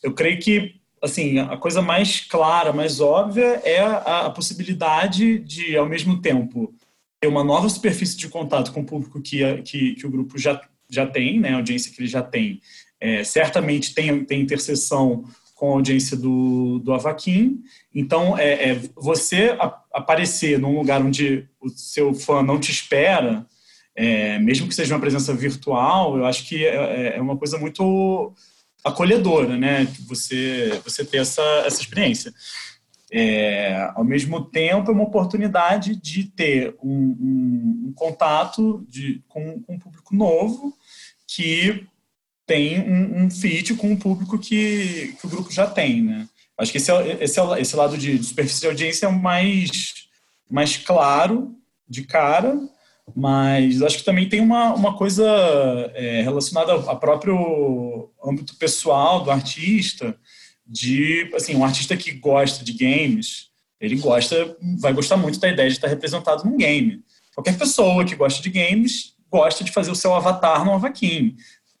Eu 0.01 0.13
creio 0.13 0.39
que 0.39 0.75
assim, 1.01 1.37
a 1.39 1.55
coisa 1.55 1.81
mais 1.81 2.21
clara, 2.21 2.73
mais 2.73 2.99
óbvia 2.99 3.61
é 3.63 3.79
a, 3.79 4.25
a, 4.25 4.29
possibilidade 4.29 5.37
de, 5.39 5.77
ao 5.77 5.87
mesmo 5.87 6.19
tempo, 6.19 6.73
ter 7.21 7.27
uma 7.27 7.43
nova 7.43 7.69
superfície 7.69 8.17
de 8.17 8.27
contato 8.27 8.73
com 8.73 8.81
o 8.81 8.85
público 8.85 9.21
que, 9.21 9.61
que, 9.61 9.93
que 9.95 10.07
o 10.07 10.09
grupo 10.09 10.37
já, 10.37 10.59
já 10.89 11.05
tem, 11.05 11.39
né, 11.39 11.49
a 11.49 11.57
audiência 11.57 11.91
que 11.91 12.01
ele 12.01 12.07
já 12.07 12.23
tem. 12.23 12.59
É, 12.99 13.23
certamente 13.23 13.93
tem, 13.93 14.23
tem 14.25 14.41
interseção 14.41 15.25
com 15.55 15.71
a 15.71 15.73
audiência 15.73 16.15
do, 16.15 16.79
do 16.79 16.93
Avaquim. 16.93 17.63
Então, 17.93 18.37
é, 18.37 18.71
é 18.71 18.81
você 18.95 19.55
a, 19.59 19.81
aparecer 19.93 20.59
num 20.59 20.77
lugar 20.77 21.01
onde 21.01 21.47
o 21.59 21.69
seu 21.69 22.13
fã 22.13 22.43
não 22.43 22.59
te 22.59 22.71
espera, 22.71 23.47
é, 23.95 24.37
mesmo 24.39 24.67
que 24.67 24.75
seja 24.75 24.93
uma 24.93 24.99
presença 24.99 25.33
virtual, 25.33 26.17
eu 26.17 26.25
acho 26.25 26.45
que 26.47 26.65
é, 26.65 27.15
é 27.15 27.21
uma 27.21 27.37
coisa 27.37 27.57
muito 27.57 28.33
acolhedora, 28.83 29.57
né? 29.57 29.87
Você, 30.07 30.79
você 30.83 31.03
ter 31.03 31.17
essa, 31.17 31.41
essa 31.65 31.81
experiência. 31.81 32.33
É, 33.11 33.91
ao 33.95 34.03
mesmo 34.03 34.43
tempo, 34.43 34.91
é 34.91 34.93
uma 34.93 35.03
oportunidade 35.03 35.95
de 35.95 36.25
ter 36.25 36.75
um, 36.83 36.91
um, 36.91 37.83
um 37.87 37.93
contato 37.95 38.85
de, 38.89 39.23
com, 39.29 39.61
com, 39.61 39.75
um 39.75 39.79
público 39.79 40.13
novo 40.13 40.73
que 41.25 41.87
tem 42.45 42.79
um, 42.79 43.25
um 43.25 43.31
fit 43.31 43.73
com 43.75 43.91
o 43.91 43.97
público 43.97 44.37
que, 44.37 45.15
que 45.19 45.25
o 45.25 45.29
grupo 45.29 45.51
já 45.51 45.67
tem, 45.67 46.01
né? 46.01 46.27
Acho 46.57 46.71
que 46.71 46.77
esse, 46.77 46.91
é, 46.91 47.23
esse, 47.23 47.39
é, 47.39 47.61
esse 47.61 47.75
lado 47.75 47.97
de, 47.97 48.17
de 48.17 48.25
superfície 48.25 48.61
de 48.61 48.67
audiência 48.67 49.07
é 49.07 49.11
mais, 49.11 49.93
mais 50.49 50.77
claro 50.77 51.55
de 51.87 52.03
cara, 52.03 52.57
mas 53.15 53.81
acho 53.81 53.97
que 53.97 54.05
também 54.05 54.29
tem 54.29 54.41
uma, 54.41 54.73
uma 54.73 54.97
coisa 54.97 55.25
é, 55.93 56.21
relacionada 56.21 56.71
ao 56.71 56.99
próprio 56.99 58.09
âmbito 58.23 58.55
pessoal 58.55 59.23
do 59.23 59.31
artista, 59.31 60.17
de, 60.65 61.29
assim, 61.35 61.55
um 61.55 61.63
artista 61.63 61.95
que 61.95 62.11
gosta 62.11 62.63
de 62.63 62.73
games, 62.73 63.49
ele 63.79 63.97
gosta, 63.97 64.57
vai 64.79 64.93
gostar 64.93 65.17
muito 65.17 65.39
da 65.39 65.49
ideia 65.49 65.69
de 65.69 65.75
estar 65.75 65.87
representado 65.87 66.43
num 66.43 66.57
game. 66.57 67.03
Qualquer 67.35 67.57
pessoa 67.57 68.05
que 68.05 68.15
gosta 68.15 68.41
de 68.41 68.49
games 68.49 69.13
gosta 69.29 69.63
de 69.63 69.71
fazer 69.71 69.91
o 69.91 69.95
seu 69.95 70.13
avatar 70.13 70.63
no 70.63 70.73
Avakin. 70.73 71.35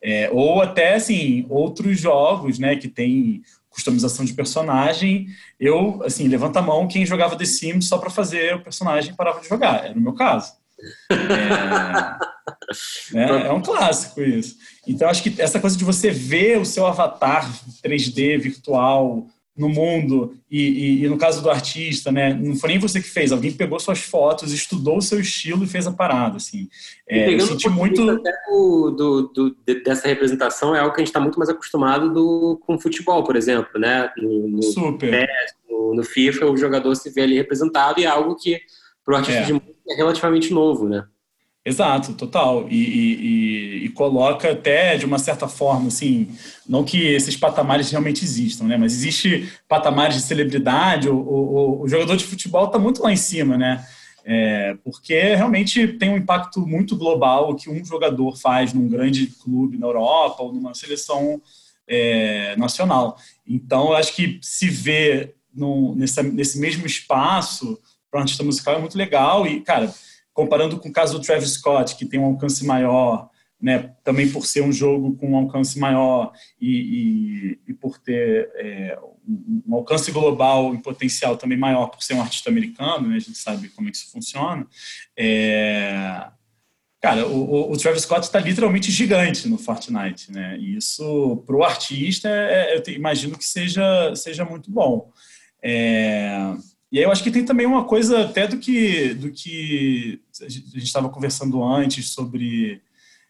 É, 0.07 0.29
ou 0.31 0.61
até, 0.61 0.93
assim, 0.93 1.47
outros 1.49 1.99
jogos, 1.99 2.59
né, 2.59 2.75
que 2.75 2.87
tem 2.87 3.41
customização 3.71 4.23
de 4.23 4.33
personagem. 4.33 5.25
Eu, 5.59 5.99
assim, 6.05 6.27
levanta 6.27 6.59
a 6.59 6.61
mão 6.61 6.87
quem 6.87 7.07
jogava 7.07 7.35
The 7.35 7.45
Sims 7.45 7.87
só 7.87 7.97
para 7.97 8.11
fazer 8.11 8.53
o 8.53 8.61
personagem 8.61 9.15
parava 9.15 9.41
de 9.41 9.49
jogar. 9.49 9.83
Era 9.83 9.97
o 9.97 10.01
meu 10.01 10.13
caso. 10.13 10.53
É, 13.15 13.17
é, 13.17 13.47
é, 13.47 13.51
um 13.51 13.63
clássico 13.63 14.21
isso. 14.21 14.57
Então, 14.87 15.09
acho 15.09 15.23
que 15.23 15.41
essa 15.41 15.59
coisa 15.59 15.75
de 15.75 15.83
você 15.83 16.11
ver 16.11 16.59
o 16.59 16.65
seu 16.65 16.85
avatar 16.85 17.51
3D 17.83 18.39
virtual 18.39 19.25
no 19.57 19.69
mundo, 19.69 20.35
e, 20.51 20.61
e, 20.61 21.05
e, 21.05 21.09
no 21.09 21.17
caso 21.17 21.41
do 21.41 21.49
artista, 21.49 22.11
né, 22.11 22.33
não 22.33 22.55
foi 22.55 22.69
nem 22.69 22.79
você 22.79 23.01
que 23.01 23.07
fez, 23.07 23.31
alguém 23.31 23.53
pegou 23.53 23.79
suas 23.79 23.99
fotos, 23.99 24.51
estudou 24.51 24.97
o 24.97 25.01
seu 25.01 25.19
estilo 25.19 25.63
e 25.63 25.67
fez 25.67 25.87
a 25.87 25.93
parada. 25.93 26.37
Assim. 26.37 26.67
É, 27.07 27.33
eu 27.33 27.39
senti 27.39 27.69
muito. 27.69 28.05
Do, 28.05 28.91
do, 28.91 29.21
do, 29.29 29.55
dessa 29.83 30.07
representação 30.07 30.75
é 30.75 30.79
algo 30.79 30.93
que 30.93 30.99
a 30.99 31.03
gente 31.03 31.09
está 31.09 31.21
muito 31.21 31.39
mais 31.39 31.49
acostumado 31.49 32.13
do, 32.13 32.59
com 32.65 32.79
futebol, 32.79 33.23
por 33.23 33.37
exemplo. 33.37 33.79
Né? 33.79 34.11
No, 34.17 34.49
no 34.49 34.63
Super. 34.63 35.27
no, 35.69 35.95
no 35.95 36.03
FIFA, 36.03 36.47
o 36.47 36.57
jogador 36.57 36.93
se 36.95 37.09
vê 37.09 37.21
ali 37.21 37.35
representado 37.35 38.01
e 38.01 38.03
é 38.03 38.07
algo 38.07 38.35
que 38.35 38.59
para 39.05 39.13
o 39.13 39.17
artista 39.17 39.41
é. 39.41 39.45
de 39.45 39.53
música 39.53 39.73
é 39.87 39.95
relativamente 39.95 40.51
novo, 40.51 40.89
né? 40.89 41.05
Exato, 41.65 42.13
total. 42.13 42.67
E, 42.69 42.75
e, 42.75 43.85
e, 43.85 43.89
coloca 43.89 44.51
até, 44.51 44.97
de 44.97 45.05
uma 45.05 45.17
certa 45.17 45.47
forma, 45.47 45.87
assim, 45.87 46.29
não 46.69 46.83
que 46.83 47.07
esses 47.07 47.35
patamares 47.35 47.89
realmente 47.89 48.23
existam, 48.23 48.65
né? 48.65 48.77
Mas 48.77 48.93
existe 48.93 49.51
patamares 49.67 50.15
de 50.15 50.21
celebridade, 50.21 51.09
o, 51.09 51.17
o, 51.17 51.81
o 51.81 51.87
jogador 51.87 52.15
de 52.17 52.23
futebol 52.23 52.65
está 52.65 52.77
muito 52.77 53.01
lá 53.01 53.11
em 53.11 53.17
cima, 53.17 53.57
né? 53.57 53.83
É, 54.23 54.75
porque 54.83 55.35
realmente 55.35 55.87
tem 55.87 56.09
um 56.09 56.17
impacto 56.17 56.65
muito 56.65 56.95
global 56.95 57.51
o 57.51 57.55
que 57.55 57.69
um 57.69 57.83
jogador 57.83 58.35
faz 58.37 58.73
num 58.73 58.87
grande 58.87 59.27
clube 59.27 59.77
na 59.77 59.85
Europa 59.85 60.43
ou 60.43 60.53
numa 60.53 60.73
seleção 60.75 61.41
é, 61.87 62.55
nacional. 62.57 63.17
Então, 63.47 63.87
eu 63.89 63.95
acho 63.95 64.15
que 64.15 64.39
se 64.41 64.69
ver 64.69 65.35
nesse 65.95 66.59
mesmo 66.59 66.85
espaço 66.85 67.79
para 68.11 68.19
um 68.19 68.21
artista 68.21 68.43
musical 68.43 68.75
é 68.75 68.79
muito 68.79 68.97
legal. 68.97 69.47
E, 69.47 69.61
cara, 69.61 69.91
comparando 70.35 70.77
com 70.77 70.89
o 70.89 70.91
caso 70.91 71.17
do 71.17 71.25
Travis 71.25 71.53
Scott, 71.53 71.95
que 71.95 72.05
tem 72.05 72.19
um 72.19 72.25
alcance 72.25 72.65
maior, 72.65 73.29
né, 73.59 73.95
também 74.03 74.29
por 74.29 74.45
ser 74.45 74.61
um 74.61 74.71
jogo 74.71 75.15
com 75.15 75.31
um 75.31 75.37
alcance 75.37 75.79
maior 75.79 76.33
e, 76.59 77.57
e, 77.65 77.71
e 77.71 77.73
por 77.73 77.97
ter 77.97 78.51
é, 78.55 78.99
um, 79.25 79.73
alcance 79.73 80.11
global 80.11 80.75
em 80.75 80.81
potencial 80.81 81.37
também 81.37 81.57
maior 81.57 81.87
por 81.87 82.03
ser 82.03 82.15
um 82.15 82.21
artista 82.21 82.49
americano, 82.49 83.07
né, 83.07 83.15
a 83.15 83.19
gente 83.19 83.37
sabe 83.37 83.69
como 83.69 83.87
é 83.87 83.91
que 83.91 83.97
isso 83.97 84.11
funciona. 84.11 84.67
É, 85.17 86.27
cara, 87.01 87.25
o, 87.25 87.71
o, 87.71 87.77
Travis 87.77 88.01
Scott 88.01 88.25
está 88.25 88.39
literalmente 88.39 88.91
gigante 88.91 89.47
no 89.47 89.57
Fortnite, 89.57 90.33
né? 90.33 90.57
E 90.59 90.75
isso 90.75 91.41
para 91.47 91.55
o 91.55 91.63
artista, 91.63 92.27
é, 92.27 92.77
eu 92.77 92.93
imagino 92.93 93.37
que 93.37 93.45
seja 93.45 94.13
seja 94.15 94.43
muito 94.43 94.69
bom. 94.69 95.09
É, 95.63 96.53
e 96.91 96.99
aí 96.99 97.03
eu 97.03 97.11
acho 97.11 97.23
que 97.23 97.31
tem 97.31 97.43
também 97.43 97.65
uma 97.65 97.83
coisa 97.83 98.21
até 98.21 98.47
do 98.47 98.57
que 98.57 99.13
do 99.15 99.31
que 99.31 100.21
a 100.41 100.49
gente 100.49 100.83
estava 100.83 101.09
conversando 101.09 101.63
antes 101.63 102.09
sobre 102.09 102.81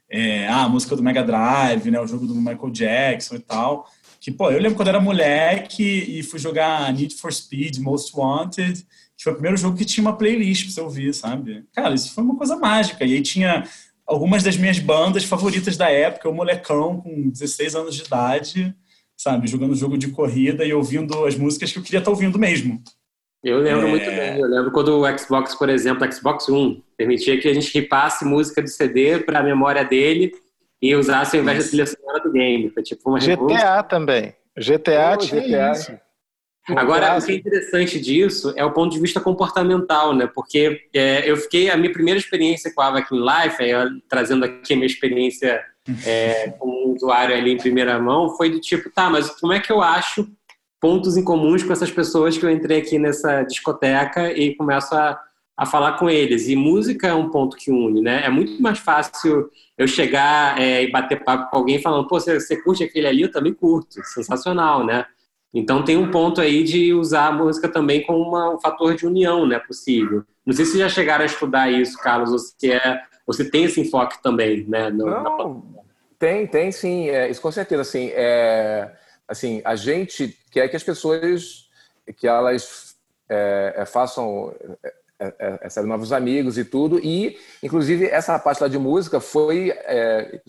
é, 0.10 0.48
ah, 0.48 0.63
a 0.63 0.70
música 0.70 0.96
do 0.96 1.04
Mega 1.04 1.24
Drive, 1.24 1.89
né, 1.89 2.00
o 2.00 2.08
jogo 2.08 2.28
do 2.28 2.36
Michael 2.36 2.70
Jackson 2.72 3.36
e 3.36 3.39
tal. 3.39 3.89
Que, 4.20 4.32
pô, 4.32 4.50
eu 4.50 4.60
lembro 4.60 4.76
quando 4.76 4.88
era 4.88 5.00
moleque 5.00 5.84
e 5.84 6.24
fui 6.24 6.39
jogar 6.39 6.91
Need 6.94 7.15
for 7.15 7.32
Speed, 7.32 7.78
Most 7.78 8.12
Wanted, 8.15 8.86
que 9.15 9.24
foi 9.24 9.34
o 9.34 9.36
primeiro 9.36 9.58
jogo 9.58 9.78
que 9.78 9.86
tinha 9.86 10.04
uma 10.04 10.18
playlist 10.18 10.63
pra 10.63 10.74
você 10.74 10.82
ouvir, 10.82 11.13
sabe? 11.13 11.63
Cara, 11.74 11.94
isso 11.94 12.13
foi 12.13 12.24
uma 12.24 12.36
coisa 12.36 12.56
mágica. 12.56 13.06
E 13.06 13.13
aí 13.13 13.22
tinha 13.22 13.68
algumas 14.06 14.44
das 14.44 14.58
minhas 14.58 14.80
bandas 14.80 15.24
favoritas 15.24 15.78
da 15.78 15.89
época, 15.89 16.30
o 16.30 16.34
molecão 16.34 17.02
com 17.02 17.30
16 17.30 17.76
anos 17.76 17.96
de 17.96 18.04
idade, 18.04 18.76
sabe, 19.18 19.48
jogando 19.48 19.76
jogo 19.76 19.98
de 19.98 20.10
corrida 20.10 20.65
e 20.65 20.74
ouvindo 20.74 21.26
as 21.26 21.36
músicas 21.36 21.72
que 21.72 21.80
eu 21.80 21.84
queria 21.84 22.00
estar 22.00 22.12
ouvindo 22.12 22.39
mesmo. 22.39 22.82
Eu 23.45 23.60
lembro 23.60 23.86
é... 23.86 23.89
muito 23.89 24.05
bem. 24.10 24.39
Eu 24.39 24.47
lembro 24.47 24.71
quando 24.71 24.99
o 24.99 25.17
Xbox, 25.17 25.53
por 25.53 25.69
exemplo, 25.69 26.12
Xbox 26.12 26.49
One, 26.49 26.84
permitia 26.97 27.39
que 27.39 27.47
a 27.47 27.53
gente 27.53 27.71
ripasse 27.71 28.25
música 28.25 28.60
do 28.60 28.67
CD 28.67 29.19
para 29.19 29.39
a 29.39 29.43
memória 29.43 29.86
dele 29.86 30.34
e 30.81 30.95
usasse 30.95 31.38
ao 31.38 31.43
invés 31.43 31.63
da 31.63 31.69
trilha 31.69 31.86
sonora 31.86 32.23
do 32.23 32.31
game. 32.31 32.71
Foi 32.71 32.81
tipo 32.81 33.08
uma 33.08 33.19
GTA 33.19 33.29
revolução. 33.29 33.84
também. 33.84 34.34
GTA 34.58 35.13
oh, 35.13 35.17
tinha 35.17 35.41
GTA. 35.41 35.71
isso. 35.71 35.99
Agora, 36.69 37.19
o 37.19 37.23
que 37.23 37.31
é 37.31 37.36
interessante 37.36 38.01
disso 38.01 38.51
é 38.55 38.65
o 38.65 38.71
ponto 38.71 38.91
de 38.91 38.99
vista 38.99 39.21
comportamental, 39.21 40.15
né? 40.15 40.27
Porque 40.34 40.81
é, 40.91 41.29
eu 41.29 41.38
fiquei, 41.38 41.69
a 41.69 41.77
minha 41.77 41.93
primeira 41.93 42.19
experiência 42.19 42.73
com 42.73 42.81
a 42.81 42.88
Avakin 42.88 43.19
Life, 43.19 43.62
aí, 43.62 43.71
trazendo 44.10 44.45
aqui 44.45 44.73
a 44.73 44.75
minha 44.75 44.88
experiência 44.88 45.63
é, 46.03 46.49
como 46.58 46.95
usuário 46.95 47.36
ali 47.36 47.51
em 47.51 47.58
primeira 47.58 47.99
mão, 47.99 48.36
foi 48.36 48.49
do 48.49 48.60
tipo, 48.60 48.89
tá, 48.89 49.08
mas 49.12 49.29
como 49.39 49.53
é 49.53 49.60
que 49.60 49.71
eu 49.71 49.79
acho 49.79 50.27
pontos 50.86 51.17
em 51.17 51.24
comuns 51.24 51.63
com 51.63 51.74
essas 51.74 51.89
pessoas 51.89 52.38
que 52.38 52.45
eu 52.45 52.52
entrei 52.52 52.78
aqui 52.78 53.00
nessa 53.00 53.41
discoteca 53.41 54.32
e 54.32 54.54
começo 54.54 54.93
a, 54.93 55.19
a 55.58 55.65
falar 55.65 55.93
com 55.93 56.08
eles. 56.08 56.48
E 56.48 56.56
música 56.56 57.08
é 57.08 57.13
um 57.15 57.32
ponto 57.32 57.58
que 57.58 57.71
une, 57.71 58.02
né? 58.02 58.24
É 58.24 58.30
muito 58.30 58.62
mais 58.62 58.78
fácil 58.78 59.50
eu 59.76 59.88
chegar 59.88 60.62
é, 60.62 60.84
e 60.84 60.91
bater 60.91 61.24
papo 61.24 61.50
com 61.50 61.58
alguém 61.58 61.82
falando, 61.82 62.08
pô, 62.08 62.19
você, 62.19 62.39
você 62.39 62.62
curte 62.62 62.84
aquele 62.84 63.08
ali? 63.08 63.24
Eu 63.24 63.32
também 63.32 63.52
curto. 63.52 64.00
Sensacional, 64.04 64.86
né? 64.86 65.08
Então 65.52 65.84
tem 65.84 65.98
um 65.98 66.12
ponto 66.12 66.39
aí 66.39 66.63
de 66.63 66.93
usar 66.93 67.30
a 67.30 67.32
música 67.32 67.67
também 67.67 68.04
como 68.04 68.19
uma, 68.19 68.54
um 68.54 68.60
fator 68.60 68.93
de 68.93 69.08
união, 69.08 69.48
né? 69.48 69.58
Possível. 69.58 70.24
Não 70.45 70.54
sei 70.54 70.65
se 70.65 70.78
já 70.78 70.88
chegaram 70.88 71.24
a 71.24 71.26
estudar 71.26 71.67
isso, 71.71 71.98
Carlos, 71.98 72.32
ou 72.32 72.38
se, 72.38 72.71
é, 72.71 73.02
você 73.26 73.43
tem 73.43 73.63
esse 73.63 73.82
enfoque 73.82 74.21
também, 74.21 74.63
né? 74.67 74.91
No, 74.91 75.08
Não, 75.08 75.24
na... 75.74 75.82
tem, 76.19 76.45
tem 76.45 76.71
sim. 76.71 77.10
É, 77.10 77.28
isso 77.28 77.41
com 77.41 77.52
certeza, 77.52 77.82
assim. 77.82 78.12
É 78.13 78.91
assim, 79.28 79.62
a 79.66 79.76
gente 79.76 80.38
quer 80.52 80.68
que 80.68 80.76
as 80.76 80.84
pessoas 80.84 81.66
que 82.18 82.28
elas 82.28 82.96
é, 83.30 83.74
é, 83.78 83.86
façam 83.86 84.54
é, 85.20 85.34
é, 85.40 85.68
é 85.76 85.82
novos 85.84 86.12
amigos 86.12 86.58
e 86.58 86.66
tudo. 86.66 87.00
E 87.00 87.38
inclusive 87.64 88.06
essa 88.06 88.38
parte 88.40 88.62
lá 88.62 88.68
de 88.68 88.78
música 88.78 89.20
foi 89.20 89.72
é, 89.72 90.40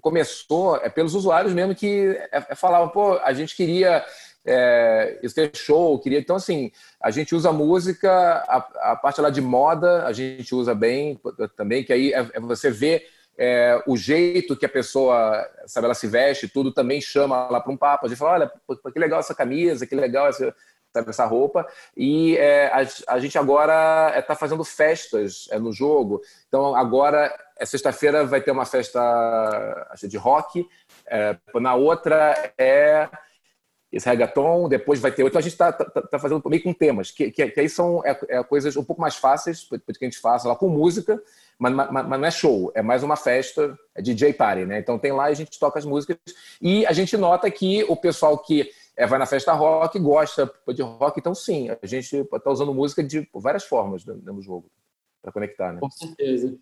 começou 0.00 0.76
é 0.76 0.88
pelos 0.88 1.14
usuários 1.14 1.54
mesmo 1.54 1.74
que 1.74 2.18
falavam 2.56 2.88
pô 2.88 3.18
a 3.22 3.32
gente 3.32 3.56
queria 3.56 4.04
é, 4.44 5.18
show 5.54 5.98
queria 5.98 6.18
então 6.18 6.36
assim 6.36 6.70
a 7.00 7.10
gente 7.10 7.34
usa 7.34 7.50
música 7.50 8.10
a, 8.46 8.92
a, 8.92 8.96
parte 8.96 9.22
lá 9.22 9.30
de 9.30 9.40
moda 9.40 10.04
a 10.04 10.12
gente 10.12 10.54
usa 10.54 10.74
bem 10.74 11.18
também 11.56 11.82
que 11.82 11.94
aí 11.94 12.12
é, 12.12 12.40
você 12.40 12.70
vê 12.70 13.06
é, 13.38 13.82
o 13.86 13.96
jeito 13.96 14.56
que 14.56 14.64
a 14.64 14.68
pessoa, 14.68 15.48
sabe, 15.66 15.84
ela 15.84 15.94
se 15.94 16.06
veste, 16.06 16.48
tudo 16.48 16.72
também 16.72 17.00
chama 17.00 17.48
lá 17.48 17.60
para 17.60 17.72
um 17.72 17.76
papo. 17.76 18.06
A 18.06 18.08
gente 18.08 18.18
fala, 18.18 18.32
olha, 18.32 18.52
que 18.92 18.98
legal 18.98 19.20
essa 19.20 19.34
camisa, 19.34 19.86
que 19.86 19.94
legal 19.94 20.28
essa, 20.28 20.54
sabe, 20.92 21.10
essa 21.10 21.26
roupa. 21.26 21.66
E 21.96 22.36
é, 22.36 22.66
a, 22.68 23.14
a, 23.14 23.18
gente 23.18 23.36
agora 23.36 24.12
está 24.18 24.32
é, 24.32 24.36
fazendo 24.36 24.64
festas 24.64 25.48
é, 25.50 25.58
no 25.58 25.72
jogo. 25.72 26.22
Então, 26.48 26.74
agora, 26.74 27.34
é, 27.58 27.66
sexta-feira 27.66 28.24
vai 28.24 28.40
ter 28.40 28.50
uma 28.50 28.64
festa 28.64 29.00
acho, 29.90 30.08
de 30.08 30.16
rock. 30.16 30.66
É, 31.06 31.36
na 31.54 31.74
outra 31.74 32.52
é 32.58 33.08
esse 33.92 34.08
reggaeton, 34.08 34.68
depois 34.68 35.00
vai 35.00 35.10
ter 35.10 35.22
outro. 35.22 35.38
Então 35.38 35.38
a 35.38 35.42
gente 35.42 35.52
está 35.52 35.72
tá, 35.72 36.02
tá 36.02 36.18
fazendo 36.18 36.42
meio 36.48 36.62
com 36.62 36.72
temas, 36.72 37.10
que, 37.10 37.30
que, 37.30 37.48
que 37.48 37.60
aí 37.60 37.68
são 37.68 38.02
é, 38.04 38.42
coisas 38.44 38.76
um 38.76 38.84
pouco 38.84 39.00
mais 39.00 39.16
fáceis 39.16 39.64
que 39.64 40.04
a 40.04 40.04
gente 40.04 40.18
faça 40.18 40.48
lá 40.48 40.56
com 40.56 40.68
música, 40.68 41.22
mas, 41.58 41.74
mas, 41.74 41.90
mas, 41.90 42.20
não 42.20 42.24
é 42.26 42.30
show, 42.30 42.70
é 42.74 42.82
mais 42.82 43.02
uma 43.02 43.16
festa, 43.16 43.78
é 43.94 44.02
DJ 44.02 44.34
party, 44.34 44.66
né? 44.66 44.78
Então 44.78 44.98
tem 44.98 45.12
lá 45.12 45.30
e 45.30 45.32
a 45.32 45.36
gente 45.36 45.58
toca 45.58 45.78
as 45.78 45.84
músicas 45.84 46.18
e 46.60 46.84
a 46.86 46.92
gente 46.92 47.16
nota 47.16 47.50
que 47.50 47.84
o 47.84 47.96
pessoal 47.96 48.38
que 48.38 48.70
é, 48.96 49.06
vai 49.06 49.18
na 49.18 49.26
festa 49.26 49.52
rock 49.52 49.98
gosta 49.98 50.50
de 50.68 50.82
rock, 50.82 51.18
então 51.18 51.34
sim, 51.34 51.68
a 51.70 51.86
gente 51.86 52.16
está 52.16 52.50
usando 52.50 52.74
música 52.74 53.02
de 53.02 53.28
várias 53.34 53.64
formas 53.64 54.04
no 54.04 54.42
jogo 54.42 54.70
para 55.22 55.32
conectar, 55.32 55.72
né? 55.72 55.80
Com 55.80 55.90
certeza. 55.90 56.58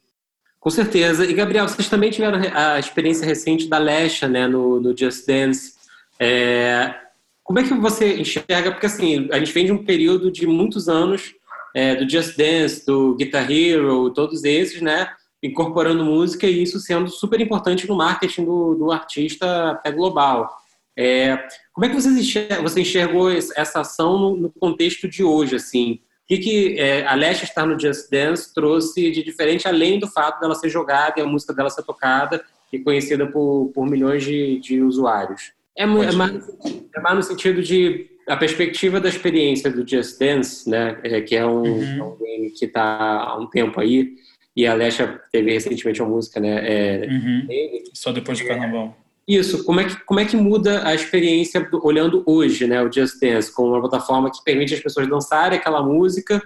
Com 0.58 0.70
certeza. 0.70 1.26
E, 1.26 1.34
Gabriel, 1.34 1.68
vocês 1.68 1.90
também 1.90 2.10
tiveram 2.10 2.40
a 2.54 2.78
experiência 2.78 3.26
recente 3.26 3.68
da 3.68 3.76
Lesha, 3.76 4.26
né, 4.26 4.48
no, 4.48 4.80
no 4.80 4.96
Just 4.96 5.26
Dance. 5.26 5.74
É, 6.18 6.94
como 7.42 7.58
é 7.58 7.62
que 7.62 7.74
você 7.74 8.18
enxerga? 8.18 8.70
Porque 8.70 8.86
assim, 8.86 9.28
a 9.30 9.38
gente 9.38 9.52
vem 9.52 9.66
de 9.66 9.72
um 9.72 9.84
período 9.84 10.32
de 10.32 10.46
muitos 10.46 10.88
anos 10.88 11.34
é, 11.74 11.96
do 11.96 12.08
Just 12.08 12.36
Dance, 12.36 12.86
do 12.86 13.16
Guitar 13.16 13.50
Hero, 13.50 14.10
todos 14.10 14.44
esses, 14.44 14.80
né? 14.80 15.10
Incorporando 15.42 16.04
música 16.04 16.46
e 16.46 16.62
isso 16.62 16.78
sendo 16.78 17.10
super 17.10 17.40
importante 17.40 17.88
no 17.88 17.96
marketing 17.96 18.44
do, 18.44 18.74
do 18.76 18.92
artista 18.92 19.72
até 19.72 19.90
global. 19.90 20.48
É, 20.96 21.36
como 21.72 21.84
é 21.84 21.88
que 21.88 22.00
você, 22.00 22.08
enxerga, 22.08 22.62
você 22.62 22.80
enxergou 22.80 23.30
essa 23.30 23.80
ação 23.80 24.16
no, 24.16 24.36
no, 24.36 24.50
contexto 24.50 25.08
de 25.08 25.24
hoje, 25.24 25.56
assim? 25.56 25.94
O 25.94 26.26
que, 26.28 26.38
que 26.38 26.78
é, 26.78 27.04
a 27.04 27.14
Leste 27.14 27.44
estar 27.44 27.66
no 27.66 27.78
Just 27.78 28.08
Dance 28.10 28.54
trouxe 28.54 29.10
de 29.10 29.22
diferente, 29.22 29.66
além 29.66 29.98
do 29.98 30.06
fato 30.06 30.40
dela 30.40 30.54
ser 30.54 30.68
jogada 30.68 31.14
e 31.18 31.22
a 31.22 31.26
música 31.26 31.52
dela 31.52 31.68
ser 31.68 31.82
tocada 31.82 32.42
e 32.72 32.78
conhecida 32.78 33.26
por, 33.26 33.72
por 33.74 33.84
milhões 33.86 34.22
de, 34.22 34.60
de 34.60 34.80
usuários? 34.80 35.52
É, 35.76 35.82
é, 35.82 35.86
mais, 35.86 36.48
é 36.96 37.00
mais 37.00 37.16
no 37.16 37.22
sentido 37.24 37.60
de 37.60 38.13
a 38.28 38.36
perspectiva 38.36 39.00
da 39.00 39.08
experiência 39.08 39.70
do 39.70 39.86
Just 39.86 40.18
Dance, 40.18 40.68
né, 40.68 40.98
é, 41.02 41.20
que 41.20 41.36
é 41.36 41.46
um, 41.46 41.62
uhum. 41.62 42.16
É 42.20 42.24
game 42.24 42.50
que 42.50 42.64
está 42.64 43.22
há 43.22 43.36
um 43.38 43.46
tempo 43.46 43.80
aí, 43.80 44.14
e 44.56 44.66
a 44.66 44.72
Alexa 44.72 45.20
teve 45.32 45.52
recentemente 45.52 46.00
uma 46.00 46.10
música, 46.10 46.38
né? 46.38 46.60
É, 46.62 47.06
uhum. 47.08 47.48
Só 47.92 48.12
depois 48.12 48.38
do 48.38 48.46
carnaval. 48.46 48.96
Isso, 49.26 49.64
como 49.64 49.80
é, 49.80 49.84
que, 49.84 49.96
como 50.04 50.20
é 50.20 50.24
que 50.24 50.36
muda 50.36 50.86
a 50.86 50.94
experiência 50.94 51.66
olhando 51.82 52.22
hoje, 52.26 52.66
né, 52.66 52.82
o 52.82 52.92
Just 52.92 53.18
Dance, 53.20 53.52
com 53.52 53.68
uma 53.68 53.80
plataforma 53.80 54.30
que 54.30 54.44
permite 54.44 54.74
as 54.74 54.80
pessoas 54.80 55.08
dançarem 55.08 55.58
aquela 55.58 55.82
música, 55.82 56.42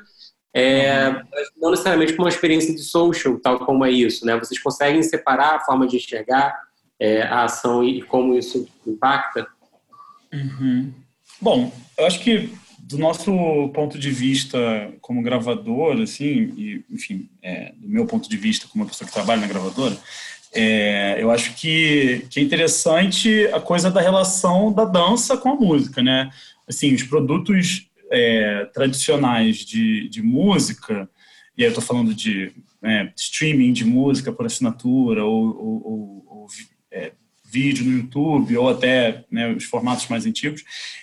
é, 0.54 1.08
uhum. 1.08 1.22
não 1.58 1.70
necessariamente 1.70 2.14
com 2.14 2.22
uma 2.22 2.28
experiência 2.28 2.74
de 2.74 2.82
social, 2.82 3.38
tal 3.40 3.58
como 3.58 3.84
é 3.84 3.90
isso, 3.90 4.24
né? 4.24 4.36
Vocês 4.38 4.60
conseguem 4.60 5.02
separar 5.02 5.56
a 5.56 5.60
forma 5.60 5.86
de 5.86 5.96
enxergar 5.96 6.58
é, 6.98 7.22
a 7.22 7.44
ação 7.44 7.84
e, 7.84 8.00
como 8.02 8.34
isso 8.34 8.66
impacta? 8.86 9.46
Uhum. 10.32 10.92
Bom, 11.40 11.72
eu 11.96 12.06
acho 12.06 12.20
que 12.20 12.50
do 12.78 12.96
nosso 12.96 13.30
ponto 13.74 13.98
de 13.98 14.10
vista 14.10 14.58
como 15.00 15.22
gravador, 15.22 16.00
assim, 16.00 16.54
e, 16.56 16.84
enfim, 16.90 17.28
é, 17.42 17.72
do 17.76 17.88
meu 17.88 18.06
ponto 18.06 18.28
de 18.28 18.36
vista 18.36 18.66
como 18.66 18.82
uma 18.82 18.90
pessoa 18.90 19.06
que 19.06 19.12
trabalha 19.12 19.42
na 19.42 19.46
gravadora, 19.46 19.96
é, 20.54 21.22
eu 21.22 21.30
acho 21.30 21.54
que, 21.54 22.26
que 22.30 22.40
é 22.40 22.42
interessante 22.42 23.46
a 23.52 23.60
coisa 23.60 23.90
da 23.90 24.00
relação 24.00 24.72
da 24.72 24.84
dança 24.86 25.36
com 25.36 25.50
a 25.50 25.54
música, 25.54 26.02
né? 26.02 26.30
Assim, 26.66 26.94
os 26.94 27.02
produtos 27.02 27.88
é, 28.10 28.64
tradicionais 28.72 29.58
de, 29.58 30.08
de 30.08 30.22
música, 30.22 31.08
e 31.56 31.62
aí 31.62 31.68
eu 31.68 31.68
estou 31.68 31.84
falando 31.84 32.14
de 32.14 32.52
né, 32.80 33.12
streaming 33.16 33.72
de 33.72 33.84
música 33.84 34.32
por 34.32 34.46
assinatura 34.46 35.24
ou, 35.24 35.44
ou, 35.46 36.24
ou 36.26 36.46
é, 36.90 37.12
vídeo 37.50 37.84
no 37.84 37.96
YouTube 37.96 38.56
ou 38.58 38.68
até 38.68 39.24
né, 39.30 39.50
os 39.52 39.64
formatos 39.64 40.06
mais 40.08 40.26
antigos, 40.26 40.62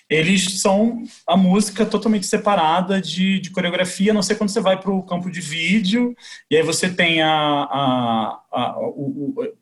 eles 0.09 0.61
são 0.61 1.03
a 1.27 1.35
música 1.35 1.85
totalmente 1.85 2.27
separada 2.27 3.01
de, 3.01 3.39
de 3.39 3.49
coreografia, 3.49 4.11
a 4.11 4.13
não 4.13 4.21
ser 4.21 4.35
quando 4.35 4.49
você 4.51 4.61
vai 4.61 4.79
para 4.79 4.91
o 4.91 5.03
campo 5.03 5.31
de 5.31 5.41
vídeo, 5.41 6.15
e 6.49 6.55
aí 6.55 6.61
você 6.61 6.87
tem 6.87 7.21
a, 7.21 7.31
a, 7.31 8.41
a 8.51 8.79
o, 8.79 9.33
o, 9.35 9.53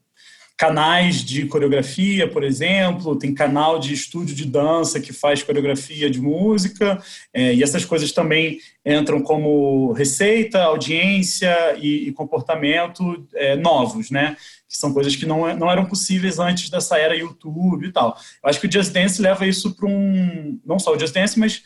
canais 0.57 1.23
de 1.23 1.45
coreografia, 1.47 2.29
por 2.29 2.43
exemplo, 2.43 3.17
tem 3.17 3.33
canal 3.33 3.79
de 3.79 3.93
estúdio 3.93 4.35
de 4.35 4.45
dança 4.45 4.99
que 4.99 5.11
faz 5.11 5.41
coreografia 5.41 6.09
de 6.09 6.21
música, 6.21 7.01
é, 7.33 7.53
e 7.53 7.63
essas 7.63 7.83
coisas 7.83 8.11
também 8.11 8.59
entram 8.85 9.21
como 9.21 9.91
receita, 9.93 10.63
audiência 10.63 11.75
e, 11.79 12.07
e 12.07 12.11
comportamento 12.11 13.27
é, 13.33 13.55
novos, 13.55 14.11
né? 14.11 14.37
que 14.73 14.77
são 14.77 14.91
coisas 14.91 15.15
que 15.15 15.25
não, 15.25 15.55
não 15.55 15.69
eram 15.69 15.85
possíveis 15.85 16.39
antes 16.39 16.67
dessa 16.67 16.97
era 16.97 17.15
YouTube 17.15 17.85
e 17.85 17.91
tal. 17.91 18.17
Eu 18.43 18.49
acho 18.49 18.59
que 18.59 18.65
o 18.65 18.71
Just 18.71 18.91
Dance 18.91 19.21
leva 19.21 19.45
isso 19.45 19.75
para 19.75 19.87
um. 19.87 20.59
Não 20.65 20.79
só 20.79 20.95
o 20.95 20.99
Just 20.99 21.13
Dance, 21.13 21.37
mas 21.37 21.61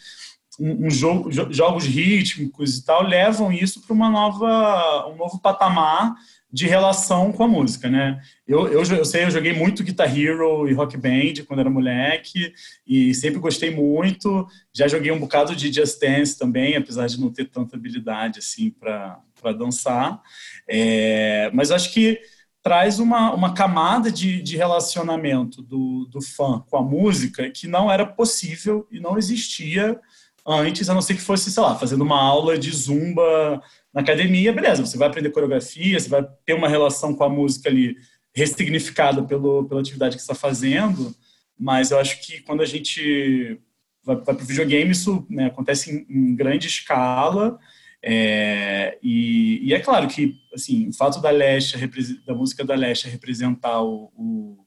um, 0.60 0.88
um 0.88 0.90
jogo, 0.90 1.32
jogos 1.32 1.86
rítmicos 1.86 2.78
e 2.78 2.86
tal 2.86 3.02
levam 3.04 3.50
isso 3.50 3.82
para 3.82 3.94
uma 3.94 4.10
nova, 4.10 5.08
um 5.08 5.16
novo 5.16 5.40
patamar 5.40 6.16
de 6.52 6.66
relação 6.66 7.32
com 7.32 7.44
a 7.44 7.48
música, 7.48 7.90
né? 7.90 8.22
Eu, 8.48 8.68
eu, 8.68 8.82
eu 8.84 9.06
sei, 9.06 9.26
eu 9.26 9.32
joguei 9.32 9.52
muito 9.54 9.84
Guitar 9.84 10.18
Hero 10.18 10.68
e 10.70 10.74
Rock 10.74 10.96
Band 10.96 11.44
quando 11.46 11.60
era 11.60 11.70
moleque 11.70 12.54
e 12.86 13.14
sempre 13.14 13.40
gostei 13.40 13.70
muito. 13.70 14.48
Já 14.74 14.88
joguei 14.88 15.12
um 15.12 15.20
bocado 15.20 15.56
de 15.56 15.72
Just 15.72 16.00
Dance 16.00 16.38
também, 16.38 16.78
apesar 16.78 17.08
de 17.08 17.20
não 17.20 17.32
ter 17.32 17.46
tanta 17.46 17.76
habilidade 17.76 18.40
assim 18.40 18.70
para 18.70 19.22
dançar. 19.58 20.22
É, 20.68 21.52
mas 21.54 21.70
acho 21.70 21.94
que 21.94 22.20
traz 22.64 23.00
uma, 23.00 23.34
uma 23.34 23.54
camada 23.54 24.12
de, 24.12 24.42
de 24.42 24.56
relacionamento 24.58 25.62
do, 25.62 26.06
do 26.10 26.22
fã 26.22 26.64
com 26.70 26.78
a 26.78 26.82
música 26.82 27.50
que 27.50 27.68
não 27.68 27.92
era 27.92 28.06
possível 28.06 28.88
e 28.92 29.00
não 29.00 29.18
existia 29.18 30.00
antes, 30.46 30.90
a 30.90 30.94
não 30.94 31.02
ser 31.02 31.16
que 31.16 31.22
fosse, 31.22 31.52
sei 31.52 31.62
lá, 31.62 31.76
fazendo 31.76 32.04
uma 32.04 32.22
aula 32.22 32.58
de 32.58 32.72
zumba 32.72 33.62
na 33.98 34.04
academia, 34.04 34.54
beleza, 34.54 34.86
você 34.86 34.96
vai 34.96 35.08
aprender 35.08 35.32
coreografia, 35.32 36.00
você 36.00 36.08
vai 36.08 36.24
ter 36.46 36.54
uma 36.54 36.70
relação 36.70 37.16
com 37.16 37.24
a 37.24 37.30
música 37.30 37.68
ali 37.68 37.98
ressignificada 38.32 39.24
pelo, 39.24 39.68
pela 39.68 39.82
atividade 39.82 40.16
que 40.16 40.22
está 40.22 40.36
fazendo, 40.36 41.16
mas 41.58 41.90
eu 41.90 41.98
acho 41.98 42.22
que 42.22 42.44
quando 42.44 42.62
a 42.62 42.66
gente 42.68 43.60
vai, 44.04 44.16
vai 44.18 44.36
para 44.36 44.44
o 44.44 44.46
videogame, 44.46 44.92
isso 44.92 45.26
né, 45.28 45.48
acontece 45.48 45.90
em, 45.92 46.06
em 46.16 46.36
grande 46.36 46.68
escala 46.68 47.58
é, 48.04 49.00
e, 49.02 49.68
e, 49.68 49.74
é 49.74 49.80
claro 49.80 50.08
que 50.08 50.36
assim, 50.54 50.90
o 50.90 50.94
fato 50.94 51.20
da 51.20 51.32
Leste, 51.32 51.76
da 52.24 52.36
música 52.36 52.64
da 52.64 52.76
Leste 52.76 53.10
representar 53.10 53.82
o, 53.82 54.12
o, 54.16 54.58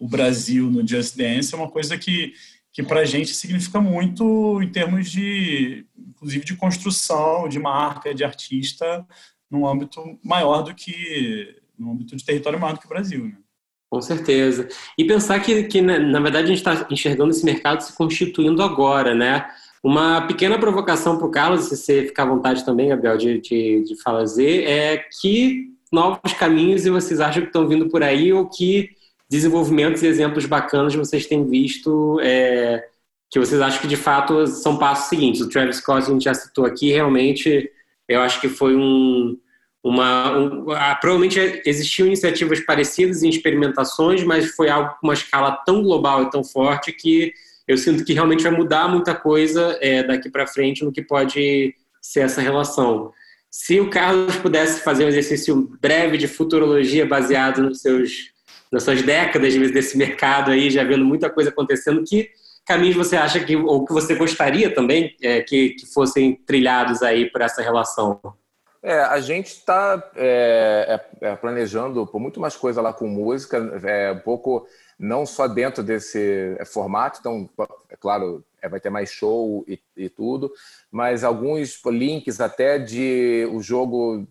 o, 0.00 0.08
Brasil 0.08 0.68
no 0.68 0.84
Just 0.84 1.16
Dance 1.16 1.54
é 1.54 1.56
uma 1.56 1.70
coisa 1.70 1.96
que, 1.96 2.32
que 2.74 2.82
para 2.82 3.00
a 3.00 3.04
gente 3.04 3.32
significa 3.32 3.80
muito 3.80 4.60
em 4.60 4.68
termos 4.68 5.08
de, 5.08 5.86
inclusive, 5.96 6.44
de 6.44 6.56
construção, 6.56 7.48
de 7.48 7.60
marca, 7.60 8.12
de 8.12 8.24
artista, 8.24 9.06
num 9.48 9.64
âmbito 9.64 10.18
maior 10.24 10.62
do 10.62 10.74
que, 10.74 11.56
no 11.78 11.92
âmbito 11.92 12.16
de 12.16 12.24
território 12.24 12.58
maior 12.58 12.74
do 12.74 12.80
que 12.80 12.86
o 12.86 12.88
Brasil. 12.88 13.26
Né? 13.26 13.36
Com 13.88 14.02
certeza. 14.02 14.68
E 14.98 15.04
pensar 15.04 15.38
que, 15.38 15.62
que 15.64 15.80
na 15.80 16.18
verdade, 16.18 16.46
a 16.46 16.48
gente 16.48 16.58
está 16.58 16.84
enxergando 16.90 17.30
esse 17.30 17.44
mercado 17.44 17.80
se 17.80 17.96
constituindo 17.96 18.60
agora, 18.60 19.14
né? 19.14 19.46
Uma 19.80 20.22
pequena 20.22 20.58
provocação 20.58 21.16
para 21.16 21.26
o 21.26 21.30
Carlos, 21.30 21.66
se 21.66 21.76
você 21.76 22.06
ficar 22.06 22.24
à 22.24 22.26
vontade 22.26 22.64
também, 22.64 22.88
Gabriel, 22.88 23.16
de, 23.16 23.40
de, 23.40 23.84
de 23.84 24.02
fazer, 24.02 24.64
é 24.64 24.96
que 25.20 25.70
novos 25.92 26.32
caminhos 26.32 26.84
vocês 26.86 27.20
acham 27.20 27.42
que 27.42 27.48
estão 27.48 27.68
vindo 27.68 27.88
por 27.88 28.02
aí 28.02 28.32
ou 28.32 28.48
que 28.48 28.90
desenvolvimentos 29.30 30.02
e 30.02 30.06
exemplos 30.06 30.46
bacanas 30.46 30.94
vocês 30.94 31.26
têm 31.26 31.48
visto 31.48 32.18
é, 32.20 32.84
que 33.30 33.38
vocês 33.38 33.60
acham 33.60 33.80
que 33.80 33.88
de 33.88 33.96
fato 33.96 34.46
são 34.46 34.76
passos 34.76 35.08
seguintes. 35.08 35.40
O 35.40 35.48
Travis 35.48 35.76
Scott 35.76 36.04
a 36.04 36.12
gente 36.12 36.24
já 36.24 36.34
citou 36.34 36.64
aqui, 36.64 36.92
realmente 36.92 37.70
eu 38.08 38.20
acho 38.20 38.40
que 38.40 38.48
foi 38.48 38.76
um, 38.76 39.38
uma. 39.82 40.38
Um, 40.38 40.70
ah, 40.70 40.94
provavelmente 40.94 41.62
existiam 41.66 42.06
iniciativas 42.06 42.60
parecidas 42.60 43.22
em 43.22 43.28
experimentações, 43.28 44.22
mas 44.22 44.50
foi 44.50 44.68
algo 44.68 44.90
com 45.00 45.06
uma 45.06 45.14
escala 45.14 45.52
tão 45.64 45.82
global 45.82 46.22
e 46.22 46.30
tão 46.30 46.44
forte 46.44 46.92
que 46.92 47.32
eu 47.66 47.78
sinto 47.78 48.04
que 48.04 48.12
realmente 48.12 48.42
vai 48.42 48.52
mudar 48.52 48.88
muita 48.88 49.14
coisa 49.14 49.78
é, 49.80 50.02
daqui 50.02 50.30
para 50.30 50.46
frente 50.46 50.84
no 50.84 50.92
que 50.92 51.02
pode 51.02 51.74
ser 52.00 52.20
essa 52.20 52.40
relação. 52.40 53.12
Se 53.50 53.80
o 53.80 53.88
Carlos 53.88 54.36
pudesse 54.36 54.82
fazer 54.82 55.04
um 55.04 55.08
exercício 55.08 55.70
breve 55.80 56.18
de 56.18 56.28
futurologia 56.28 57.06
baseado 57.06 57.62
nos 57.62 57.80
seus, 57.80 58.33
nas 58.74 58.82
suas 58.82 59.02
décadas 59.02 59.54
desse 59.70 59.96
mercado 59.96 60.50
aí, 60.50 60.68
já 60.68 60.82
vendo 60.82 61.04
muita 61.04 61.30
coisa 61.30 61.50
acontecendo, 61.50 62.02
que 62.02 62.28
caminhos 62.66 62.96
você 62.96 63.16
acha 63.16 63.38
que, 63.38 63.54
ou 63.54 63.84
que 63.84 63.92
você 63.92 64.16
gostaria 64.16 64.74
também 64.74 65.14
é, 65.22 65.40
que, 65.42 65.70
que 65.70 65.86
fossem 65.86 66.34
trilhados 66.34 67.00
aí 67.00 67.30
para 67.30 67.44
essa 67.44 67.62
relação? 67.62 68.20
É, 68.82 69.00
a 69.00 69.20
gente 69.20 69.46
está 69.46 70.10
é, 70.16 71.00
é, 71.20 71.28
é, 71.28 71.36
planejando 71.36 72.04
por 72.04 72.20
muito 72.20 72.40
mais 72.40 72.56
coisa 72.56 72.82
lá 72.82 72.92
com 72.92 73.06
música, 73.06 73.56
é, 73.84 74.10
um 74.10 74.18
pouco 74.18 74.66
não 74.98 75.24
só 75.24 75.46
dentro 75.46 75.82
desse 75.82 76.56
é, 76.58 76.64
formato, 76.64 77.18
então, 77.20 77.48
é 77.88 77.96
claro, 77.96 78.44
é, 78.60 78.68
vai 78.68 78.80
ter 78.80 78.90
mais 78.90 79.10
show 79.10 79.64
e, 79.68 79.80
e 79.96 80.08
tudo, 80.08 80.52
mas 80.90 81.22
alguns 81.22 81.80
links 81.86 82.40
até 82.40 82.76
de 82.76 83.48
o 83.52 83.60
jogo 83.60 84.26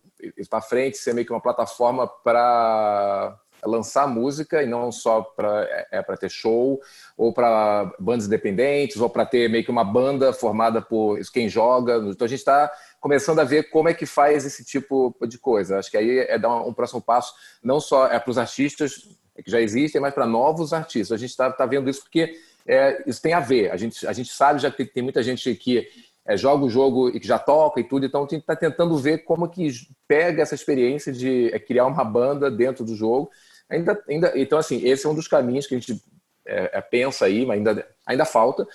para 0.49 0.61
frente 0.61 0.97
ser 0.97 1.13
meio 1.13 1.25
que 1.25 1.33
uma 1.33 1.41
plataforma 1.41 2.07
para 2.07 3.39
lançar 3.65 4.07
música 4.07 4.61
e 4.61 4.65
não 4.65 4.91
só 4.91 5.21
para 5.21 5.63
é, 5.63 5.87
é 5.91 6.01
para 6.01 6.17
ter 6.17 6.29
show 6.29 6.81
ou 7.17 7.33
para 7.33 7.91
bandas 7.99 8.27
independentes 8.27 9.01
ou 9.01 9.09
para 9.09 9.25
ter 9.25 9.49
meio 9.49 9.63
que 9.63 9.71
uma 9.71 9.83
banda 9.83 10.33
formada 10.33 10.81
por 10.81 11.19
quem 11.31 11.49
joga. 11.49 11.97
Então 11.97 12.25
a 12.25 12.29
gente 12.29 12.39
está 12.39 12.71
começando 12.99 13.39
a 13.39 13.43
ver 13.43 13.69
como 13.69 13.89
é 13.89 13.93
que 13.93 14.05
faz 14.05 14.45
esse 14.45 14.63
tipo 14.63 15.15
de 15.27 15.37
coisa. 15.37 15.79
Acho 15.79 15.91
que 15.91 15.97
aí 15.97 16.19
é 16.19 16.37
dar 16.37 16.49
um, 16.49 16.69
um 16.69 16.73
próximo 16.73 17.01
passo 17.01 17.33
não 17.61 17.79
só 17.79 18.07
é 18.07 18.19
para 18.19 18.31
os 18.31 18.37
artistas 18.37 19.09
que 19.43 19.49
já 19.49 19.59
existem, 19.59 19.99
mas 19.99 20.13
para 20.13 20.25
novos 20.25 20.73
artistas. 20.73 21.11
A 21.11 21.17
gente 21.17 21.31
está 21.31 21.51
tá 21.51 21.65
vendo 21.65 21.89
isso 21.89 22.01
porque 22.01 22.37
é, 22.65 23.03
isso 23.07 23.21
tem 23.21 23.33
a 23.33 23.39
ver. 23.39 23.71
A 23.71 23.77
gente, 23.77 24.05
a 24.05 24.13
gente 24.13 24.31
sabe 24.31 24.59
já 24.59 24.69
que 24.69 24.85
tem 24.85 25.03
muita 25.03 25.23
gente 25.23 25.53
que 25.55 25.87
é, 26.25 26.37
joga 26.37 26.65
o 26.65 26.69
jogo 26.69 27.09
e 27.09 27.19
que 27.19 27.27
já 27.27 27.37
toca 27.37 27.79
e 27.79 27.83
tudo, 27.83 28.05
então 28.05 28.21
a 28.21 28.23
gente 28.23 28.41
está 28.41 28.55
tentando 28.55 28.97
ver 28.97 29.19
como 29.19 29.49
que 29.49 29.69
pega 30.07 30.41
essa 30.41 30.55
experiência 30.55 31.11
de 31.11 31.53
é, 31.53 31.59
criar 31.59 31.85
uma 31.85 32.03
banda 32.03 32.49
dentro 32.49 32.85
do 32.85 32.95
jogo. 32.95 33.29
Ainda, 33.69 34.03
ainda, 34.07 34.33
então, 34.35 34.57
assim, 34.57 34.85
esse 34.85 35.05
é 35.05 35.09
um 35.09 35.15
dos 35.15 35.27
caminhos 35.27 35.65
que 35.65 35.75
a 35.75 35.79
gente 35.79 36.01
é, 36.45 36.77
é 36.77 36.81
pensa 36.81 37.25
aí, 37.25 37.45
mas 37.45 37.57
ainda, 37.57 37.87
ainda 38.05 38.25
falta. 38.25 38.67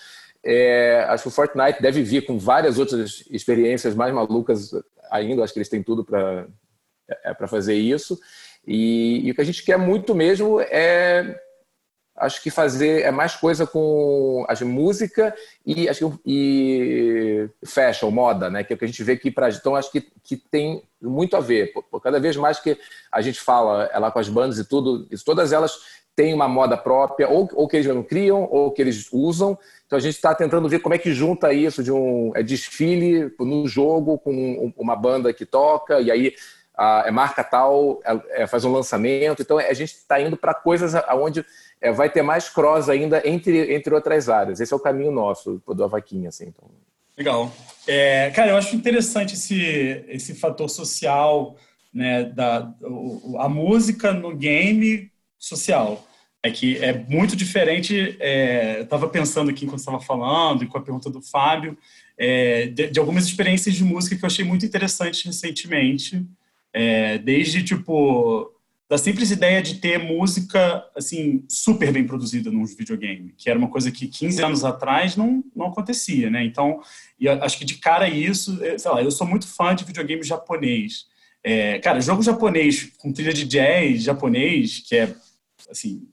É, 0.43 1.05
acho 1.09 1.25
que 1.25 1.29
o 1.29 1.33
Fortnite 1.33 1.83
deve 1.83 2.03
vir 2.03 2.25
com 2.25 2.39
várias 2.39 2.79
outras 2.79 3.25
experiências 3.31 3.95
mais 3.95 4.13
malucas 4.15 4.71
ainda. 5.11 5.43
Acho 5.43 5.53
que 5.53 5.59
eles 5.59 5.69
têm 5.69 5.83
tudo 5.83 6.05
para 6.05 6.47
é, 7.09 7.33
para 7.33 7.49
fazer 7.49 7.75
isso. 7.75 8.19
E, 8.67 9.27
e, 9.27 9.31
o 9.31 9.35
que 9.35 9.41
a 9.41 9.45
gente 9.45 9.65
quer 9.65 9.79
muito 9.79 10.15
mesmo 10.15 10.61
é 10.61 11.41
acho 12.21 12.43
que 12.43 12.51
fazer 12.51 13.03
é 13.03 13.11
mais 13.11 13.35
coisa 13.35 13.67
com 13.67 14.45
a 14.49 14.65
música 14.65 15.35
e 15.65 15.89
acho 15.89 16.11
que 16.11 16.21
e 16.27 17.49
fashion, 17.67 18.11
moda, 18.11 18.51
né? 18.51 18.65
Que 18.65 18.73
é 18.73 18.77
o 18.77 18.79
que 18.79 18.85
a 18.85 18.89
gente 18.89 19.03
vê 19.03 19.13
aqui 19.13 19.31
para 19.31 19.49
então 19.49 19.75
acho 19.75 19.91
que, 19.91 20.01
que 20.23 20.37
tem 20.37 20.83
muito 21.01 21.37
a 21.37 21.41
ver. 21.41 21.73
Por, 21.73 22.01
cada 22.01 22.19
vez 22.21 22.37
mais 22.37 22.59
que 22.61 22.79
a 23.11 23.21
gente 23.21 23.41
fala 23.41 23.89
ela 23.93 24.11
com 24.11 24.19
as 24.19 24.29
bandas 24.29 24.59
e 24.59 24.65
tudo, 24.65 25.07
isso, 25.11 25.25
todas 25.25 25.53
elas 25.53 25.79
têm 26.15 26.35
uma 26.35 26.49
moda 26.49 26.77
própria 26.77 27.29
ou, 27.29 27.49
ou 27.55 27.69
que 27.69 27.77
eles 27.77 27.87
não 27.87 28.03
criam 28.03 28.49
ou 28.51 28.73
que 28.73 28.83
eles 28.83 29.09
usam. 29.13 29.59
Então 29.87 29.97
a 29.97 30.01
gente 30.01 30.15
está 30.15 30.35
tentando 30.35 30.69
ver 30.69 30.81
como 30.81 30.95
é 30.95 30.99
que 30.99 31.13
junta 31.13 31.53
isso 31.53 31.83
de 31.83 31.93
um 31.93 32.33
é 32.35 32.43
desfile 32.43 33.33
no 33.39 33.67
jogo 33.67 34.19
com 34.19 34.73
uma 34.77 34.97
banda 34.97 35.33
que 35.33 35.47
toca 35.47 36.01
e 36.01 36.11
aí 36.11 36.35
a, 36.79 37.03
é 37.07 37.11
marca 37.11 37.43
tal, 37.43 38.01
é, 38.05 38.43
é, 38.43 38.47
faz 38.47 38.65
um 38.65 38.73
lançamento. 38.73 39.43
Então, 39.43 39.59
a 39.59 39.73
gente 39.73 39.95
está 39.95 40.21
indo 40.21 40.37
para 40.37 40.55
coisas 40.55 40.93
onde 41.13 41.45
é, 41.81 41.93
vai 41.93 42.11
ter 42.11 42.23
mais 42.23 42.49
cross 42.49 42.89
ainda 42.89 43.23
entre, 43.27 43.75
entre 43.75 43.95
outras 43.95 44.29
áreas. 44.29 44.61
Esse 44.61 44.73
é 44.73 44.77
o 44.77 44.81
caminho 44.81 45.13
nosso 45.13 45.63
do 45.67 45.85
Avaquinha. 45.85 46.29
Assim, 46.29 46.47
então. 46.49 46.69
Legal. 47.17 47.53
É, 47.87 48.31
cara, 48.31 48.51
eu 48.51 48.57
acho 48.57 48.77
interessante 48.77 49.35
esse, 49.35 50.05
esse 50.09 50.35
fator 50.35 50.69
social, 50.69 51.57
né, 51.93 52.25
da, 52.25 52.73
a 53.39 53.49
música 53.49 54.13
no 54.13 54.35
game 54.37 55.11
social. 55.39 56.05
É 56.41 56.51
que 56.51 56.79
é 56.79 56.93
muito 56.93 57.35
diferente. 57.35 58.17
É, 58.21 58.79
eu 58.79 58.83
estava 58.85 59.09
pensando 59.09 59.51
aqui 59.51 59.65
enquanto 59.65 59.81
estava 59.81 60.01
falando, 60.01 60.63
e 60.63 60.67
com 60.67 60.79
a 60.79 60.83
pergunta 60.83 61.11
do 61.11 61.21
Fábio, 61.21 61.77
é, 62.17 62.67
de, 62.67 62.89
de, 62.89 63.01
algumas 63.01 63.25
experiências 63.25 63.75
de 63.75 63.83
música 63.83 64.17
que 64.17 64.25
eu 64.25 64.27
achei 64.27 64.45
muito 64.45 64.65
interessantes 64.65 65.25
recentemente. 65.25 66.25
É, 66.73 67.19
desde, 67.19 67.65
tipo, 67.65 68.53
da 68.89 68.97
simples 68.97 69.31
ideia 69.31 69.61
de 69.61 69.75
ter 69.77 69.99
música, 69.99 70.83
assim, 70.97 71.45
super 71.49 71.93
bem 71.93 72.07
produzida 72.07 72.51
num 72.51 72.65
videogame, 72.65 73.35
que 73.37 73.51
era 73.51 73.59
uma 73.59 73.69
coisa 73.69 73.93
que 73.93 74.09
15 74.09 74.43
anos 74.43 74.65
atrás 74.65 75.15
não, 75.15 75.45
não 75.55 75.67
acontecia, 75.67 76.31
né? 76.31 76.43
Então, 76.43 76.81
e 77.21 77.29
acho 77.29 77.59
que 77.59 77.67
de 77.67 77.75
cara 77.75 78.09
isso, 78.09 78.59
sei 78.79 78.91
lá, 78.91 79.03
eu 79.03 79.11
sou 79.11 79.27
muito 79.27 79.47
fã 79.47 79.75
de 79.75 79.85
videogame 79.85 80.23
japonês. 80.23 81.05
É, 81.45 81.79
cara, 81.81 82.01
jogo 82.01 82.23
japonês 82.23 82.91
com 82.97 83.13
trilha 83.13 83.33
de 83.33 83.45
jazz 83.45 84.03
japonês, 84.03 84.83
que 84.87 84.97
é, 84.97 85.15
assim, 85.71 86.09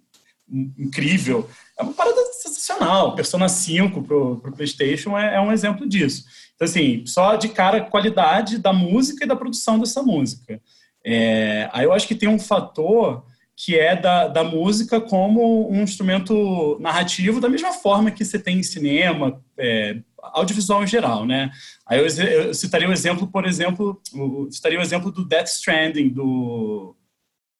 incrível. 0.50 1.50
É 1.80 1.84
uma 1.84 1.94
parada 1.94 2.22
sensacional. 2.34 3.16
Persona 3.16 3.48
5 3.48 4.04
pro, 4.04 4.38
pro 4.40 4.52
PlayStation 4.52 5.18
é, 5.18 5.36
é 5.36 5.42
um 5.42 5.52
exemplo 5.52 5.88
disso. 5.88 6.26
Então, 6.56 6.66
assim, 6.66 7.06
só 7.06 7.36
de 7.36 7.50
cara 7.50 7.82
qualidade 7.82 8.58
da 8.58 8.72
música 8.72 9.24
e 9.24 9.28
da 9.28 9.36
produção 9.36 9.80
dessa 9.80 10.02
música. 10.02 10.62
É, 11.06 11.70
aí 11.72 11.86
eu 11.86 11.94
acho 11.94 12.08
que 12.08 12.16
tem 12.16 12.28
um 12.28 12.40
fator 12.40 13.24
que 13.56 13.78
é 13.78 13.96
da, 13.96 14.28
da 14.28 14.44
música 14.44 15.00
como 15.00 15.72
um 15.72 15.84
instrumento 15.84 16.78
narrativo, 16.82 17.40
da 17.40 17.48
mesma 17.48 17.72
forma 17.72 18.12
que 18.12 18.26
você 18.26 18.40
tem 18.40 18.58
em 18.58 18.64
cinema, 18.64 19.42
é, 19.58 20.02
audiovisual 20.18 20.84
em 20.84 20.88
geral, 20.88 21.26
né? 21.26 21.52
Aí 21.86 22.00
eu, 22.00 22.06
eu, 22.06 22.54
citaria 22.54 22.90
o 22.90 22.92
exemplo, 22.92 23.28
por 23.28 23.46
exemplo, 23.46 24.02
eu 24.14 24.50
citaria 24.52 24.80
o 24.80 24.82
exemplo 24.82 25.12
do 25.12 25.24
Death 25.24 25.48
Stranding, 25.48 26.10
do... 26.10 26.96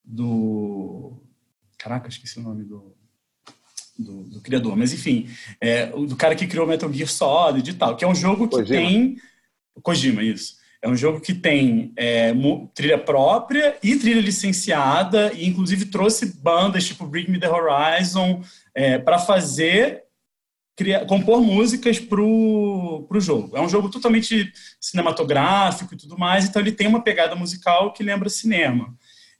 do 0.04 1.14
caraca, 1.78 2.10
esqueci 2.10 2.40
o 2.40 2.44
nome 2.44 2.64
do... 2.64 2.94
Do, 3.98 4.24
do, 4.24 4.42
criador, 4.42 4.76
mas 4.76 4.92
enfim, 4.92 5.30
é, 5.62 5.86
do 5.86 6.18
cara 6.18 6.36
que 6.36 6.46
criou 6.46 6.68
Metal 6.68 6.92
Gear 6.92 7.08
Solid 7.08 7.70
e 7.70 7.74
tal, 7.76 7.96
que 7.96 8.04
é 8.04 8.08
um 8.08 8.14
jogo 8.14 8.46
que 8.46 8.58
Kojima. 8.58 8.78
tem. 8.78 9.18
Kojima, 9.82 10.22
isso. 10.22 10.58
É 10.82 10.90
um 10.90 10.96
jogo 10.96 11.20
que 11.20 11.34
tem 11.34 11.94
é, 11.98 12.34
trilha 12.74 12.98
própria 12.98 13.78
e 13.82 13.96
trilha 13.96 14.22
licenciada, 14.22 15.34
e 15.34 15.48
inclusive 15.48 15.86
trouxe 15.86 16.38
bandas 16.38 16.86
tipo 16.86 17.08
Bring 17.08 17.28
Me 17.28 17.40
the 17.40 17.50
Horizon 17.50 18.42
é, 18.74 18.98
para 18.98 19.18
fazer, 19.18 20.04
criar, 20.76 21.06
compor 21.06 21.42
músicas 21.42 22.00
para 22.00 22.22
o 22.22 23.08
jogo. 23.20 23.58
É 23.58 23.62
um 23.62 23.70
jogo 23.70 23.90
totalmente 23.90 24.52
cinematográfico 24.80 25.94
e 25.94 25.98
tudo 25.98 26.18
mais, 26.18 26.46
então 26.46 26.62
ele 26.62 26.72
tem 26.72 26.88
uma 26.88 27.04
pegada 27.04 27.36
musical 27.36 27.94
que 27.94 28.04
lembra 28.04 28.30
cinema. 28.30 28.94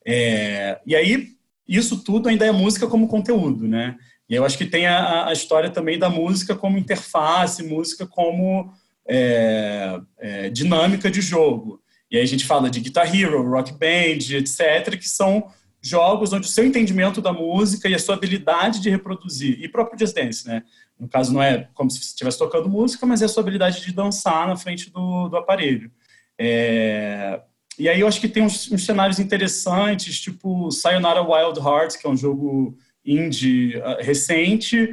É, 0.06 0.80
e 0.86 0.96
aí, 0.96 1.30
isso 1.68 2.04
tudo 2.04 2.30
ainda 2.30 2.46
é 2.46 2.52
música 2.52 2.88
como 2.88 3.08
conteúdo, 3.08 3.68
né? 3.68 3.96
E 4.30 4.36
eu 4.36 4.46
acho 4.46 4.58
que 4.58 4.66
tem 4.66 4.88
a, 4.88 5.28
a 5.28 5.34
história 5.34 5.70
também 5.70 6.00
da 6.00 6.10
música 6.10 6.56
como 6.56 6.78
interface, 6.78 7.64
música 7.64 8.08
como 8.08 8.74
é, 9.08 10.00
é, 10.18 10.50
dinâmica 10.50 11.10
de 11.10 11.22
jogo. 11.22 11.82
E 12.10 12.18
aí 12.18 12.24
a 12.24 12.28
gente 12.28 12.46
fala 12.46 12.70
de 12.70 12.80
Guitar 12.80 13.14
Hero, 13.14 13.50
Rock 13.50 13.74
Band, 13.74 14.36
etc., 14.36 14.98
que 14.98 15.10
são 15.10 15.48
jogos 15.82 16.34
onde 16.34 16.48
o 16.48 16.50
seu 16.50 16.66
entendimento 16.66 17.22
da 17.22 17.32
música 17.32 17.88
e 17.88 17.94
a 17.94 18.00
sua 18.00 18.16
habilidade 18.16 18.82
de 18.82 18.90
reproduzir, 18.90 19.62
e 19.62 19.70
próprio 19.70 20.00
Just 20.00 20.16
Dance, 20.16 20.48
né? 20.48 20.64
No 21.00 21.08
caso, 21.08 21.34
não 21.34 21.44
é 21.44 21.70
como 21.74 21.92
se 21.92 22.00
estivesse 22.00 22.40
tocando 22.40 22.70
música, 22.70 23.06
mas 23.06 23.22
é 23.22 23.26
a 23.26 23.28
sua 23.28 23.42
habilidade 23.42 23.82
de 23.82 23.94
dançar 23.94 24.48
na 24.48 24.56
frente 24.56 24.90
do, 24.90 25.30
do 25.30 25.38
aparelho. 25.38 25.92
É... 26.40 27.40
E 27.78 27.90
aí 27.90 28.00
eu 28.00 28.08
acho 28.08 28.22
que 28.22 28.30
tem 28.30 28.42
uns, 28.42 28.72
uns, 28.72 28.86
cenários 28.86 29.20
interessantes, 29.20 30.20
tipo 30.20 30.72
Sayonara 30.72 31.22
Wild 31.22 31.60
Hearts, 31.60 31.98
que 31.98 32.08
é 32.08 32.10
um 32.10 32.16
jogo 32.16 32.78
indie 33.06 33.78
uh, 33.78 34.02
recente, 34.02 34.90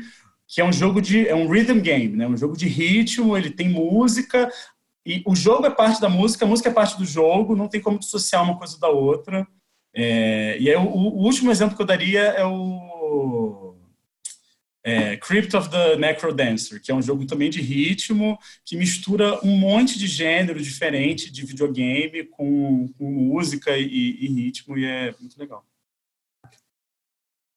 que 0.52 0.60
é 0.60 0.64
um 0.64 0.72
jogo 0.72 1.00
de 1.00 1.26
é 1.26 1.34
um 1.34 1.48
rhythm 1.48 1.80
game, 1.80 2.14
né? 2.14 2.28
Um 2.28 2.36
jogo 2.36 2.54
de 2.54 2.68
ritmo, 2.68 3.34
ele 3.34 3.48
tem 3.48 3.70
música 3.70 4.52
e 5.04 5.22
o 5.26 5.34
jogo 5.34 5.64
é 5.64 5.70
parte 5.70 5.98
da 5.98 6.10
música, 6.10 6.44
a 6.44 6.48
música 6.48 6.68
é 6.68 6.72
parte 6.72 6.98
do 6.98 7.06
jogo, 7.06 7.56
não 7.56 7.68
tem 7.68 7.80
como 7.80 7.98
dissociar 7.98 8.44
uma 8.44 8.58
coisa 8.58 8.78
da 8.78 8.88
outra. 8.88 9.48
É, 9.94 10.58
e 10.60 10.68
aí, 10.68 10.76
o, 10.76 10.82
o, 10.82 11.24
último 11.24 11.50
exemplo 11.50 11.74
que 11.74 11.80
eu 11.80 11.86
daria 11.86 12.20
é 12.20 12.44
o 12.44 13.74
é, 14.84 15.16
Crypt 15.16 15.56
of 15.56 15.70
the 15.70 15.96
Necrodancer, 15.96 16.82
que 16.82 16.92
é 16.92 16.94
um 16.94 17.02
jogo 17.02 17.24
também 17.24 17.48
de 17.48 17.62
ritmo, 17.62 18.38
que 18.62 18.76
mistura 18.76 19.40
um 19.42 19.56
monte 19.56 19.98
de 19.98 20.06
gênero 20.06 20.60
diferente 20.60 21.32
de 21.32 21.46
videogame 21.46 22.24
com, 22.24 22.88
com 22.98 23.10
música 23.10 23.74
e, 23.78 23.86
e 23.86 24.26
ritmo, 24.26 24.76
e 24.76 24.84
é 24.84 25.14
muito 25.18 25.38
legal. 25.38 25.64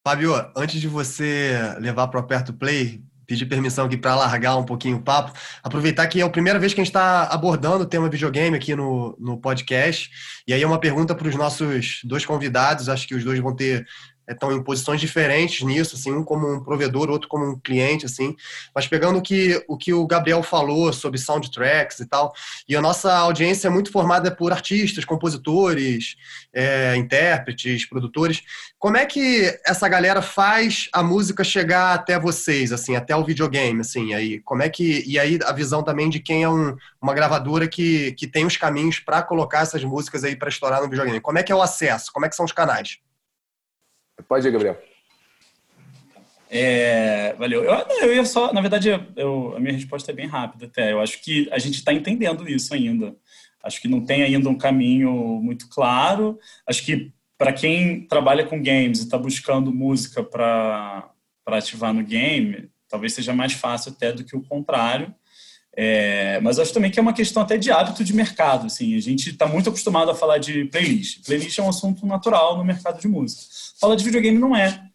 Fábio, 0.08 0.36
antes 0.56 0.80
de 0.80 0.88
você 0.88 1.58
levar 1.80 2.08
para 2.10 2.20
o 2.20 2.24
Aperto 2.24 2.54
Play, 2.54 3.02
pedir 3.26 3.48
permissão 3.48 3.88
aqui 3.88 3.98
para 3.98 4.14
largar 4.14 4.56
um 4.56 4.64
pouquinho 4.64 4.98
o 4.98 5.02
papo, 5.02 5.34
aproveitar 5.64 6.06
que 6.06 6.22
é 6.22 6.24
a 6.24 6.30
primeira 6.30 6.60
vez 6.60 6.76
que 6.76 6.80
a 6.80 6.84
gente 6.84 6.92
está 6.92 7.24
abordando 7.24 7.84
o 7.84 7.88
tema 7.88 8.08
videogame 8.08 8.56
aqui 8.56 8.76
no, 8.76 9.18
no 9.20 9.36
podcast, 9.36 10.12
e 10.48 10.54
aí 10.54 10.62
é 10.62 10.68
uma 10.68 10.80
pergunta 10.80 11.16
para 11.16 11.28
os 11.28 11.34
nossos 11.34 12.02
dois 12.04 12.24
convidados, 12.24 12.88
acho 12.88 13.08
que 13.08 13.16
os 13.16 13.24
dois 13.24 13.40
vão 13.40 13.56
ter 13.56 13.84
estão 14.28 14.52
em 14.52 14.64
posições 14.64 15.00
diferentes 15.00 15.62
nisso, 15.66 15.96
assim, 15.96 16.12
um 16.12 16.24
como 16.24 16.52
um 16.52 16.64
provedor, 16.64 17.10
outro 17.10 17.28
como 17.28 17.46
um 17.46 17.60
cliente, 17.60 18.06
assim. 18.06 18.36
Mas 18.74 18.88
pegando 18.88 19.20
o 19.20 19.22
que 19.22 19.64
o, 19.68 19.78
que 19.78 19.94
o 19.94 20.06
Gabriel 20.08 20.42
falou 20.42 20.92
sobre 20.92 21.20
soundtracks 21.20 22.00
e 22.00 22.06
tal, 22.06 22.34
e 22.68 22.76
a 22.76 22.82
nossa 22.82 23.14
audiência 23.14 23.68
é 23.68 23.72
muito 23.72 23.92
formada 23.92 24.34
por 24.36 24.52
artistas, 24.52 25.06
compositores, 25.06 26.16
é, 26.54 26.96
intérpretes, 26.96 27.88
produtores. 27.88 28.42
Como 28.80 28.98
é 28.98 29.06
que 29.06 29.60
essa 29.66 29.88
galera 29.88 30.22
faz 30.22 30.90
a 30.94 31.04
música 31.04 31.44
chegar 31.44 31.94
até 31.94 32.20
vocês, 32.20 32.72
assim, 32.72 32.96
até 32.96 33.16
o 33.16 33.24
videogame, 33.24 33.82
assim, 33.82 34.14
aí? 34.14 34.40
Como 34.42 34.62
é 34.62 34.70
que 34.70 35.04
e 35.08 35.20
aí 35.20 35.40
a 35.44 35.52
visão 35.52 35.84
também 35.84 36.10
de 36.10 36.20
quem 36.20 36.44
é 36.44 36.50
um, 36.50 36.76
uma 37.02 37.14
gravadora 37.14 37.68
que, 37.68 38.14
que 38.14 38.28
tem 38.28 38.46
os 38.46 38.58
caminhos 38.58 39.00
para 39.00 39.22
colocar 39.22 39.62
essas 39.62 39.84
músicas 39.84 40.24
aí 40.24 40.36
para 40.36 40.50
estourar 40.50 40.82
no 40.82 40.90
videogame? 40.90 41.22
Como 41.22 41.38
é 41.38 41.44
que 41.44 41.52
é 41.52 41.56
o 41.56 41.62
acesso? 41.62 42.12
Como 42.12 42.26
é 42.26 42.30
que 42.30 42.36
são 42.36 42.46
os 42.46 42.52
canais? 42.52 43.00
Pode 44.28 44.48
ir, 44.48 44.52
Gabriel. 44.52 44.82
É, 46.50 47.34
valeu. 47.34 47.64
Eu, 47.64 47.74
eu 48.02 48.16
ia 48.16 48.26
só, 48.26 48.54
na 48.54 48.62
verdade, 48.62 48.90
eu, 49.16 49.56
a 49.56 49.60
minha 49.60 49.74
resposta 49.74 50.12
é 50.12 50.16
bem 50.16 50.28
rápida 50.28 50.66
até. 50.66 50.92
Eu 50.92 51.02
acho 51.02 51.22
que 51.22 51.50
a 51.52 51.60
gente 51.60 51.76
está 51.76 51.92
entendendo 51.92 52.50
isso 52.50 52.74
ainda. 52.74 53.16
Acho 53.64 53.82
que 53.82 53.88
não 53.88 54.06
tem 54.06 54.24
ainda 54.24 54.48
um 54.48 54.58
caminho 54.58 55.12
muito 55.42 55.68
claro. 55.68 56.40
Acho 56.68 56.86
que 56.86 57.12
para 57.38 57.52
quem 57.52 58.08
trabalha 58.08 58.46
com 58.46 58.62
games 58.62 59.00
e 59.00 59.04
está 59.04 59.18
buscando 59.18 59.74
música 59.74 60.24
para 60.24 61.10
ativar 61.48 61.94
no 61.94 62.04
game, 62.04 62.70
talvez 62.88 63.14
seja 63.14 63.34
mais 63.34 63.54
fácil 63.54 63.92
até 63.92 64.12
do 64.12 64.24
que 64.24 64.36
o 64.36 64.44
contrário. 64.44 65.14
É, 65.78 66.40
mas 66.40 66.58
acho 66.58 66.74
também 66.74 66.90
que 66.90 66.98
é 66.98 67.02
uma 67.02 67.14
questão 67.14 67.44
até 67.44 67.58
de 67.58 67.70
hábito 67.70 68.04
de 68.04 68.16
mercado. 68.16 68.68
Assim, 68.68 68.96
a 68.96 69.02
gente 69.02 69.32
está 69.32 69.46
muito 69.46 69.70
acostumado 69.70 70.10
a 70.10 70.16
falar 70.16 70.38
de 70.38 70.66
playlist. 70.66 71.26
Playlist 71.26 71.58
é 71.58 71.62
um 71.62 71.70
assunto 71.70 72.06
natural 72.06 72.58
no 72.58 72.64
mercado 72.64 73.00
de 73.00 73.08
música. 73.08 73.42
Fala 73.80 73.96
de 73.96 74.04
videogame 74.04 74.38
não 74.38 74.56
é. 74.56 74.86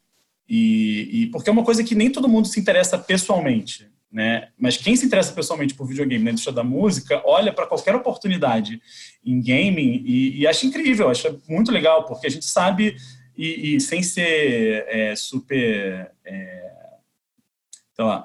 E, 0.49 1.09
e, 1.13 1.27
porque 1.27 1.49
é 1.49 1.53
uma 1.53 1.65
coisa 1.65 1.85
que 1.85 1.95
nem 1.95 2.11
todo 2.11 2.29
mundo 2.29 2.49
se 2.49 2.59
interessa 2.59 2.99
pessoalmente. 2.99 3.89
Né? 4.11 4.49
Mas 4.59 4.77
quem 4.77 4.97
se 4.97 5.07
interessa 5.07 5.33
pessoalmente 5.33 5.75
por 5.75 5.87
videogame 5.87 6.25
na 6.25 6.31
indústria 6.31 6.53
da 6.53 6.65
música, 6.65 7.23
olha 7.25 7.53
para 7.53 7.67
qualquer 7.67 7.95
oportunidade 7.95 8.83
em 9.25 9.41
gaming 9.41 10.03
e, 10.05 10.41
e, 10.41 10.47
acha 10.49 10.67
incrível, 10.67 11.09
acha 11.09 11.39
muito 11.49 11.71
legal, 11.71 12.05
porque 12.05 12.27
a 12.27 12.31
gente 12.31 12.45
sabe, 12.45 12.97
e, 13.37 13.77
e 13.77 13.81
sem 13.81 14.03
ser 14.03 14.85
é, 14.89 15.15
super. 15.15 16.11
É, 16.25 16.73
sei 17.95 18.05
lá, 18.05 18.25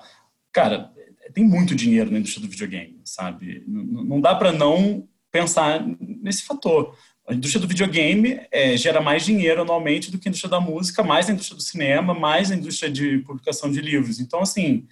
cara, 0.52 0.92
tem 1.34 1.44
muito 1.44 1.76
dinheiro 1.76 2.12
na 2.12 2.20
indústria 2.20 2.46
do 2.46 2.52
videogame, 2.52 3.00
sabe? 3.04 3.64
Não, 3.68 4.22
dá 4.22 4.36
para 4.36 4.52
não 4.52 5.08
pensar 5.32 5.86
nesse 6.00 6.44
fator. 6.44 6.96
A 7.28 7.34
indústria 7.34 7.60
do 7.60 7.68
videogame 7.68 8.40
é, 8.52 8.78
gera 8.78 9.02
mais 9.02 9.26
dinheiro 9.26 9.62
anualmente 9.62 10.12
do 10.12 10.20
que 10.20 10.28
a 10.28 10.30
indústria 10.30 10.50
da 10.50 10.60
música, 10.60 11.04
mais 11.04 11.28
a 11.28 11.34
indústria 11.34 11.58
do 11.58 11.64
cinema, 11.64 12.14
mais 12.14 12.52
a 12.52 12.56
indústria 12.56 12.92
de 12.92 13.20
publicação 13.20 13.72
de 13.72 13.82
livros. 13.82 14.20
Então, 14.20 14.42
assim, 14.42 14.86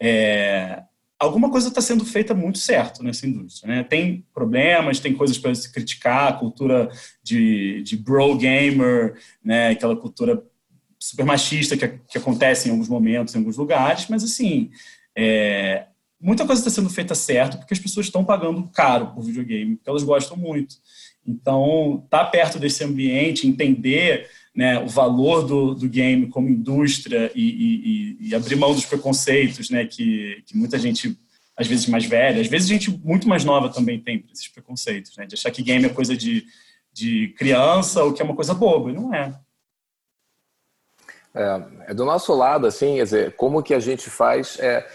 é, 0.00 0.82
alguma 1.18 1.50
coisa 1.50 1.68
está 1.68 1.82
sendo 1.82 2.04
feita 2.04 2.32
muito 2.32 2.58
certo 2.58 3.02
nessa 3.02 3.26
indústria. 3.26 3.74
Né? 3.74 3.84
Tem 3.84 4.24
problemas, 4.32 5.00
tem 5.00 5.12
coisas 5.12 5.36
para 5.36 5.54
se 5.54 5.70
criticar, 5.70 6.28
a 6.28 6.32
cultura 6.32 6.88
de, 7.22 7.82
de 7.82 7.96
bro 7.96 8.36
gamer, 8.36 9.18
né? 9.44 9.70
aquela 9.70 9.94
cultura 9.94 10.42
super 10.98 11.24
machista 11.24 11.76
que, 11.76 11.88
que 11.88 12.18
acontece 12.18 12.68
em 12.68 12.72
alguns 12.72 12.88
momentos, 12.88 13.34
em 13.34 13.38
alguns 13.38 13.56
lugares, 13.56 14.06
mas, 14.08 14.24
assim, 14.24 14.70
é, 15.22 15.86
muita 16.18 16.46
coisa 16.46 16.62
está 16.62 16.70
sendo 16.70 16.88
feita 16.88 17.14
certo 17.14 17.58
porque 17.58 17.74
as 17.74 17.80
pessoas 17.80 18.06
estão 18.06 18.24
pagando 18.24 18.66
caro 18.68 19.08
por 19.08 19.22
videogame, 19.22 19.76
porque 19.76 19.90
elas 19.90 20.02
gostam 20.02 20.34
muito. 20.34 20.76
Então, 21.26 22.00
estar 22.04 22.24
tá 22.24 22.30
perto 22.30 22.58
desse 22.58 22.82
ambiente, 22.82 23.46
entender 23.46 24.30
né, 24.54 24.78
o 24.78 24.88
valor 24.88 25.46
do, 25.46 25.74
do 25.74 25.88
game 25.88 26.28
como 26.28 26.48
indústria 26.48 27.30
e, 27.34 28.16
e, 28.20 28.28
e, 28.28 28.34
abrir 28.34 28.56
mão 28.56 28.74
dos 28.74 28.86
preconceitos 28.86 29.68
né, 29.68 29.84
que, 29.84 30.42
que 30.46 30.56
muita 30.56 30.78
gente, 30.78 31.16
às 31.54 31.66
vezes 31.66 31.86
mais 31.86 32.06
velha, 32.06 32.40
às 32.40 32.48
vezes 32.48 32.66
gente 32.66 32.90
muito 32.90 33.28
mais 33.28 33.44
nova 33.44 33.68
também 33.68 34.00
tem 34.00 34.24
esses 34.32 34.48
preconceitos, 34.48 35.14
né, 35.18 35.26
de 35.26 35.34
achar 35.34 35.50
que 35.50 35.62
game 35.62 35.84
é 35.84 35.90
coisa 35.90 36.16
de, 36.16 36.46
de 36.92 37.28
criança 37.36 38.02
ou 38.02 38.14
que 38.14 38.22
é 38.22 38.24
uma 38.24 38.34
coisa 38.34 38.54
boba, 38.54 38.90
não 38.90 39.14
é. 39.14 39.34
É, 41.32 41.62
é 41.88 41.94
do 41.94 42.06
nosso 42.06 42.34
lado, 42.34 42.66
assim, 42.66 42.96
quer 42.96 43.04
dizer, 43.04 43.36
como 43.36 43.62
que 43.62 43.74
a 43.74 43.80
gente 43.80 44.08
faz... 44.08 44.58
É, 44.58 44.88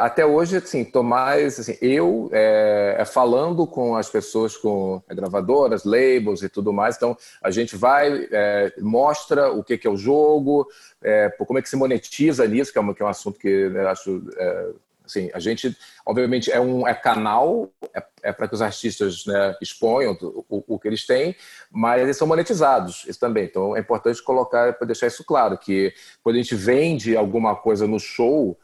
até 0.00 0.26
hoje, 0.26 0.56
assim, 0.56 0.84
tô 0.84 1.02
mais, 1.02 1.60
assim, 1.60 1.76
eu 1.80 2.28
é, 2.32 2.96
é, 2.98 3.04
falando 3.04 3.66
com 3.66 3.96
as 3.96 4.10
pessoas, 4.10 4.56
com 4.56 5.02
gravadoras, 5.08 5.84
labels 5.84 6.42
e 6.42 6.48
tudo 6.48 6.72
mais. 6.72 6.96
Então, 6.96 7.16
a 7.42 7.50
gente 7.50 7.76
vai, 7.76 8.28
é, 8.30 8.72
mostra 8.78 9.52
o 9.52 9.62
que, 9.62 9.78
que 9.78 9.86
é 9.86 9.90
o 9.90 9.96
jogo, 9.96 10.66
é, 11.02 11.30
como 11.46 11.58
é 11.58 11.62
que 11.62 11.68
se 11.68 11.76
monetiza 11.76 12.46
nisso, 12.46 12.72
que 12.72 12.78
é 12.78 12.80
um, 12.80 12.92
que 12.92 13.02
é 13.02 13.06
um 13.06 13.08
assunto 13.08 13.38
que 13.38 13.48
eu 13.48 13.88
acho 13.88 14.22
é, 14.36 14.70
Assim, 15.08 15.30
a 15.32 15.38
gente, 15.38 15.74
obviamente, 16.04 16.52
é 16.52 16.60
um 16.60 16.86
é 16.86 16.92
canal, 16.92 17.70
é, 17.94 18.04
é 18.24 18.32
para 18.32 18.46
que 18.46 18.54
os 18.54 18.60
artistas 18.60 19.24
né, 19.24 19.56
exponham 19.60 20.16
o, 20.20 20.74
o, 20.74 20.78
que 20.78 20.86
eles 20.86 21.06
têm, 21.06 21.34
mas 21.70 22.02
eles 22.02 22.16
são 22.18 22.26
monetizados, 22.26 23.06
isso 23.08 23.18
também. 23.18 23.44
Então, 23.44 23.74
é 23.74 23.80
importante 23.80 24.22
colocar, 24.22 24.74
para 24.74 24.86
deixar 24.86 25.06
isso 25.06 25.24
claro, 25.24 25.56
que 25.56 25.94
quando 26.22 26.36
a 26.36 26.42
gente 26.42 26.54
vende 26.54 27.16
alguma 27.16 27.56
coisa 27.56 27.86
no 27.86 27.98
show, 27.98 28.58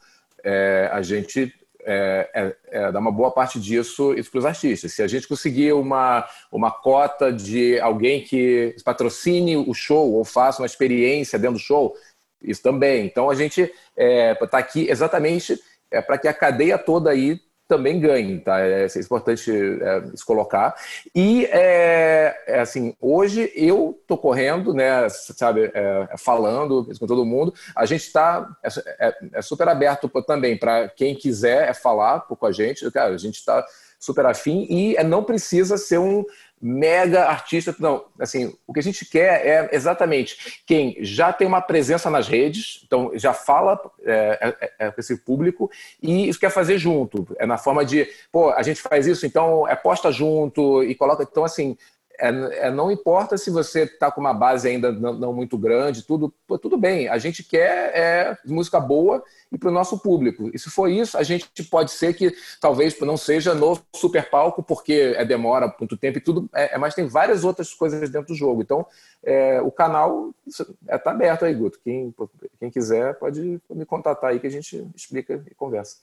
é, 0.45 0.87
a 0.93 1.01
gente 1.01 1.51
é, 1.87 2.29
é, 2.33 2.55
é, 2.71 2.91
dá 2.91 2.99
uma 2.99 3.11
boa 3.11 3.31
parte 3.31 3.59
disso 3.59 4.15
para 4.31 4.39
os 4.39 4.45
artistas. 4.45 4.93
Se 4.93 5.03
a 5.03 5.07
gente 5.07 5.27
conseguir 5.27 5.73
uma, 5.73 6.27
uma 6.51 6.71
cota 6.71 7.33
de 7.33 7.79
alguém 7.79 8.23
que 8.23 8.75
patrocine 8.83 9.57
o 9.57 9.73
show 9.73 10.13
ou 10.13 10.23
faça 10.23 10.61
uma 10.61 10.65
experiência 10.65 11.37
dentro 11.39 11.57
do 11.57 11.59
show, 11.59 11.95
isso 12.41 12.61
também. 12.61 13.05
Então, 13.05 13.29
a 13.29 13.35
gente 13.35 13.61
está 13.61 14.57
é, 14.57 14.61
aqui 14.61 14.89
exatamente 14.89 15.59
é, 15.91 16.01
para 16.01 16.17
que 16.17 16.27
a 16.27 16.33
cadeia 16.33 16.77
toda 16.77 17.09
aí 17.09 17.39
também 17.67 17.99
ganhe, 17.99 18.39
tá? 18.39 18.59
É, 18.59 18.85
é 18.85 18.99
importante 18.99 19.51
é, 19.51 20.15
se 20.15 20.25
colocar. 20.25 20.75
E, 21.13 21.45
é, 21.45 22.35
é, 22.47 22.59
assim, 22.59 22.95
hoje 23.01 23.51
eu 23.55 23.99
tô 24.07 24.17
correndo, 24.17 24.73
né, 24.73 25.07
sabe, 25.09 25.71
é, 25.73 26.07
é 26.11 26.17
falando 26.17 26.87
com 26.99 27.07
todo 27.07 27.25
mundo. 27.25 27.53
A 27.75 27.85
gente 27.85 28.01
está 28.01 28.47
é, 28.63 29.41
super 29.41 29.67
aberto 29.67 30.09
também 30.23 30.57
para 30.57 30.89
quem 30.89 31.15
quiser 31.15 31.73
falar 31.73 32.21
com 32.21 32.45
a 32.45 32.51
gente. 32.51 32.89
Cara, 32.91 33.13
a 33.13 33.17
gente 33.17 33.35
está 33.35 33.65
super 33.99 34.25
afim 34.25 34.67
e 34.69 35.03
não 35.03 35.23
precisa 35.23 35.77
ser 35.77 35.97
um 35.97 36.23
mega 36.67 37.25
artista. 37.25 37.75
Não, 37.77 38.05
assim, 38.19 38.51
o 38.65 38.73
que 38.73 38.79
a 38.79 38.83
gente 38.83 39.05
quer 39.05 39.45
é 39.45 39.69
exatamente 39.71 40.63
quem 40.65 40.97
já 40.99 41.31
tem 41.31 41.47
uma 41.47 41.61
presença 41.61 42.09
nas 42.09 42.27
redes, 42.27 42.81
então 42.87 43.11
já 43.13 43.33
fala 43.33 43.79
é, 44.03 44.55
é, 44.59 44.71
é, 44.79 44.91
com 44.91 44.99
esse 44.99 45.15
público 45.17 45.69
e 46.01 46.27
isso 46.27 46.39
quer 46.39 46.49
fazer 46.49 46.79
junto. 46.79 47.27
É 47.37 47.45
na 47.45 47.59
forma 47.59 47.85
de, 47.85 48.07
pô, 48.31 48.49
a 48.49 48.63
gente 48.63 48.81
faz 48.81 49.05
isso, 49.05 49.27
então 49.27 49.67
é 49.67 49.75
posta 49.75 50.11
junto 50.11 50.83
e 50.83 50.95
coloca. 50.95 51.21
Então, 51.21 51.43
assim, 51.43 51.77
é, 52.19 52.67
é, 52.67 52.71
não 52.71 52.91
importa 52.91 53.37
se 53.37 53.49
você 53.49 53.83
está 53.83 54.11
com 54.11 54.21
uma 54.21 54.33
base 54.33 54.67
ainda 54.67 54.91
não, 54.91 55.13
não, 55.13 55.33
muito 55.33 55.57
grande, 55.57 56.03
tudo, 56.03 56.33
tudo 56.61 56.77
bem. 56.77 57.07
A 57.07 57.17
gente 57.17 57.43
quer 57.43 57.91
é, 57.95 58.37
música 58.45 58.79
boa 58.79 59.23
e 59.51 59.57
para 59.57 59.69
o 59.69 59.73
nosso 59.73 59.99
público. 59.99 60.49
E 60.53 60.59
se 60.59 60.69
for 60.69 60.89
isso, 60.89 61.17
a 61.17 61.23
gente 61.23 61.63
pode 61.69 61.91
ser 61.91 62.13
que 62.13 62.33
talvez 62.59 62.99
não 62.99 63.17
seja 63.17 63.53
no 63.53 63.77
super 63.95 64.29
palco, 64.29 64.63
porque 64.63 65.13
é 65.15 65.25
demora 65.25 65.73
muito 65.79 65.97
tempo 65.97 66.17
e 66.17 66.21
tudo, 66.21 66.49
é, 66.53 66.75
é 66.75 66.77
mas 66.77 66.95
tem 66.95 67.07
várias 67.07 67.43
outras 67.43 67.73
coisas 67.73 68.09
dentro 68.09 68.29
do 68.29 68.35
jogo. 68.35 68.61
Então, 68.61 68.85
é, 69.23 69.61
o 69.61 69.71
canal 69.71 70.31
está 70.47 70.65
é, 70.87 71.09
aberto 71.09 71.45
aí, 71.45 71.53
Guto. 71.53 71.79
Quem, 71.83 72.13
quem 72.59 72.69
quiser 72.69 73.15
pode 73.15 73.61
me 73.69 73.85
contatar 73.85 74.31
aí 74.31 74.39
que 74.39 74.47
a 74.47 74.51
gente 74.51 74.87
explica 74.95 75.43
e 75.49 75.55
conversa. 75.55 75.97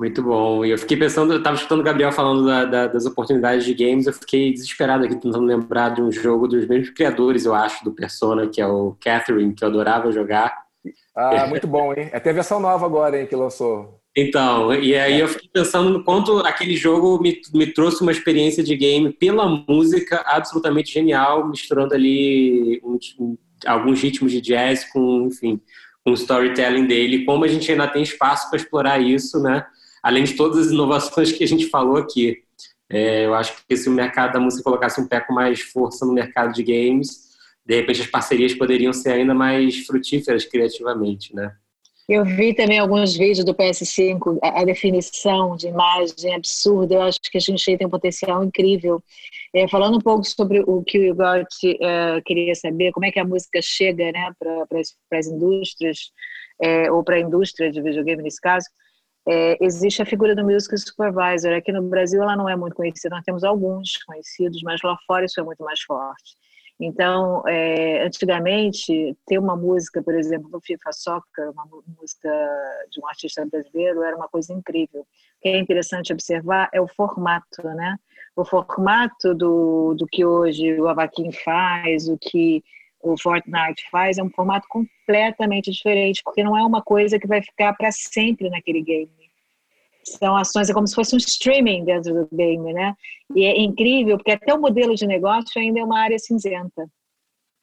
Muito 0.00 0.22
bom. 0.22 0.64
E 0.64 0.70
eu 0.70 0.78
fiquei 0.78 0.96
pensando, 0.96 1.34
eu 1.34 1.40
estava 1.40 1.56
escutando 1.56 1.80
o 1.80 1.82
Gabriel 1.82 2.10
falando 2.10 2.46
da, 2.46 2.64
da, 2.64 2.86
das 2.86 3.04
oportunidades 3.04 3.66
de 3.66 3.74
games, 3.74 4.06
eu 4.06 4.14
fiquei 4.14 4.50
desesperado 4.50 5.04
aqui 5.04 5.14
tentando 5.14 5.44
lembrar 5.44 5.90
de 5.90 6.00
um 6.00 6.10
jogo 6.10 6.48
dos 6.48 6.66
mesmos 6.66 6.88
criadores, 6.88 7.44
eu 7.44 7.54
acho, 7.54 7.84
do 7.84 7.92
Persona, 7.92 8.48
que 8.48 8.62
é 8.62 8.66
o 8.66 8.96
Catherine, 8.98 9.52
que 9.52 9.62
eu 9.62 9.68
adorava 9.68 10.10
jogar. 10.10 10.56
Ah, 11.14 11.46
muito 11.46 11.66
bom, 11.66 11.92
hein? 11.92 12.08
Até 12.14 12.30
a 12.30 12.32
versão 12.32 12.58
nova 12.58 12.86
agora, 12.86 13.20
hein, 13.20 13.26
que 13.26 13.36
lançou. 13.36 14.00
Então, 14.16 14.72
e 14.72 14.96
aí 14.96 15.20
eu 15.20 15.28
fiquei 15.28 15.50
pensando 15.52 15.90
no 15.90 16.02
quanto 16.02 16.38
aquele 16.38 16.76
jogo 16.76 17.20
me, 17.22 17.38
me 17.52 17.66
trouxe 17.66 18.00
uma 18.00 18.10
experiência 18.10 18.64
de 18.64 18.74
game 18.74 19.12
pela 19.12 19.46
música 19.68 20.24
absolutamente 20.24 20.90
genial, 20.90 21.46
misturando 21.46 21.92
ali 21.92 22.80
um, 22.82 22.98
um, 23.18 23.36
alguns 23.66 24.00
ritmos 24.00 24.32
de 24.32 24.40
jazz 24.40 24.90
com, 24.90 25.26
enfim, 25.26 25.60
com 26.02 26.12
o 26.12 26.14
storytelling 26.14 26.86
dele, 26.86 27.26
como 27.26 27.44
a 27.44 27.48
gente 27.48 27.70
ainda 27.70 27.86
tem 27.86 28.02
espaço 28.02 28.48
para 28.48 28.56
explorar 28.56 28.98
isso, 28.98 29.38
né? 29.42 29.66
Além 30.02 30.24
de 30.24 30.34
todas 30.34 30.66
as 30.66 30.72
inovações 30.72 31.32
que 31.32 31.44
a 31.44 31.48
gente 31.48 31.66
falou 31.66 31.96
aqui. 31.96 32.38
É, 32.88 33.24
eu 33.24 33.34
acho 33.34 33.54
que 33.68 33.76
se 33.76 33.88
o 33.88 33.92
mercado 33.92 34.32
da 34.32 34.40
música 34.40 34.64
colocasse 34.64 35.00
um 35.00 35.06
pé 35.06 35.20
com 35.20 35.32
mais 35.32 35.60
força 35.60 36.04
no 36.04 36.12
mercado 36.12 36.52
de 36.52 36.62
games, 36.62 37.30
de 37.64 37.76
repente 37.76 38.02
as 38.02 38.08
parcerias 38.08 38.54
poderiam 38.54 38.92
ser 38.92 39.12
ainda 39.12 39.34
mais 39.34 39.86
frutíferas 39.86 40.44
criativamente, 40.44 41.34
né? 41.34 41.52
Eu 42.08 42.24
vi 42.24 42.52
também 42.52 42.80
alguns 42.80 43.16
vídeos 43.16 43.44
do 43.44 43.54
PS5, 43.54 44.40
a, 44.42 44.64
definição 44.64 45.54
de 45.54 45.68
imagem 45.68 46.34
absurda, 46.34 46.96
eu 46.96 47.02
acho 47.02 47.20
que 47.30 47.38
a 47.38 47.40
gente 47.40 47.76
tem 47.76 47.86
um 47.86 47.90
potencial 47.90 48.42
incrível. 48.42 49.00
É, 49.54 49.68
falando 49.68 49.96
um 49.96 50.00
pouco 50.00 50.24
sobre 50.24 50.60
o 50.66 50.82
que 50.82 50.98
o 50.98 51.04
Igor 51.04 51.42
uh, 51.42 52.22
queria 52.26 52.52
saber, 52.56 52.90
como 52.90 53.06
é 53.06 53.12
que 53.12 53.20
a 53.20 53.24
música 53.24 53.60
chega 53.62 54.10
né, 54.10 54.32
para 54.40 55.18
as 55.20 55.26
indústrias, 55.28 56.10
é, 56.60 56.90
ou 56.90 57.04
para 57.04 57.14
a 57.14 57.20
indústria 57.20 57.70
de 57.70 57.80
videogame 57.80 58.24
nesse 58.24 58.40
caso, 58.40 58.66
é, 59.30 59.56
existe 59.60 60.02
a 60.02 60.06
figura 60.06 60.34
do 60.34 60.44
Music 60.44 60.76
Supervisor. 60.76 61.52
Aqui 61.52 61.70
no 61.70 61.82
Brasil 61.82 62.20
ela 62.20 62.36
não 62.36 62.48
é 62.48 62.56
muito 62.56 62.74
conhecida, 62.74 63.14
nós 63.14 63.24
temos 63.24 63.44
alguns 63.44 63.96
conhecidos, 64.04 64.60
mas 64.62 64.80
lá 64.82 64.96
fora 65.06 65.24
isso 65.24 65.38
é 65.38 65.42
muito 65.44 65.62
mais 65.62 65.80
forte. 65.82 66.36
Então, 66.80 67.46
é, 67.46 68.02
antigamente, 68.02 69.14
ter 69.26 69.38
uma 69.38 69.54
música, 69.54 70.02
por 70.02 70.14
exemplo, 70.14 70.50
do 70.50 70.60
FIFA 70.60 70.92
Soccer, 70.92 71.50
uma 71.50 71.68
música 72.00 72.30
de 72.90 73.00
um 73.00 73.06
artista 73.06 73.46
brasileiro, 73.46 74.02
era 74.02 74.16
uma 74.16 74.28
coisa 74.28 74.52
incrível. 74.52 75.02
O 75.02 75.06
que 75.42 75.48
é 75.50 75.58
interessante 75.58 76.12
observar 76.12 76.70
é 76.72 76.80
o 76.80 76.88
formato, 76.88 77.62
né? 77.62 77.96
O 78.34 78.44
formato 78.44 79.34
do, 79.34 79.94
do 79.94 80.06
que 80.06 80.24
hoje 80.24 80.80
o 80.80 80.88
Avaquim 80.88 81.30
faz, 81.30 82.08
o 82.08 82.16
que 82.18 82.64
o 83.02 83.16
Fortnite 83.18 83.88
faz 83.90 84.18
é 84.18 84.22
um 84.22 84.30
formato 84.30 84.66
completamente 84.68 85.70
diferente, 85.70 86.22
porque 86.24 86.42
não 86.42 86.56
é 86.56 86.64
uma 86.64 86.82
coisa 86.82 87.18
que 87.18 87.26
vai 87.26 87.42
ficar 87.42 87.74
para 87.74 87.92
sempre 87.92 88.48
naquele 88.48 88.82
game. 88.82 89.19
São 90.18 90.36
ações, 90.36 90.68
é 90.68 90.74
como 90.74 90.86
se 90.86 90.94
fosse 90.94 91.14
um 91.14 91.18
streaming 91.18 91.84
dentro 91.84 92.14
do 92.14 92.28
game, 92.36 92.72
né? 92.72 92.94
E 93.34 93.44
é 93.44 93.60
incrível, 93.60 94.16
porque 94.16 94.32
até 94.32 94.52
o 94.52 94.60
modelo 94.60 94.94
de 94.94 95.06
negócio 95.06 95.60
ainda 95.60 95.80
é 95.80 95.84
uma 95.84 96.00
área 96.00 96.18
cinzenta 96.18 96.88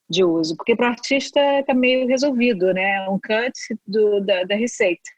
de 0.10 0.24
uso, 0.24 0.56
porque 0.56 0.76
para 0.76 0.88
o 0.88 0.90
artista 0.90 1.60
está 1.60 1.74
meio 1.74 2.08
resolvido, 2.08 2.74
né? 2.74 3.08
Um 3.10 3.20
cut 3.20 3.54
do, 3.86 4.22
da, 4.22 4.44
da 4.44 4.56
receita. 4.56 5.18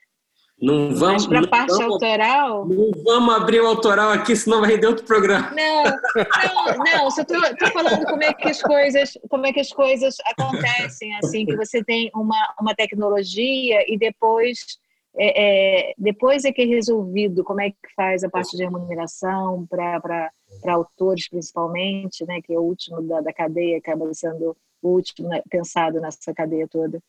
Não 0.60 0.94
vamos, 0.94 1.26
Mas 1.26 1.26
para 1.26 1.40
a 1.40 1.48
parte 1.48 1.72
vamos, 1.72 1.94
autoral. 1.94 2.68
Não 2.68 2.90
vamos 3.02 3.34
abrir 3.34 3.60
o 3.60 3.66
autoral 3.66 4.10
aqui, 4.10 4.36
senão 4.36 4.60
vai 4.60 4.72
render 4.72 4.88
outro 4.88 5.06
programa. 5.06 5.50
Não, 5.52 5.84
não, 5.84 6.84
não. 6.84 7.10
Só 7.10 7.22
estou 7.22 7.72
falando 7.72 8.04
como 8.04 8.22
é 8.22 8.34
que 8.34 8.46
as 8.46 8.60
coisas, 8.60 9.18
como 9.30 9.46
é 9.46 9.54
que 9.54 9.60
as 9.60 9.72
coisas 9.72 10.16
acontecem, 10.26 11.16
assim, 11.16 11.46
que 11.46 11.56
você 11.56 11.82
tem 11.82 12.10
uma, 12.14 12.54
uma 12.60 12.74
tecnologia 12.74 13.82
e 13.90 13.96
depois. 13.96 14.78
É, 15.16 15.90
é, 15.90 15.94
depois 15.98 16.44
é 16.44 16.52
que 16.52 16.62
é 16.62 16.64
resolvido 16.64 17.42
como 17.42 17.60
é 17.60 17.70
que 17.70 17.76
faz 17.96 18.22
a 18.22 18.30
parte 18.30 18.56
de 18.56 18.62
remuneração 18.62 19.66
para 19.66 20.30
autores 20.66 21.28
principalmente, 21.28 22.24
né, 22.26 22.40
que 22.42 22.52
é 22.52 22.58
o 22.58 22.62
último 22.62 23.02
da, 23.02 23.20
da 23.20 23.32
cadeia, 23.32 23.78
acaba 23.78 24.12
sendo 24.14 24.56
o 24.82 24.88
último 24.88 25.28
né, 25.28 25.42
pensado 25.50 26.00
nessa 26.00 26.32
cadeia 26.32 26.66
toda. 26.68 27.02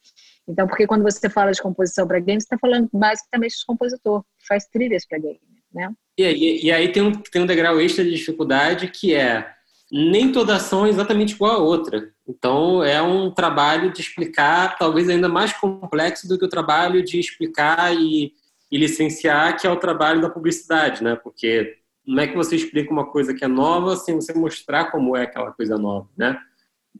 Então, 0.47 0.67
porque 0.67 0.87
quando 0.87 1.03
você 1.03 1.29
fala 1.29 1.51
de 1.51 1.61
composição 1.61 2.07
para 2.07 2.19
games, 2.19 2.43
você 2.43 2.47
está 2.47 2.57
falando 2.57 2.89
basicamente 2.91 3.57
de 3.57 3.65
compositor, 3.65 4.23
que 4.39 4.47
faz 4.47 4.65
trilhas 4.65 5.05
para 5.07 5.19
game, 5.19 5.39
né? 5.73 5.93
E, 6.17 6.23
e, 6.23 6.65
e, 6.65 6.71
aí 6.71 6.91
tem 6.91 7.03
um, 7.03 7.11
tem 7.13 7.41
um 7.41 7.45
degrau 7.45 7.79
extra 7.79 8.03
de 8.03 8.11
dificuldade 8.11 8.89
que 8.89 9.15
é 9.15 9.49
nem 9.91 10.31
toda 10.31 10.55
ação 10.55 10.85
é 10.85 10.89
exatamente 10.89 11.33
igual 11.33 11.51
a 11.51 11.63
outra. 11.63 12.11
Então, 12.27 12.81
é 12.81 13.01
um 13.01 13.29
trabalho 13.29 13.91
de 13.91 13.99
explicar, 13.99 14.77
talvez 14.77 15.09
ainda 15.09 15.27
mais 15.27 15.51
complexo 15.51 16.27
do 16.27 16.39
que 16.39 16.45
o 16.45 16.49
trabalho 16.49 17.03
de 17.03 17.19
explicar 17.19 17.93
e, 17.93 18.31
e 18.71 18.77
licenciar, 18.77 19.59
que 19.59 19.67
é 19.67 19.69
o 19.69 19.75
trabalho 19.75 20.21
da 20.21 20.29
publicidade, 20.29 21.03
né? 21.03 21.15
Porque 21.15 21.77
não 22.07 22.23
é 22.23 22.27
que 22.27 22.35
você 22.35 22.55
explica 22.55 22.91
uma 22.91 23.05
coisa 23.05 23.33
que 23.33 23.43
é 23.43 23.47
nova 23.47 23.97
sem 23.97 24.15
você 24.15 24.33
mostrar 24.33 24.85
como 24.91 25.15
é 25.15 25.23
aquela 25.23 25.51
coisa 25.51 25.77
nova, 25.77 26.07
né? 26.17 26.39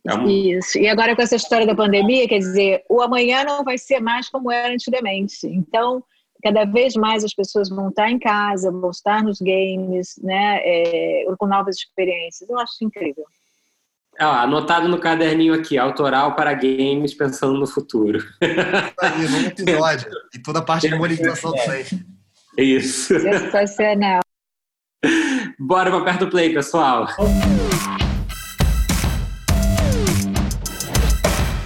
É. 0.07 0.31
Isso. 0.31 0.77
E 0.77 0.87
agora 0.87 1.15
com 1.15 1.21
essa 1.21 1.35
história 1.35 1.65
da 1.65 1.75
pandemia, 1.75 2.27
quer 2.27 2.39
dizer, 2.39 2.83
o 2.89 3.01
amanhã 3.01 3.43
não 3.43 3.63
vai 3.63 3.77
ser 3.77 3.99
mais 3.99 4.29
como 4.29 4.51
era 4.51 4.73
antigamente. 4.73 5.47
Então, 5.47 6.03
cada 6.41 6.65
vez 6.65 6.95
mais 6.95 7.23
as 7.23 7.33
pessoas 7.33 7.69
vão 7.69 7.89
estar 7.89 8.09
em 8.09 8.19
casa, 8.19 8.71
vão 8.71 8.89
estar 8.89 9.23
nos 9.23 9.39
games, 9.39 10.15
né, 10.21 10.59
é, 10.63 11.25
com 11.37 11.47
novas 11.47 11.77
experiências. 11.77 12.49
Eu 12.49 12.59
acho 12.59 12.73
incrível. 12.81 13.25
Ah, 14.19 14.43
anotado 14.43 14.87
no 14.87 14.99
caderninho 14.99 15.53
aqui, 15.53 15.77
autoral 15.77 16.35
para 16.35 16.53
games 16.53 17.13
pensando 17.13 17.57
no 17.57 17.65
futuro. 17.65 18.19
Aí, 19.01 19.27
no 19.29 19.47
episódio. 19.47 20.11
E 20.33 20.39
toda 20.39 20.59
a 20.59 20.61
parte 20.61 20.89
de 20.89 20.95
monetização 20.95 21.51
também. 21.53 21.85
Isso. 22.57 23.19
Sensacional. 23.19 24.21
Bora 25.57 25.89
para 25.89 26.03
perto 26.03 26.25
do 26.25 26.31
play, 26.31 26.53
pessoal. 26.53 27.07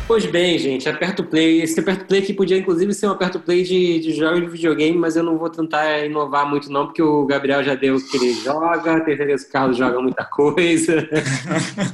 Pois 0.08 0.24
bem, 0.24 0.60
gente, 0.60 0.88
aperto 0.88 1.24
play. 1.24 1.64
Esse 1.64 1.80
aperto 1.80 2.06
play 2.06 2.22
aqui 2.22 2.32
podia 2.32 2.56
inclusive 2.56 2.94
ser 2.94 3.08
um 3.08 3.12
aperto 3.12 3.40
play 3.40 3.64
de, 3.64 4.00
de 4.00 4.14
jogos 4.14 4.40
de 4.40 4.48
videogame, 4.48 4.96
mas 4.96 5.16
eu 5.16 5.24
não 5.24 5.36
vou 5.36 5.50
tentar 5.50 6.06
inovar 6.06 6.48
muito 6.48 6.72
não, 6.72 6.86
porque 6.86 7.02
o 7.02 7.26
Gabriel 7.26 7.64
já 7.64 7.74
deu 7.74 7.96
o 7.96 8.08
que 8.08 8.16
ele 8.16 8.34
joga, 8.34 9.02
tem 9.02 9.18
certeza 9.18 9.44
que 9.44 9.50
o 9.50 9.54
Carlos 9.54 9.78
joga 9.78 10.00
muita 10.00 10.24
coisa. 10.30 11.10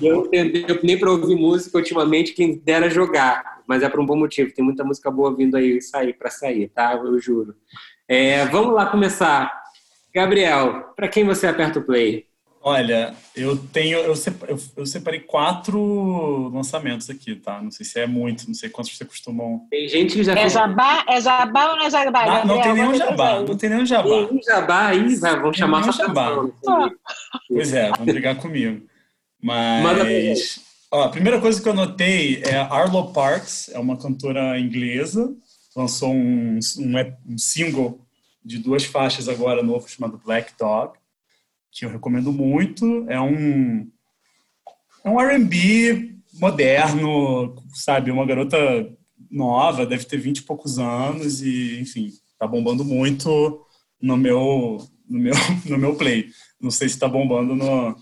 eu 0.01 0.29
nem 0.83 0.99
para 0.99 1.09
ouvir 1.09 1.35
música 1.35 1.77
ultimamente, 1.77 2.33
quem 2.33 2.57
dera 2.57 2.89
jogar, 2.89 3.61
mas 3.65 3.81
é 3.81 3.87
por 3.87 4.01
um 4.01 4.05
bom 4.05 4.17
motivo. 4.17 4.53
Tem 4.53 4.63
muita 4.63 4.83
música 4.83 5.09
boa 5.09 5.33
vindo 5.33 5.55
aí 5.55 5.81
sair 5.81 6.11
para 6.13 6.29
sair, 6.29 6.67
tá? 6.67 6.93
Eu 6.93 7.17
juro. 7.17 7.55
É, 8.09 8.45
vamos 8.47 8.75
lá 8.75 8.87
começar. 8.87 9.49
Gabriel, 10.13 10.91
para 10.97 11.07
quem 11.07 11.23
você 11.23 11.47
aperta 11.47 11.79
o 11.79 11.83
play? 11.83 12.25
Olha, 12.63 13.15
eu 13.35 13.57
tenho. 13.57 13.97
Eu 13.97 14.15
separei, 14.15 14.55
eu 14.77 14.85
separei, 14.85 15.19
quatro 15.21 16.49
lançamentos 16.49 17.09
aqui, 17.09 17.35
tá? 17.35 17.59
Não 17.59 17.71
sei 17.71 17.83
se 17.83 17.99
é 17.99 18.05
muito, 18.05 18.47
não 18.47 18.53
sei 18.53 18.69
quantos 18.69 18.95
você 18.95 19.03
costumam. 19.03 19.65
Tem 19.69 19.87
gente 19.87 20.13
que 20.13 20.23
já. 20.23 20.33
É 20.33 20.47
jabá, 20.47 21.03
é 21.07 21.19
jabá 21.19 21.71
ou 21.71 21.77
não 21.77 21.85
é 21.85 21.89
jabá? 21.89 22.41
Ah, 22.41 22.45
não 22.45 22.61
tem 22.61 22.73
nenhum 22.73 22.93
jabá, 22.93 23.41
não 23.41 23.57
tem 23.57 23.69
nenhum 23.69 23.85
jabá. 23.85 24.27
Tem 24.27 24.43
jabá 24.43 24.87
aí, 24.87 25.15
vão 25.15 25.51
chamar 25.51 25.83
só 25.85 25.91
jabá. 25.91 26.29
Pois 27.47 27.73
é, 27.73 27.89
vão 27.91 28.05
brigar 28.05 28.35
comigo. 28.35 28.85
Mas. 29.41 30.59
Ó, 30.91 31.03
a 31.03 31.09
primeira 31.09 31.39
coisa 31.41 31.59
que 31.59 31.67
eu 31.67 31.73
notei 31.73 32.43
é 32.43 32.57
Arlo 32.57 33.11
Parks, 33.11 33.69
é 33.73 33.79
uma 33.79 33.97
cantora 33.97 34.59
inglesa, 34.59 35.33
lançou 35.75 36.13
um, 36.13 36.59
um, 36.77 37.33
um 37.33 37.37
single 37.37 37.99
de 38.43 38.59
duas 38.59 38.83
faixas 38.83 39.29
agora 39.29 39.63
novo 39.63 39.87
chamado 39.89 40.21
Black 40.23 40.51
Dog 40.59 41.00
que 41.71 41.85
eu 41.85 41.89
recomendo 41.89 42.31
muito. 42.31 43.05
É 43.09 43.19
um, 43.19 43.89
é 45.03 45.09
um 45.09 45.19
R&B 45.19 46.15
moderno, 46.33 47.55
sabe? 47.73 48.11
Uma 48.11 48.25
garota 48.25 48.57
nova, 49.29 49.85
deve 49.85 50.05
ter 50.05 50.17
vinte 50.17 50.39
e 50.39 50.43
poucos 50.43 50.77
anos 50.77 51.41
e, 51.41 51.79
enfim, 51.79 52.11
tá 52.37 52.45
bombando 52.45 52.83
muito 52.83 53.65
no 54.01 54.17
meu, 54.17 54.85
no 55.09 55.19
meu, 55.19 55.33
no 55.65 55.77
meu 55.77 55.95
play. 55.95 56.29
Não 56.59 56.69
sei 56.69 56.89
se 56.89 56.99
tá 56.99 57.07
bombando 57.07 57.55
no, 57.55 57.95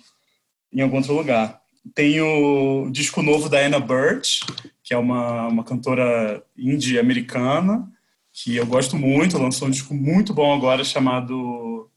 em 0.73 0.81
algum 0.81 0.97
outro 0.97 1.13
lugar. 1.13 1.61
Tem 1.93 2.19
o 2.21 2.89
disco 2.91 3.21
novo 3.21 3.47
da 3.47 3.59
Anna 3.59 3.79
Birch, 3.79 4.41
que 4.83 4.93
é 4.93 4.97
uma, 4.97 5.47
uma 5.47 5.63
cantora 5.63 6.43
indie 6.57 6.99
americana, 6.99 7.89
que 8.33 8.55
eu 8.55 8.65
gosto 8.65 8.97
muito, 8.97 9.37
lançou 9.37 9.67
um 9.67 9.71
disco 9.71 9.93
muito 9.93 10.33
bom 10.33 10.53
agora 10.53 10.83
chamado 10.83 11.89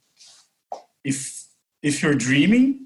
If 1.05 1.42
If 1.83 2.03
You're 2.03 2.17
Dreaming. 2.17 2.81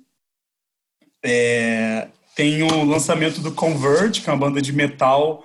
É, 1.24 2.08
tem 2.34 2.62
o 2.62 2.84
lançamento 2.84 3.40
do 3.40 3.52
Converge, 3.52 4.20
que 4.20 4.30
é 4.30 4.32
uma 4.32 4.38
banda 4.38 4.62
de 4.62 4.72
metal 4.72 5.44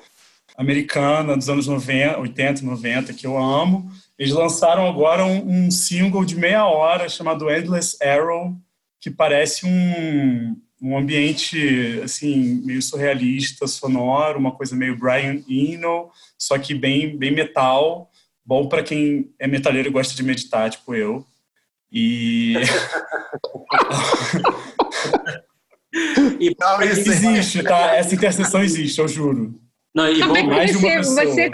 americana 0.58 1.36
dos 1.36 1.50
anos 1.50 1.68
90, 1.68 2.20
80, 2.20 2.62
90, 2.64 3.14
que 3.14 3.26
eu 3.26 3.38
amo. 3.38 3.92
Eles 4.18 4.34
lançaram 4.34 4.88
agora 4.88 5.26
um, 5.26 5.66
um 5.66 5.72
single 5.72 6.24
de 6.24 6.36
meia 6.36 6.66
hora 6.66 7.10
chamado 7.10 7.50
Endless 7.50 7.98
Arrow, 8.04 8.56
que 9.00 9.10
parece 9.10 9.66
um, 9.66 10.56
um 10.82 10.98
ambiente 10.98 12.00
assim 12.04 12.62
meio 12.64 12.82
surrealista, 12.82 13.66
sonoro, 13.68 14.38
uma 14.38 14.52
coisa 14.52 14.76
meio 14.76 14.98
Brian 14.98 15.42
Eno, 15.50 16.12
só 16.38 16.60
que 16.60 16.76
bem 16.76 17.18
bem 17.18 17.32
metal, 17.32 18.12
bom 18.46 18.68
para 18.68 18.84
quem 18.84 19.32
é 19.40 19.48
metaleiro 19.48 19.90
e 19.90 19.92
gosta 19.92 20.16
de 20.16 20.24
meditar, 20.24 20.70
tipo 20.70 20.94
eu. 20.94 21.26
E. 21.92 22.54
e 26.40 26.56
não, 26.58 26.82
existe, 26.82 27.62
tá? 27.64 27.96
Essa 27.96 28.16
interseção 28.16 28.64
existe, 28.64 29.00
eu 29.00 29.08
juro. 29.08 29.54
Não, 29.94 30.10
e 30.10 30.22
Como 30.22 30.38
é 30.38 30.44
mais 30.44 30.72
você, 30.72 30.98
você, 31.00 31.52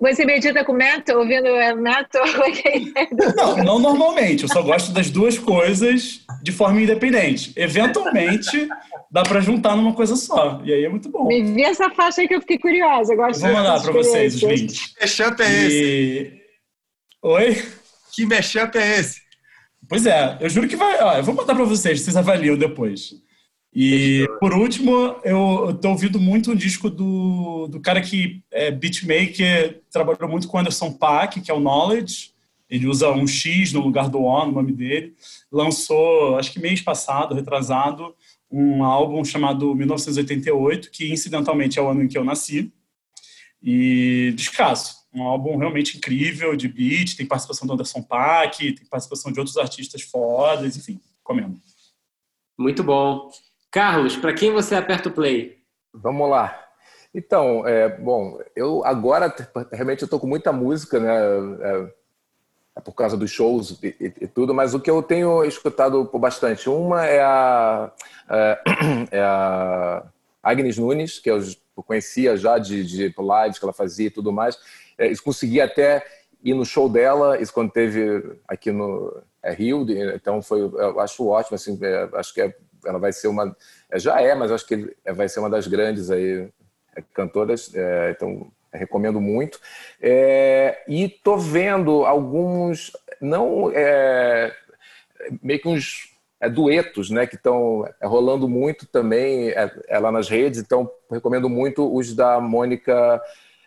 você 0.00 0.24
medita 0.24 0.64
com 0.64 0.72
metal, 0.72 1.18
ouvindo 1.18 1.48
metal? 1.76 2.24
não, 3.36 3.56
não 3.58 3.78
normalmente. 3.78 4.42
Eu 4.42 4.48
só 4.48 4.60
gosto 4.60 4.92
das 4.92 5.08
duas 5.08 5.38
coisas 5.38 6.24
de 6.42 6.50
forma 6.50 6.82
independente. 6.82 7.52
Eventualmente, 7.54 8.68
dá 9.08 9.22
para 9.22 9.40
juntar 9.40 9.76
numa 9.76 9.94
coisa 9.94 10.16
só. 10.16 10.60
E 10.64 10.72
aí 10.72 10.84
é 10.84 10.88
muito 10.88 11.08
bom. 11.08 11.28
Me 11.28 11.42
vi 11.42 11.62
essa 11.62 11.88
faixa 11.90 12.22
aí 12.22 12.28
que 12.28 12.34
eu 12.34 12.40
fiquei 12.40 12.58
curiosa. 12.58 13.12
Eu 13.12 13.16
gosto 13.18 13.40
Vou 13.40 13.52
mandar 13.52 13.80
para 13.80 13.92
vocês 13.92 14.34
os 14.34 14.42
links. 14.42 14.94
Que 14.94 15.00
mashup 15.00 15.42
é 15.42 15.66
esse? 15.66 15.82
E... 15.84 16.40
Oi? 17.22 17.62
Que 18.12 18.26
mashup 18.26 18.76
é 18.78 18.98
esse? 18.98 19.29
Pois 19.90 20.06
é, 20.06 20.38
eu 20.40 20.48
juro 20.48 20.68
que 20.68 20.76
vai. 20.76 21.02
Ó, 21.02 21.16
eu 21.16 21.24
vou 21.24 21.34
mandar 21.34 21.52
para 21.52 21.64
vocês, 21.64 22.00
vocês 22.00 22.16
avaliam 22.16 22.56
depois. 22.56 23.20
E 23.74 24.24
por 24.38 24.54
último, 24.54 25.16
eu, 25.24 25.70
estou 25.70 25.90
ouvindo 25.90 26.20
muito 26.20 26.52
um 26.52 26.54
disco 26.54 26.88
do, 26.88 27.66
do 27.66 27.80
cara 27.80 28.00
que 28.00 28.40
é 28.52 28.70
beatmaker, 28.70 29.82
trabalhou 29.90 30.28
muito 30.28 30.46
com 30.46 30.58
Anderson 30.58 30.92
Paak, 30.92 31.40
que 31.40 31.50
é 31.50 31.54
o 31.54 31.58
Knowledge. 31.58 32.30
Ele 32.70 32.86
usa 32.86 33.10
um 33.10 33.26
X 33.26 33.72
no 33.72 33.80
lugar 33.80 34.08
do 34.08 34.20
O 34.20 34.46
no 34.46 34.52
nome 34.52 34.70
dele. 34.70 35.12
Lançou, 35.50 36.36
acho 36.36 36.52
que 36.52 36.60
mês 36.60 36.80
passado, 36.80 37.34
retrasado, 37.34 38.14
um 38.48 38.84
álbum 38.84 39.24
chamado 39.24 39.74
1988, 39.74 40.88
que 40.92 41.12
incidentalmente 41.12 41.80
é 41.80 41.82
o 41.82 41.88
ano 41.88 42.04
em 42.04 42.08
que 42.08 42.16
eu 42.16 42.22
nasci. 42.22 42.72
E 43.60 44.32
descasso 44.36 44.99
um 45.12 45.24
álbum 45.24 45.56
realmente 45.56 45.96
incrível 45.96 46.54
de 46.54 46.68
beat, 46.68 47.16
tem 47.16 47.26
participação 47.26 47.66
do 47.66 47.74
Anderson 47.74 48.02
Paak, 48.02 48.72
tem 48.72 48.86
participação 48.86 49.32
de 49.32 49.40
outros 49.40 49.56
artistas 49.56 50.02
fodas, 50.02 50.76
enfim, 50.76 51.00
comendo. 51.22 51.58
Muito 52.56 52.82
bom. 52.82 53.30
Carlos, 53.70 54.16
para 54.16 54.34
quem 54.34 54.52
você 54.52 54.74
aperta 54.74 55.08
o 55.08 55.12
play? 55.12 55.58
Vamos 55.92 56.28
lá. 56.28 56.68
Então, 57.12 57.66
é, 57.66 57.88
bom, 57.88 58.38
eu 58.54 58.84
agora 58.84 59.34
realmente 59.72 60.04
estou 60.04 60.20
com 60.20 60.26
muita 60.26 60.52
música, 60.52 61.00
né? 61.00 61.16
É, 61.16 61.92
é 62.76 62.80
por 62.80 62.92
causa 62.92 63.16
dos 63.16 63.30
shows 63.30 63.82
e, 63.82 63.88
e, 64.00 64.12
e, 64.20 64.26
tudo, 64.28 64.54
mas 64.54 64.74
o 64.74 64.80
que 64.80 64.90
eu 64.90 65.02
tenho 65.02 65.44
escutado 65.44 66.04
bastante, 66.14 66.68
uma 66.68 67.04
é 67.04 67.20
a, 67.20 67.92
é, 68.28 68.62
é 69.10 69.20
a 69.20 70.04
Agnes 70.42 70.78
Nunes, 70.78 71.18
que 71.18 71.30
eu 71.30 71.40
conhecia 71.74 72.36
já 72.36 72.58
de, 72.58 72.84
de 72.84 73.14
lives 73.18 73.58
que 73.58 73.64
ela 73.64 73.72
fazia 73.72 74.06
e 74.06 74.10
tudo 74.10 74.32
mais, 74.32 74.58
é, 75.00 75.16
consegui 75.24 75.60
até 75.60 76.04
ir 76.44 76.54
no 76.54 76.64
show 76.64 76.88
dela, 76.88 77.40
isso 77.40 77.52
quando 77.52 77.72
teve 77.72 78.36
aqui 78.46 78.70
no 78.70 79.22
é, 79.42 79.52
Rio, 79.52 79.86
então 80.14 80.42
foi, 80.42 80.60
eu 80.60 81.00
acho 81.00 81.26
ótimo, 81.26 81.54
assim, 81.54 81.78
é, 81.82 82.08
acho 82.14 82.34
que 82.34 82.42
é, 82.42 82.54
ela 82.84 82.98
vai 82.98 83.12
ser 83.12 83.28
uma, 83.28 83.56
é, 83.90 83.98
já 83.98 84.20
é, 84.20 84.34
mas 84.34 84.52
acho 84.52 84.66
que 84.66 84.94
vai 85.14 85.28
ser 85.28 85.40
uma 85.40 85.50
das 85.50 85.66
grandes 85.66 86.10
aí 86.10 86.48
é, 86.94 87.02
cantoras, 87.14 87.74
é, 87.74 88.10
então 88.10 88.50
recomendo 88.72 89.20
muito. 89.20 89.58
e 90.86 91.08
tô 91.24 91.36
vendo 91.36 92.04
alguns, 92.04 92.92
não 93.20 93.72
meio 95.42 95.60
que 95.60 95.68
uns 95.68 96.10
duetos, 96.52 97.10
né, 97.10 97.26
que 97.26 97.34
estão 97.34 97.84
rolando 98.00 98.48
muito 98.48 98.86
também 98.86 99.50
é, 99.50 99.98
lá 99.98 100.12
nas 100.12 100.28
redes, 100.28 100.60
então 100.60 100.90
recomendo 101.10 101.48
muito 101.48 101.92
os 101.92 102.14
da 102.14 102.40
Mônica 102.40 103.20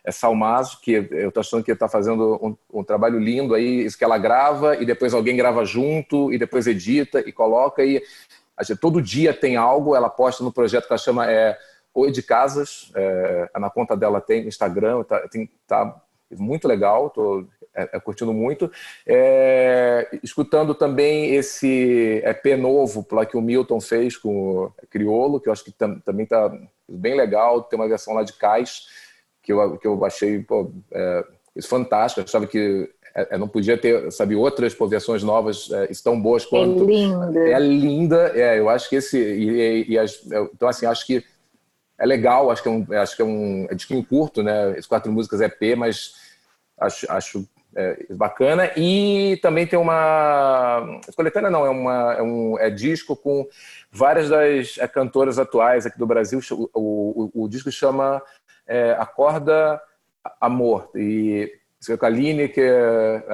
é 0.04 0.12
Salmazo, 0.12 0.80
que 0.80 0.92
eu 1.10 1.28
estou 1.28 1.40
achando 1.40 1.64
que 1.64 1.72
está 1.72 1.88
fazendo 1.88 2.38
um, 2.42 2.80
um, 2.80 2.84
trabalho 2.84 3.18
lindo 3.18 3.54
aí, 3.54 3.84
isso 3.84 3.96
que 3.96 4.04
ela 4.04 4.18
grava 4.18 4.76
e 4.76 4.84
depois 4.84 5.14
alguém 5.14 5.36
grava 5.36 5.64
junto 5.64 6.32
e 6.32 6.38
depois 6.38 6.66
edita 6.66 7.20
e 7.20 7.32
coloca 7.32 7.82
e 7.82 8.02
gente, 8.62 8.78
todo 8.78 9.00
dia 9.00 9.32
tem 9.32 9.56
algo, 9.56 9.96
ela 9.96 10.10
posta 10.10 10.44
no 10.44 10.52
projeto 10.52 10.86
que 10.86 10.92
ela 10.92 10.98
chama 10.98 11.30
é, 11.30 11.58
Oi 11.94 12.10
de 12.10 12.22
Casas, 12.22 12.92
é, 12.94 13.50
na 13.58 13.70
conta 13.70 13.96
dela 13.96 14.20
tem 14.20 14.46
Instagram, 14.46 15.02
tá, 15.04 15.26
tem, 15.28 15.50
tá 15.66 16.00
muito 16.30 16.68
legal, 16.68 17.06
estou 17.06 17.46
é, 17.74 17.90
é, 17.92 18.00
curtindo 18.00 18.32
muito. 18.32 18.70
É, 19.06 20.08
escutando 20.22 20.74
também 20.74 21.34
esse 21.34 22.22
EP 22.24 22.58
novo 22.58 23.06
lá 23.10 23.24
que 23.24 23.36
o 23.36 23.40
Milton 23.40 23.80
fez 23.80 24.16
com 24.16 24.64
o 24.64 24.72
Criolo, 24.90 25.40
que 25.40 25.48
eu 25.48 25.52
acho 25.52 25.64
que 25.64 25.72
tam, 25.72 25.98
também 26.00 26.24
está 26.24 26.52
bem 26.88 27.16
legal, 27.16 27.62
tem 27.62 27.78
uma 27.78 27.88
versão 27.88 28.14
lá 28.14 28.22
de 28.22 28.32
Cais, 28.34 28.86
que 29.44 29.52
eu, 29.52 29.76
que 29.76 29.86
eu 29.86 30.04
achei 30.04 30.40
pô, 30.40 30.72
é, 30.90 31.24
fantástico. 31.62 32.20
Eu 32.20 32.24
achava 32.24 32.46
que 32.46 32.90
é, 33.14 33.34
é, 33.34 33.38
não 33.38 33.46
podia 33.46 33.78
ter, 33.78 34.10
sabe, 34.10 34.34
outras 34.34 34.74
versões 34.88 35.22
novas 35.22 35.70
é, 35.70 35.88
tão 36.02 36.20
boas 36.20 36.44
quanto. 36.44 36.82
É 36.82 36.86
linda. 36.86 37.48
É 37.50 37.58
linda. 37.60 38.32
É, 38.34 38.58
eu 38.58 38.68
acho 38.68 38.88
que 38.88 38.96
esse. 38.96 39.18
E, 39.18 39.90
e 39.90 39.98
as, 39.98 40.20
então, 40.52 40.68
assim, 40.68 40.86
acho 40.86 41.06
que 41.06 41.24
é 41.96 42.06
legal, 42.06 42.50
acho 42.50 42.62
que 42.62 42.68
é 42.68 42.72
um, 42.72 42.86
acho 43.00 43.14
que 43.14 43.22
é 43.22 43.24
um 43.24 43.66
é 43.70 43.74
disquinho 43.74 44.04
curto, 44.04 44.42
né? 44.42 44.70
As 44.76 44.86
quatro 44.86 45.12
músicas 45.12 45.40
é 45.40 45.48
P, 45.48 45.76
mas 45.76 46.14
acho, 46.76 47.06
acho 47.10 47.48
é, 47.76 48.06
bacana. 48.10 48.72
E 48.76 49.38
também 49.42 49.66
tem 49.66 49.78
uma. 49.78 51.00
Coletânea 51.14 51.50
não, 51.50 51.64
é, 51.64 51.70
uma, 51.70 52.14
é 52.14 52.22
um 52.22 52.58
é 52.58 52.68
disco 52.68 53.14
com 53.14 53.46
várias 53.92 54.28
das 54.28 54.76
é, 54.78 54.88
cantoras 54.88 55.38
atuais 55.38 55.86
aqui 55.86 55.98
do 55.98 56.06
Brasil. 56.06 56.40
O, 56.50 57.30
o, 57.34 57.44
o 57.44 57.48
disco 57.48 57.70
chama 57.70 58.20
é, 58.66 58.92
Acorda 58.98 59.80
Amor. 60.40 60.90
E 60.94 61.52
a 62.00 62.08
Lineker, 62.08 63.24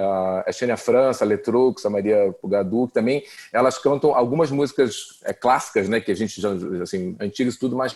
a 0.45 0.51
Xênia 0.53 0.77
França, 0.77 1.25
a 1.25 1.29
Letrux, 1.29 1.87
a 1.87 1.91
Maria 1.91 2.35
Pugadu, 2.41 2.89
que 2.89 2.95
também 2.95 3.23
elas 3.53 3.79
cantam 3.79 4.15
algumas 4.15 4.51
músicas 4.51 5.21
é, 5.25 5.33
clássicas, 5.33 5.89
né, 5.89 6.01
que 6.01 6.11
a 6.11 6.17
gente 6.17 6.41
já, 6.41 6.51
assim, 6.83 7.17
antigas 7.21 7.57
tudo, 7.57 7.77
mas 7.77 7.93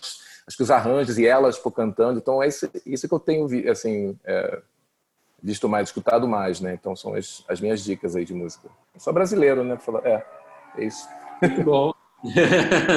acho 0.46 0.56
que 0.56 0.62
os 0.62 0.70
arranjos 0.70 1.18
e 1.18 1.26
elas 1.26 1.58
por 1.58 1.72
cantando, 1.72 2.18
então 2.18 2.42
é 2.42 2.48
isso, 2.48 2.70
isso 2.86 3.08
que 3.08 3.14
eu 3.14 3.18
tenho 3.18 3.48
assim, 3.68 4.16
é, 4.24 4.60
visto 5.42 5.68
mais, 5.68 5.88
escutado 5.88 6.28
mais, 6.28 6.60
né, 6.60 6.74
então 6.74 6.94
são 6.94 7.14
as, 7.14 7.44
as 7.48 7.60
minhas 7.60 7.82
dicas 7.82 8.14
aí 8.14 8.24
de 8.24 8.34
música. 8.34 8.68
Eu 8.94 9.00
sou 9.00 9.12
brasileiro, 9.12 9.64
né, 9.64 9.76
é, 10.04 10.22
é 10.78 10.84
isso. 10.84 11.08
Muito 11.42 11.64
bom. 11.64 12.03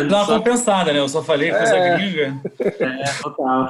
Dá 0.09 0.17
uma 0.17 0.25
só... 0.25 0.37
compensada, 0.37 0.93
né? 0.93 0.99
Eu 0.99 1.09
só 1.09 1.21
falei 1.21 1.51
coisa 1.51 1.75
é. 1.75 1.97
gringa. 1.97 2.41
É, 2.59 3.03
total. 3.21 3.69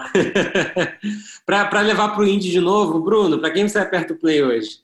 para 1.45 1.81
levar 1.81 2.09
para 2.09 2.21
o 2.21 2.27
indie 2.27 2.51
de 2.51 2.59
novo, 2.59 2.99
Bruno, 2.99 3.39
para 3.39 3.51
quem 3.51 3.67
você 3.67 3.79
aperta 3.79 4.13
o 4.13 4.17
play 4.17 4.43
hoje? 4.43 4.79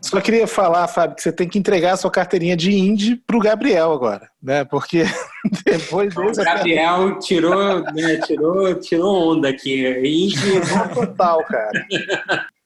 Só 0.00 0.20
queria 0.20 0.46
falar, 0.48 0.88
Fábio, 0.88 1.14
que 1.14 1.22
você 1.22 1.30
tem 1.30 1.48
que 1.48 1.56
entregar 1.56 1.92
a 1.92 1.96
sua 1.96 2.10
carteirinha 2.10 2.56
de 2.56 2.72
indie 2.72 3.14
pro 3.14 3.38
Gabriel 3.38 3.92
agora, 3.92 4.28
né? 4.42 4.64
Porque 4.64 5.04
depois 5.64 6.12
desse. 6.12 6.40
O 6.40 6.44
Gabriel 6.44 7.18
tirou, 7.20 7.82
né, 7.92 8.16
tirou, 8.26 8.74
tirou 8.74 9.32
onda 9.32 9.50
aqui. 9.50 9.86
Indie. 9.86 10.60
Total, 10.92 11.44
cara. 11.44 11.70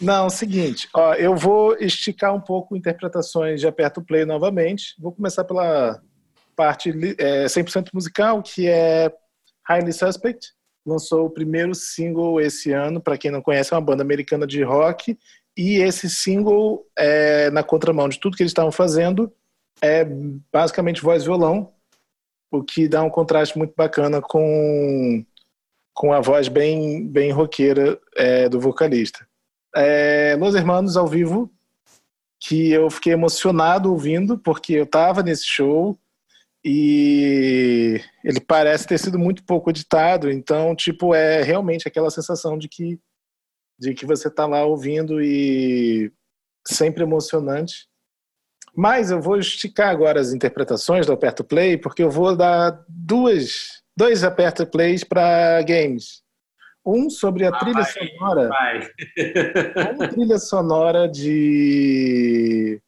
Não, 0.00 0.26
é 0.26 0.30
seguinte, 0.30 0.88
ó, 0.94 1.14
eu 1.14 1.34
vou 1.34 1.76
esticar 1.76 2.32
um 2.32 2.40
pouco 2.40 2.76
interpretações 2.76 3.60
de 3.60 3.66
Aperto 3.66 4.00
Play 4.00 4.24
novamente. 4.24 4.94
Vou 4.98 5.10
começar 5.10 5.42
pela 5.44 6.00
parte 6.54 6.90
é, 7.18 7.46
100% 7.46 7.88
musical, 7.92 8.40
que 8.40 8.68
é 8.68 9.12
Highly 9.68 9.92
Suspect. 9.92 10.52
Lançou 10.86 11.26
o 11.26 11.30
primeiro 11.30 11.74
single 11.74 12.40
esse 12.40 12.70
ano, 12.70 13.00
para 13.00 13.18
quem 13.18 13.30
não 13.30 13.42
conhece, 13.42 13.74
é 13.74 13.76
uma 13.76 13.84
banda 13.84 14.02
americana 14.02 14.46
de 14.46 14.62
rock. 14.62 15.18
E 15.56 15.76
esse 15.78 16.08
single, 16.08 16.86
é, 16.96 17.50
na 17.50 17.64
contramão 17.64 18.08
de 18.08 18.20
tudo 18.20 18.36
que 18.36 18.42
eles 18.44 18.52
estavam 18.52 18.70
fazendo, 18.70 19.32
é 19.82 20.04
basicamente 20.52 21.02
voz 21.02 21.22
e 21.22 21.26
violão, 21.26 21.72
o 22.52 22.62
que 22.62 22.86
dá 22.86 23.02
um 23.02 23.10
contraste 23.10 23.58
muito 23.58 23.74
bacana 23.76 24.22
com, 24.22 25.24
com 25.92 26.12
a 26.12 26.20
voz 26.20 26.46
bem, 26.46 27.06
bem 27.06 27.32
roqueira 27.32 27.98
é, 28.16 28.48
do 28.48 28.60
vocalista 28.60 29.28
é, 29.74 30.36
Los 30.38 30.54
Hermanos 30.54 30.96
ao 30.96 31.06
vivo, 31.06 31.50
que 32.40 32.70
eu 32.70 32.88
fiquei 32.90 33.12
emocionado 33.12 33.90
ouvindo, 33.90 34.38
porque 34.38 34.74
eu 34.74 34.84
estava 34.84 35.22
nesse 35.22 35.44
show 35.44 35.98
e 36.64 38.00
ele 38.24 38.40
parece 38.40 38.86
ter 38.86 38.98
sido 38.98 39.18
muito 39.18 39.44
pouco 39.44 39.70
editado, 39.70 40.30
então, 40.30 40.74
tipo, 40.74 41.14
é 41.14 41.42
realmente 41.42 41.86
aquela 41.86 42.10
sensação 42.10 42.58
de 42.58 42.68
que, 42.68 42.98
de 43.78 43.94
que 43.94 44.06
você 44.06 44.28
está 44.28 44.46
lá 44.46 44.64
ouvindo 44.64 45.22
e 45.22 46.12
sempre 46.66 47.02
emocionante. 47.02 47.88
Mas 48.74 49.10
eu 49.10 49.20
vou 49.20 49.38
esticar 49.38 49.88
agora 49.88 50.20
as 50.20 50.32
interpretações 50.32 51.06
do 51.06 51.12
Aperto 51.12 51.42
Play, 51.42 51.76
porque 51.78 52.02
eu 52.02 52.10
vou 52.10 52.36
dar 52.36 52.84
duas, 52.88 53.82
dois 53.96 54.22
Aperto 54.22 54.66
Plays 54.66 55.02
para 55.02 55.62
games. 55.62 56.22
Um 56.90 57.10
sobre 57.10 57.44
a 57.44 57.52
trilha 57.52 57.84
sonora. 57.84 58.48
uma 59.94 60.08
trilha 60.08 60.38
sonora 60.38 61.06
de, 61.06 62.80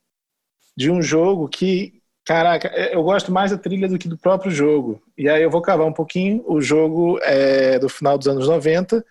de 0.74 0.90
um 0.90 1.02
jogo 1.02 1.46
que, 1.46 2.00
caraca, 2.24 2.68
é, 2.68 2.94
eu 2.94 3.02
gosto 3.02 3.30
mais 3.30 3.50
da 3.50 3.58
trilha 3.58 3.86
do 3.86 3.98
que 3.98 4.08
do 4.08 4.16
próprio 4.16 4.50
jogo. 4.50 5.02
E 5.18 5.28
aí 5.28 5.42
eu 5.42 5.50
vou 5.50 5.60
cavar 5.60 5.86
um 5.86 5.92
pouquinho. 5.92 6.42
O 6.46 6.62
jogo 6.62 7.18
é 7.20 7.78
do 7.78 7.90
final 7.90 8.16
dos 8.16 8.26
anos 8.26 8.48
90. 8.48 9.04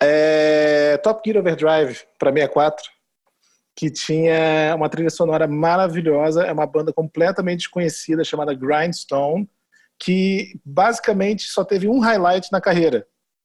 É 0.00 0.96
Top 0.98 1.20
Gear 1.26 1.40
Overdrive 1.40 2.06
para 2.20 2.32
64, 2.32 2.88
que 3.74 3.90
tinha 3.90 4.76
uma 4.76 4.88
trilha 4.88 5.10
sonora 5.10 5.48
maravilhosa. 5.48 6.44
É 6.44 6.52
uma 6.52 6.68
banda 6.68 6.92
completamente 6.92 7.62
desconhecida 7.62 8.22
chamada 8.22 8.54
Grindstone, 8.54 9.50
que 9.98 10.52
basicamente 10.64 11.48
só 11.48 11.64
teve 11.64 11.88
um 11.88 11.98
highlight 11.98 12.52
na 12.52 12.60
carreira 12.60 13.04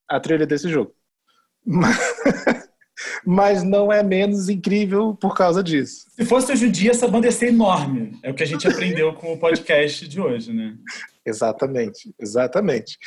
a 0.10 0.20
trilha 0.20 0.46
desse 0.46 0.70
jogo. 0.70 0.94
Mas, 3.26 3.64
não 3.64 3.92
é 3.92 4.04
menos 4.04 4.50
incrível 4.50 5.16
por 5.16 5.36
causa 5.36 5.64
disso. 5.64 6.06
Se 6.12 6.26
fosse 6.26 6.52
hoje 6.52 6.68
em 6.68 6.72
dia, 6.72 6.92
essa 6.92 7.08
banda 7.08 7.28
ia 7.28 7.32
ser 7.32 7.48
enorme. 7.48 8.18
É 8.22 8.30
o 8.30 8.34
que 8.34 8.44
a 8.44 8.46
gente 8.46 8.68
aprendeu 8.68 9.14
com 9.14 9.34
o 9.34 9.40
podcast 9.40 10.08
de 10.08 10.22
hoje, 10.22 10.54
né? 10.54 10.76
Exatamente, 11.26 12.14
exatamente. 12.20 12.98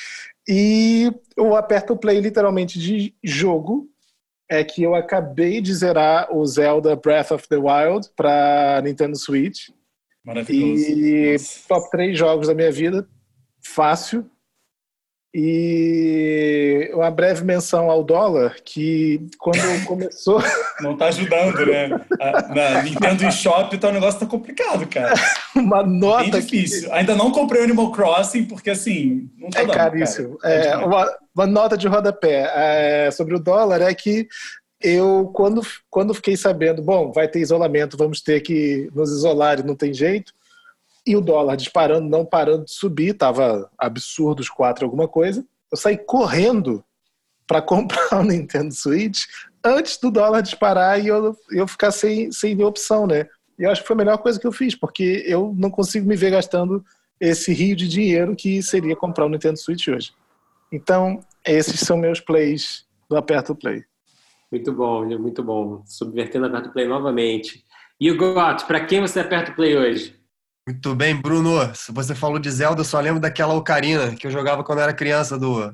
E 0.48 1.12
o 1.36 1.54
aperto 1.54 1.94
play 1.94 2.18
literalmente 2.18 2.78
de 2.78 3.14
jogo 3.22 3.90
é 4.48 4.64
que 4.64 4.82
eu 4.82 4.94
acabei 4.94 5.60
de 5.60 5.74
zerar 5.74 6.34
o 6.34 6.46
Zelda 6.46 6.96
Breath 6.96 7.32
of 7.32 7.46
the 7.46 7.56
Wild 7.56 8.08
para 8.16 8.80
Nintendo 8.82 9.16
Switch. 9.16 9.68
Maravilhoso. 10.24 10.82
E 10.82 11.32
Nossa. 11.32 11.60
top 11.68 11.90
3 11.90 12.18
jogos 12.18 12.48
da 12.48 12.54
minha 12.54 12.72
vida, 12.72 13.06
fácil. 13.62 14.28
E 15.38 16.90
uma 16.94 17.10
breve 17.10 17.44
menção 17.44 17.90
ao 17.90 18.02
dólar, 18.02 18.56
que 18.64 19.20
quando 19.36 19.84
começou. 19.84 20.40
Não 20.80 20.94
está 20.94 21.08
ajudando, 21.08 21.66
né? 21.66 21.88
Na 22.54 22.82
Nintendo 22.82 23.26
eShop 23.26 23.76
tá, 23.76 23.90
o 23.90 23.92
negócio 23.92 24.20
tá 24.20 24.24
complicado, 24.24 24.86
cara. 24.86 25.12
uma 25.54 25.82
nota. 25.82 26.30
Bem 26.30 26.40
difícil. 26.40 26.88
Que... 26.88 26.94
Ainda 26.94 27.14
não 27.14 27.30
comprei 27.30 27.60
o 27.60 27.64
Animal 27.64 27.92
Crossing, 27.92 28.46
porque 28.46 28.70
assim. 28.70 29.28
Não 29.36 29.50
tá 29.50 29.60
é 29.60 29.66
dando, 29.66 29.76
caríssimo. 29.76 30.38
É, 30.42 30.74
uma, 30.78 31.06
uma, 31.34 31.46
nota 31.46 31.76
de 31.76 31.86
rodapé 31.86 32.50
é, 32.54 33.10
sobre 33.10 33.34
o 33.34 33.38
dólar 33.38 33.82
é 33.82 33.92
que 33.92 34.26
eu, 34.80 35.30
quando, 35.34 35.60
quando 35.90 36.14
fiquei 36.14 36.36
sabendo, 36.38 36.80
bom, 36.80 37.12
vai 37.12 37.28
ter 37.28 37.40
isolamento, 37.40 37.98
vamos 37.98 38.22
ter 38.22 38.40
que 38.40 38.90
nos 38.94 39.12
isolar 39.12 39.60
e 39.60 39.66
não 39.66 39.74
tem 39.74 39.92
jeito 39.92 40.32
e 41.06 41.16
o 41.16 41.20
dólar 41.20 41.56
disparando, 41.56 42.08
não 42.08 42.24
parando 42.24 42.64
de 42.64 42.72
subir, 42.72 43.12
estava 43.12 43.70
absurdo 43.78 44.40
os 44.40 44.48
quatro 44.48 44.84
alguma 44.84 45.06
coisa. 45.06 45.46
Eu 45.70 45.78
saí 45.78 45.96
correndo 45.96 46.84
para 47.46 47.62
comprar 47.62 48.20
o 48.20 48.24
Nintendo 48.24 48.74
Switch 48.74 49.24
antes 49.64 49.98
do 49.98 50.10
dólar 50.10 50.40
disparar 50.40 51.02
e 51.02 51.06
eu, 51.06 51.36
eu 51.50 51.66
ficar 51.68 51.90
sem, 51.90 52.30
sem 52.32 52.60
opção, 52.62 53.06
né? 53.06 53.28
E 53.58 53.62
eu 53.62 53.70
acho 53.70 53.82
que 53.82 53.86
foi 53.86 53.94
a 53.94 53.98
melhor 53.98 54.18
coisa 54.18 54.38
que 54.38 54.46
eu 54.46 54.52
fiz, 54.52 54.74
porque 54.74 55.24
eu 55.26 55.54
não 55.56 55.70
consigo 55.70 56.06
me 56.06 56.16
ver 56.16 56.30
gastando 56.30 56.84
esse 57.20 57.52
rio 57.52 57.74
de 57.74 57.88
dinheiro 57.88 58.36
que 58.36 58.62
seria 58.62 58.94
comprar 58.94 59.26
o 59.26 59.28
Nintendo 59.28 59.58
Switch 59.58 59.88
hoje. 59.88 60.12
Então, 60.70 61.20
esses 61.44 61.80
são 61.80 61.96
meus 61.96 62.20
plays 62.20 62.84
do 63.08 63.16
Aperto 63.16 63.54
Play. 63.54 63.84
Muito 64.50 64.72
bom, 64.72 65.04
muito 65.18 65.42
bom. 65.42 65.82
Subvertendo 65.86 66.44
o 66.44 66.48
Aperto 66.48 66.70
Play 66.70 66.86
novamente. 66.86 67.64
E 67.98 68.10
o 68.10 68.16
Got, 68.16 68.66
para 68.66 68.84
quem 68.84 69.00
você 69.00 69.20
aperta 69.20 69.52
o 69.52 69.54
Play 69.54 69.76
hoje? 69.76 70.15
Muito 70.68 70.96
bem, 70.96 71.14
Bruno. 71.14 71.52
Você 71.90 72.12
falou 72.12 72.40
de 72.40 72.50
Zelda, 72.50 72.80
eu 72.80 72.84
só 72.84 72.98
lembro 72.98 73.20
daquela 73.20 73.54
Ocarina 73.54 74.16
que 74.16 74.26
eu 74.26 74.32
jogava 74.32 74.64
quando 74.64 74.80
era 74.80 74.92
criança, 74.92 75.38
do 75.38 75.72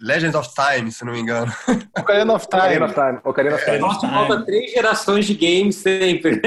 Legend 0.00 0.36
of 0.36 0.48
Time, 0.54 0.92
se 0.92 1.04
não 1.04 1.12
me 1.12 1.18
engano. 1.18 1.52
Ocarina 1.98 2.34
of 2.34 2.46
Time. 2.48 2.62
Ocarina 2.62 2.86
of 2.86 2.94
Time. 2.94 3.18
Ocarina 3.24 3.56
of 3.56 3.64
Time. 3.64 3.78
Nossa, 3.78 4.08
falta 4.08 4.46
três 4.46 4.70
gerações 4.70 5.26
de 5.26 5.34
games 5.34 5.74
sempre. 5.74 6.40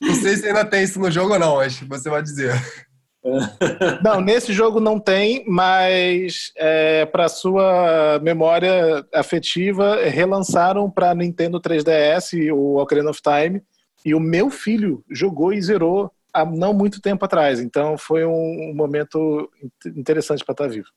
não 0.00 0.14
sei 0.14 0.36
se 0.36 0.46
ainda 0.46 0.64
tem 0.64 0.84
isso 0.84 1.00
no 1.00 1.10
jogo 1.10 1.32
ou 1.32 1.38
não, 1.40 1.56
mas 1.56 1.80
você 1.80 2.08
vai 2.08 2.22
dizer. 2.22 2.54
Não, 4.04 4.20
nesse 4.20 4.52
jogo 4.52 4.78
não 4.80 5.00
tem, 5.00 5.44
mas 5.46 6.52
é, 6.56 7.06
para 7.06 7.28
sua 7.28 8.20
memória 8.22 9.04
afetiva, 9.14 9.96
relançaram 10.04 10.90
para 10.90 11.14
Nintendo 11.14 11.60
3DS 11.60 12.52
o 12.52 12.76
Ocarina 12.76 13.10
of 13.10 13.20
Time 13.22 13.62
e 14.04 14.14
o 14.14 14.20
meu 14.20 14.50
filho 14.50 15.02
jogou 15.10 15.52
e 15.52 15.62
zerou 15.62 16.12
há 16.32 16.44
não 16.44 16.74
muito 16.74 17.00
tempo 17.00 17.24
atrás. 17.24 17.60
Então 17.60 17.96
foi 17.96 18.24
um 18.26 18.74
momento 18.74 19.50
interessante 19.86 20.44
para 20.44 20.52
estar 20.52 20.64
tá 20.64 20.70
vivo. 20.70 20.88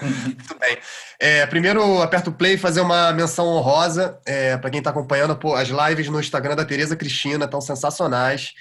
Muito 0.00 0.58
bem. 0.58 0.78
É, 1.20 1.46
primeiro, 1.46 2.00
aperto 2.00 2.30
o 2.30 2.32
play 2.32 2.54
e 2.54 2.58
fazer 2.58 2.80
uma 2.80 3.12
menção 3.12 3.46
honrosa 3.46 4.18
é, 4.24 4.56
para 4.56 4.70
quem 4.70 4.78
está 4.78 4.90
acompanhando. 4.90 5.36
Pô, 5.36 5.54
as 5.54 5.68
lives 5.68 6.08
no 6.08 6.18
Instagram 6.18 6.56
da 6.56 6.64
Tereza 6.64 6.96
Cristina 6.96 7.44
estão 7.44 7.60
sensacionais 7.60 8.52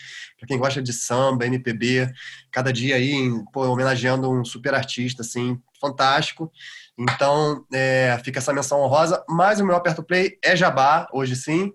para 0.42 0.48
quem 0.48 0.58
gosta 0.58 0.82
de 0.82 0.92
samba, 0.92 1.46
MPB, 1.46 2.12
cada 2.52 2.74
dia 2.74 2.96
aí 2.96 3.30
pô, 3.54 3.64
homenageando 3.68 4.28
um 4.28 4.44
super 4.44 4.74
artista, 4.74 5.22
assim, 5.22 5.62
fantástico. 5.80 6.52
Então, 6.98 7.64
é, 7.72 8.20
fica 8.24 8.40
essa 8.40 8.52
menção 8.52 8.80
honrosa. 8.82 9.24
Mas 9.30 9.60
o 9.60 9.66
meu 9.66 9.76
aperto 9.76 10.02
play 10.02 10.40
é 10.44 10.56
Jabá, 10.56 11.08
hoje 11.14 11.36
sim. 11.36 11.72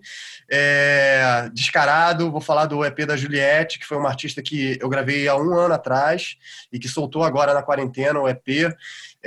É, 0.51 1.49
descarado, 1.53 2.29
vou 2.29 2.41
falar 2.41 2.65
do 2.65 2.83
EP 2.83 3.05
da 3.05 3.15
Juliette, 3.15 3.79
que 3.79 3.85
foi 3.85 3.97
uma 3.97 4.09
artista 4.09 4.41
que 4.41 4.77
eu 4.81 4.89
gravei 4.89 5.29
há 5.29 5.35
um 5.37 5.53
ano 5.57 5.73
atrás 5.73 6.35
e 6.71 6.77
que 6.77 6.89
soltou 6.89 7.23
agora 7.23 7.53
na 7.53 7.63
quarentena 7.63 8.19
o 8.19 8.27
EP. 8.27 8.73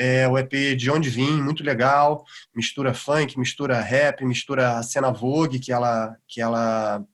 É, 0.02 0.26
o 0.26 0.38
EP 0.38 0.74
De 0.78 0.90
Onde 0.90 1.10
Vim, 1.10 1.42
muito 1.42 1.62
legal. 1.62 2.24
Mistura 2.56 2.94
funk, 2.94 3.38
mistura 3.38 3.78
rap, 3.82 4.24
mistura 4.24 4.78
a 4.78 4.82
cena 4.82 5.12
Vogue, 5.12 5.58
que 5.58 5.70
ela, 5.70 6.16
que 6.26 6.40
ela 6.40 7.04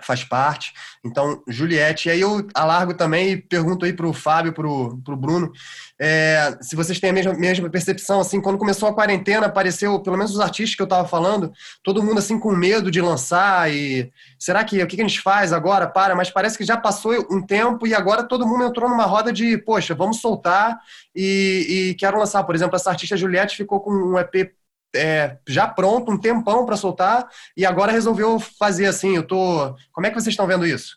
faz 0.00 0.22
parte. 0.24 0.72
Então, 1.04 1.42
Juliette. 1.48 2.08
E 2.08 2.12
aí 2.12 2.20
eu 2.20 2.46
alargo 2.54 2.94
também 2.94 3.30
e 3.30 3.36
pergunto 3.36 3.84
aí 3.84 3.92
para 3.92 4.06
o 4.06 4.12
Fábio, 4.12 4.52
para 4.52 4.66
o 4.66 5.16
Bruno, 5.16 5.50
é, 5.98 6.56
se 6.60 6.76
vocês 6.76 7.00
têm 7.00 7.10
a 7.10 7.12
mesma, 7.12 7.32
mesma 7.32 7.70
percepção, 7.70 8.20
assim, 8.20 8.40
quando 8.40 8.58
começou 8.58 8.88
a 8.88 8.94
quarentena, 8.94 9.46
apareceu, 9.46 9.98
pelo 10.00 10.16
menos 10.16 10.32
os 10.32 10.40
artistas 10.40 10.74
que 10.74 10.82
eu 10.82 10.86
estava 10.86 11.08
falando, 11.08 11.52
todo 11.82 12.02
mundo 12.02 12.18
assim 12.18 12.38
com 12.38 12.52
medo 12.52 12.90
de 12.90 13.00
lançar 13.00 13.72
e 13.72 14.10
será 14.38 14.62
que, 14.64 14.82
o 14.82 14.86
que 14.86 15.00
a 15.00 15.04
gente 15.04 15.20
faz 15.20 15.52
agora? 15.52 15.86
Para, 15.86 16.14
mas 16.14 16.30
parece 16.30 16.58
que 16.58 16.64
já 16.64 16.76
passou 16.76 17.14
um 17.30 17.40
tempo 17.40 17.86
e 17.86 17.94
agora 17.94 18.24
todo 18.24 18.46
mundo 18.46 18.64
entrou 18.64 18.90
numa 18.90 19.04
roda 19.04 19.32
de, 19.32 19.56
poxa, 19.58 19.94
vamos 19.94 20.20
soltar 20.20 20.78
e, 21.14 21.90
e 21.90 21.94
quero 21.94 22.18
lançar. 22.18 22.44
Por 22.44 22.54
exemplo, 22.54 22.76
essa 22.76 22.90
artista 22.90 23.16
Juliette 23.16 23.56
ficou 23.56 23.80
com 23.80 23.90
um 23.90 24.18
EP 24.18 24.52
é, 24.96 25.38
já 25.46 25.66
pronto, 25.66 26.10
um 26.10 26.18
tempão 26.18 26.66
para 26.66 26.76
soltar, 26.76 27.28
e 27.56 27.64
agora 27.64 27.92
resolveu 27.92 28.38
fazer 28.38 28.86
assim. 28.86 29.16
Eu 29.16 29.26
tô. 29.26 29.74
Como 29.92 30.06
é 30.06 30.10
que 30.10 30.20
vocês 30.20 30.32
estão 30.32 30.46
vendo 30.46 30.66
isso? 30.66 30.96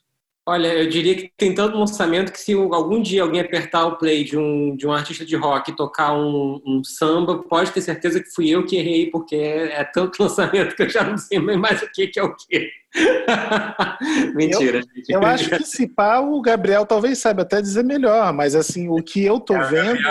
Olha, 0.50 0.74
eu 0.74 0.90
diria 0.90 1.16
que 1.16 1.32
tem 1.38 1.54
tanto 1.54 1.78
lançamento 1.78 2.32
que 2.32 2.40
se 2.40 2.54
algum 2.54 3.00
dia 3.04 3.22
alguém 3.22 3.40
apertar 3.40 3.86
o 3.86 3.98
play 3.98 4.24
de 4.24 4.36
um, 4.36 4.76
de 4.76 4.88
um 4.88 4.92
artista 4.92 5.24
de 5.24 5.36
rock 5.36 5.70
e 5.70 5.76
tocar 5.76 6.14
um, 6.14 6.60
um 6.66 6.84
samba, 6.84 7.44
pode 7.44 7.72
ter 7.72 7.82
certeza 7.82 8.20
que 8.20 8.34
fui 8.34 8.50
eu 8.50 8.66
que 8.66 8.78
errei, 8.78 9.12
porque 9.12 9.36
é, 9.36 9.82
é 9.82 9.84
tanto 9.84 10.18
lançamento 10.24 10.76
que 10.76 10.82
eu 10.82 10.90
já 10.90 11.04
não 11.04 11.20
sei 11.20 11.38
mais 11.38 11.84
o 11.84 11.92
que, 11.92 12.08
que 12.08 12.20
é 12.20 12.24
o 12.24 12.36
que. 12.36 12.68
Mentira, 14.36 14.80
eu, 14.80 14.82
gente. 14.82 15.14
Eu 15.14 15.24
acho 15.24 15.50
que 15.50 15.64
se 15.64 15.88
pá, 15.88 16.20
o 16.20 16.42
Gabriel 16.42 16.86
talvez 16.86 17.20
saiba 17.20 17.44
até 17.44 17.62
dizer 17.62 17.84
melhor, 17.84 18.34
mas 18.34 18.56
assim, 18.56 18.90
o 18.90 19.04
que 19.04 19.24
eu 19.24 19.40
tô 19.40 19.56
é, 19.56 19.70
vendo. 19.70 20.02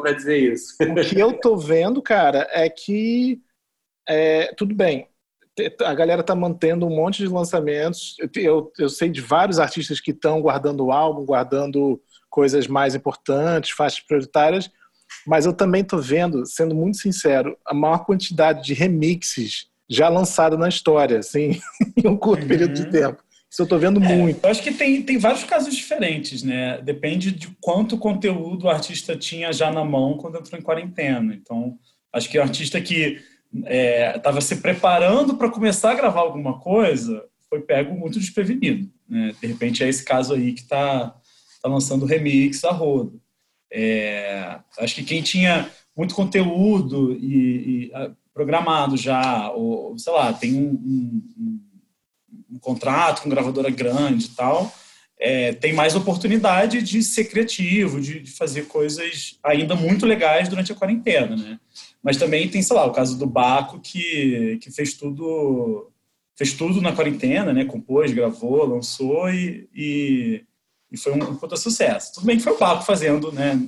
Para 0.00 0.12
dizer 0.12 0.38
isso. 0.38 0.74
O 0.80 0.94
que 0.94 1.18
eu 1.18 1.32
tô 1.34 1.56
vendo, 1.56 2.00
cara, 2.00 2.48
é 2.50 2.68
que 2.70 3.40
é, 4.08 4.52
tudo 4.54 4.74
bem 4.74 5.08
a 5.84 5.94
galera 5.94 6.22
tá 6.22 6.34
mantendo 6.34 6.86
um 6.86 6.94
monte 6.94 7.18
de 7.18 7.28
lançamentos. 7.28 8.16
Eu, 8.34 8.70
eu 8.78 8.88
sei 8.88 9.08
de 9.08 9.20
vários 9.20 9.58
artistas 9.58 10.00
que 10.00 10.10
estão 10.10 10.40
guardando 10.40 10.92
álbum, 10.92 11.24
guardando 11.24 12.00
coisas 12.28 12.66
mais 12.66 12.94
importantes, 12.94 13.70
faixas 13.70 14.00
prioritárias, 14.00 14.70
mas 15.26 15.46
eu 15.46 15.54
também 15.54 15.82
tô 15.82 15.98
vendo, 15.98 16.44
sendo 16.44 16.74
muito 16.74 16.98
sincero, 16.98 17.56
a 17.64 17.72
maior 17.72 18.04
quantidade 18.04 18.62
de 18.62 18.74
remixes 18.74 19.70
já 19.88 20.08
lançada 20.08 20.56
na 20.56 20.68
história, 20.68 21.18
assim, 21.18 21.60
em 21.96 22.08
um 22.08 22.16
curto 22.16 22.42
uhum. 22.42 22.48
período 22.48 22.74
de 22.74 22.90
tempo. 22.90 23.22
Isso 23.50 23.62
eu 23.62 23.66
tô 23.66 23.78
vendo 23.78 24.02
é, 24.02 24.16
muito. 24.16 24.44
Eu 24.44 24.50
acho 24.50 24.62
que 24.62 24.72
tem, 24.72 25.02
tem 25.02 25.18
vários 25.18 25.44
casos 25.44 25.74
diferentes, 25.74 26.42
né? 26.42 26.80
Depende 26.82 27.30
de 27.30 27.48
quanto 27.60 27.96
conteúdo 27.96 28.64
o 28.64 28.68
artista 28.68 29.16
tinha 29.16 29.52
já 29.52 29.70
na 29.70 29.84
mão 29.84 30.16
quando 30.18 30.38
entrou 30.38 30.58
em 30.58 30.62
quarentena. 30.62 31.32
Então, 31.32 31.78
acho 32.12 32.28
que 32.28 32.38
o 32.38 32.42
artista 32.42 32.80
que 32.80 33.20
estava 34.14 34.38
é, 34.38 34.40
se 34.40 34.56
preparando 34.56 35.36
para 35.36 35.50
começar 35.50 35.92
a 35.92 35.94
gravar 35.94 36.20
alguma 36.20 36.58
coisa, 36.58 37.24
foi 37.48 37.60
pego 37.60 37.94
muito 37.94 38.18
desprevenido. 38.18 38.90
Né? 39.08 39.34
De 39.40 39.46
repente 39.46 39.82
é 39.82 39.88
esse 39.88 40.04
caso 40.04 40.34
aí 40.34 40.52
que 40.52 40.62
está 40.62 41.14
tá 41.62 41.68
lançando 41.68 42.04
remix 42.04 42.64
a 42.64 42.72
rodo. 42.72 43.20
É, 43.72 44.58
acho 44.78 44.94
que 44.94 45.04
quem 45.04 45.22
tinha 45.22 45.70
muito 45.96 46.14
conteúdo 46.14 47.12
e, 47.12 47.86
e 47.86 47.92
programado 48.36 48.98
já, 48.98 49.50
ou 49.52 49.98
sei 49.98 50.12
lá, 50.12 50.30
tem 50.30 50.54
um, 50.54 50.72
um, 51.38 51.60
um 52.50 52.58
contrato 52.58 53.22
com 53.22 53.30
gravadora 53.30 53.70
grande 53.70 54.26
e 54.26 54.28
tal, 54.28 54.70
é, 55.18 55.54
tem 55.54 55.72
mais 55.72 55.96
oportunidade 55.96 56.82
de 56.82 57.02
ser 57.02 57.24
criativo, 57.24 57.98
de, 57.98 58.20
de, 58.20 58.30
fazer 58.30 58.66
coisas 58.66 59.38
ainda 59.42 59.74
muito 59.74 60.04
legais 60.04 60.50
durante 60.50 60.70
a 60.70 60.74
quarentena, 60.74 61.34
né? 61.34 61.58
Mas 62.02 62.18
também 62.18 62.46
tem, 62.46 62.60
sei 62.60 62.76
lá, 62.76 62.84
o 62.84 62.92
caso 62.92 63.18
do 63.18 63.26
Baco, 63.26 63.80
que, 63.80 64.58
que 64.60 64.70
fez 64.70 64.92
tudo 64.92 65.90
fez 66.36 66.52
tudo 66.52 66.82
na 66.82 66.92
quarentena, 66.92 67.54
né? 67.54 67.64
Compôs, 67.64 68.12
gravou, 68.12 68.66
lançou 68.66 69.30
e, 69.30 69.66
e, 69.74 70.44
e 70.92 70.98
foi 70.98 71.12
um, 71.12 71.30
um 71.30 71.36
puta 71.36 71.56
sucesso. 71.56 72.12
Tudo 72.12 72.26
bem 72.26 72.36
que 72.36 72.42
foi 72.42 72.52
o 72.52 72.58
Baco 72.58 72.84
fazendo, 72.84 73.32
né? 73.32 73.58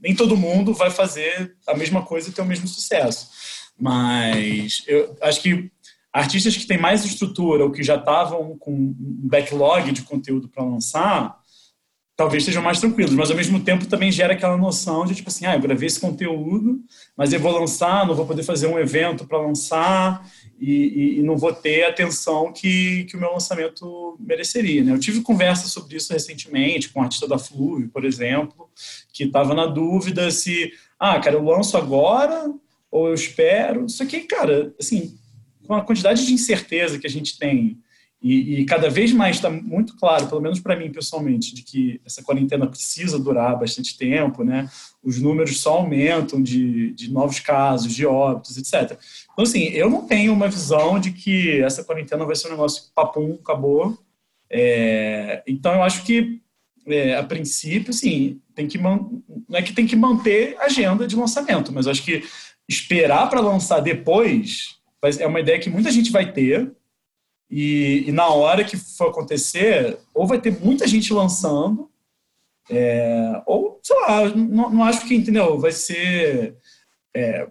Nem 0.00 0.12
todo 0.12 0.36
mundo 0.36 0.74
vai 0.74 0.90
fazer 0.90 1.54
a 1.68 1.76
mesma 1.76 2.02
coisa 2.02 2.28
e 2.28 2.32
ter 2.32 2.42
o 2.42 2.46
mesmo 2.46 2.66
sucesso. 2.66 3.61
Mas 3.82 4.84
eu 4.86 5.16
acho 5.20 5.42
que 5.42 5.68
artistas 6.12 6.56
que 6.56 6.68
têm 6.68 6.78
mais 6.78 7.04
estrutura 7.04 7.64
ou 7.64 7.72
que 7.72 7.82
já 7.82 7.96
estavam 7.96 8.56
com 8.56 8.72
um 8.72 8.94
backlog 9.28 9.90
de 9.90 10.02
conteúdo 10.02 10.48
para 10.48 10.62
lançar, 10.62 11.36
talvez 12.14 12.44
sejam 12.44 12.62
mais 12.62 12.78
tranquilos, 12.78 13.12
mas 13.12 13.28
ao 13.28 13.36
mesmo 13.36 13.58
tempo 13.58 13.86
também 13.86 14.12
gera 14.12 14.34
aquela 14.34 14.56
noção 14.56 15.04
de 15.04 15.16
tipo 15.16 15.28
assim, 15.28 15.46
ah, 15.46 15.56
eu 15.56 15.60
gravei 15.60 15.88
esse 15.88 15.98
conteúdo, 15.98 16.80
mas 17.16 17.32
eu 17.32 17.40
vou 17.40 17.50
lançar, 17.58 18.06
não 18.06 18.14
vou 18.14 18.24
poder 18.24 18.44
fazer 18.44 18.68
um 18.68 18.78
evento 18.78 19.26
para 19.26 19.38
lançar 19.38 20.30
e, 20.60 20.70
e, 20.70 21.18
e, 21.18 21.22
não 21.22 21.36
vou 21.36 21.52
ter 21.52 21.82
a 21.82 21.88
atenção 21.88 22.52
que, 22.52 23.02
que 23.06 23.16
o 23.16 23.18
meu 23.18 23.32
lançamento 23.32 24.16
mereceria. 24.20 24.84
Né? 24.84 24.92
Eu 24.92 25.00
tive 25.00 25.22
conversa 25.22 25.66
sobre 25.66 25.96
isso 25.96 26.12
recentemente 26.12 26.90
com 26.90 27.00
um 27.00 27.02
artista 27.02 27.26
da 27.26 27.36
Fluve, 27.36 27.88
por 27.88 28.04
exemplo, 28.04 28.70
que 29.12 29.24
estava 29.24 29.54
na 29.54 29.66
dúvida 29.66 30.30
se, 30.30 30.72
ah, 31.00 31.18
cara, 31.18 31.34
eu 31.34 31.44
lanço 31.44 31.76
agora 31.76 32.48
ou 32.92 33.08
eu 33.08 33.14
espero. 33.14 33.86
Isso 33.86 34.02
aqui, 34.02 34.20
cara, 34.20 34.72
assim, 34.78 35.18
com 35.66 35.74
a 35.74 35.82
quantidade 35.82 36.24
de 36.24 36.32
incerteza 36.32 36.98
que 36.98 37.06
a 37.06 37.10
gente 37.10 37.38
tem 37.38 37.78
e, 38.22 38.60
e 38.60 38.64
cada 38.64 38.88
vez 38.88 39.12
mais 39.12 39.36
está 39.36 39.50
muito 39.50 39.96
claro, 39.96 40.28
pelo 40.28 40.40
menos 40.40 40.60
para 40.60 40.76
mim 40.76 40.92
pessoalmente, 40.92 41.52
de 41.54 41.62
que 41.62 42.00
essa 42.06 42.22
quarentena 42.22 42.68
precisa 42.68 43.18
durar 43.18 43.58
bastante 43.58 43.98
tempo, 43.98 44.44
né? 44.44 44.70
Os 45.02 45.20
números 45.20 45.60
só 45.60 45.78
aumentam 45.78 46.40
de, 46.40 46.92
de 46.92 47.10
novos 47.10 47.40
casos, 47.40 47.92
de 47.92 48.06
óbitos, 48.06 48.56
etc. 48.56 48.96
Então, 49.32 49.42
assim, 49.42 49.64
eu 49.70 49.90
não 49.90 50.06
tenho 50.06 50.32
uma 50.32 50.46
visão 50.46 51.00
de 51.00 51.10
que 51.10 51.60
essa 51.62 51.82
quarentena 51.82 52.24
vai 52.24 52.36
ser 52.36 52.46
um 52.46 52.52
negócio 52.52 52.92
papum, 52.94 53.38
acabou. 53.42 53.98
É, 54.48 55.42
então, 55.44 55.74
eu 55.74 55.82
acho 55.82 56.04
que, 56.04 56.40
é, 56.86 57.16
a 57.16 57.24
princípio, 57.24 57.92
sim, 57.92 58.40
tem 58.54 58.68
que 58.68 58.78
não 58.78 59.22
é 59.52 59.62
que 59.62 59.72
tem 59.72 59.86
que 59.86 59.96
manter 59.96 60.56
a 60.60 60.66
agenda 60.66 61.08
de 61.08 61.16
lançamento, 61.16 61.72
mas 61.72 61.88
acho 61.88 62.04
que 62.04 62.22
esperar 62.68 63.28
para 63.28 63.40
lançar 63.40 63.80
depois 63.80 64.80
é 65.18 65.26
uma 65.26 65.40
ideia 65.40 65.58
que 65.58 65.70
muita 65.70 65.90
gente 65.90 66.12
vai 66.12 66.32
ter, 66.32 66.72
e, 67.50 68.04
e, 68.06 68.12
na 68.12 68.28
hora 68.28 68.64
que 68.64 68.76
for 68.76 69.10
acontecer, 69.10 69.98
ou 70.14 70.26
vai 70.26 70.40
ter 70.40 70.58
muita 70.58 70.86
gente 70.86 71.12
lançando, 71.12 71.90
é, 72.70 73.42
ou, 73.44 73.78
sei 73.82 74.00
lá, 74.00 74.28
não, 74.30 74.70
não, 74.70 74.84
acho 74.84 75.06
que, 75.06 75.14
entendeu? 75.14 75.58
Vai 75.58 75.72
ser. 75.72 76.56
É, 77.14 77.46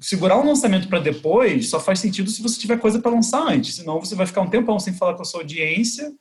segurar 0.00 0.38
um 0.38 0.46
lançamento 0.46 0.88
para 0.88 1.00
depois 1.00 1.68
só 1.68 1.80
faz 1.80 1.98
sentido 1.98 2.30
se 2.30 2.40
você 2.40 2.60
tiver 2.60 2.78
coisa 2.78 3.00
para 3.00 3.10
lançar 3.10 3.42
antes, 3.42 3.74
senão 3.74 3.98
você 3.98 4.14
vai 4.14 4.26
ficar 4.26 4.42
um 4.42 4.48
tempão 4.48 4.78
sem 4.78 4.94
falar 4.94 5.14
com 5.14 5.22
a 5.22 5.24
sua 5.24 5.40
audiência. 5.40 6.12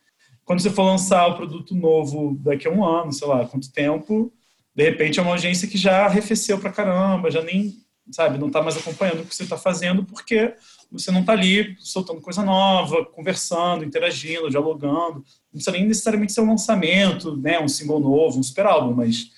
Quando 0.43 0.61
você 0.61 0.71
for 0.71 0.83
lançar 0.83 1.27
o 1.27 1.35
produto 1.35 1.75
novo 1.75 2.35
daqui 2.39 2.67
a 2.67 2.71
um 2.71 2.83
ano, 2.83 3.13
sei 3.13 3.27
lá, 3.27 3.45
quanto 3.45 3.71
tempo, 3.71 4.33
de 4.73 4.83
repente 4.83 5.19
é 5.19 5.21
uma 5.21 5.33
audiência 5.33 5.67
que 5.67 5.77
já 5.77 6.05
arrefeceu 6.05 6.57
para 6.57 6.71
caramba, 6.71 7.29
já 7.29 7.43
nem, 7.43 7.75
sabe, 8.11 8.37
não 8.37 8.47
está 8.47 8.61
mais 8.61 8.77
acompanhando 8.77 9.21
o 9.21 9.25
que 9.25 9.35
você 9.35 9.43
está 9.43 9.57
fazendo, 9.57 10.03
porque 10.03 10.53
você 10.91 11.11
não 11.11 11.21
está 11.21 11.33
ali 11.33 11.75
soltando 11.79 12.21
coisa 12.21 12.43
nova, 12.43 13.05
conversando, 13.05 13.83
interagindo, 13.83 14.49
dialogando. 14.49 15.15
Não 15.15 15.53
precisa 15.53 15.71
nem 15.71 15.85
necessariamente 15.85 16.33
ser 16.33 16.41
um 16.41 16.49
lançamento, 16.49 17.35
né, 17.37 17.59
um 17.59 17.67
single 17.67 17.99
novo, 17.99 18.39
um 18.39 18.43
super 18.43 18.65
álbum, 18.65 18.93
mas 18.93 19.29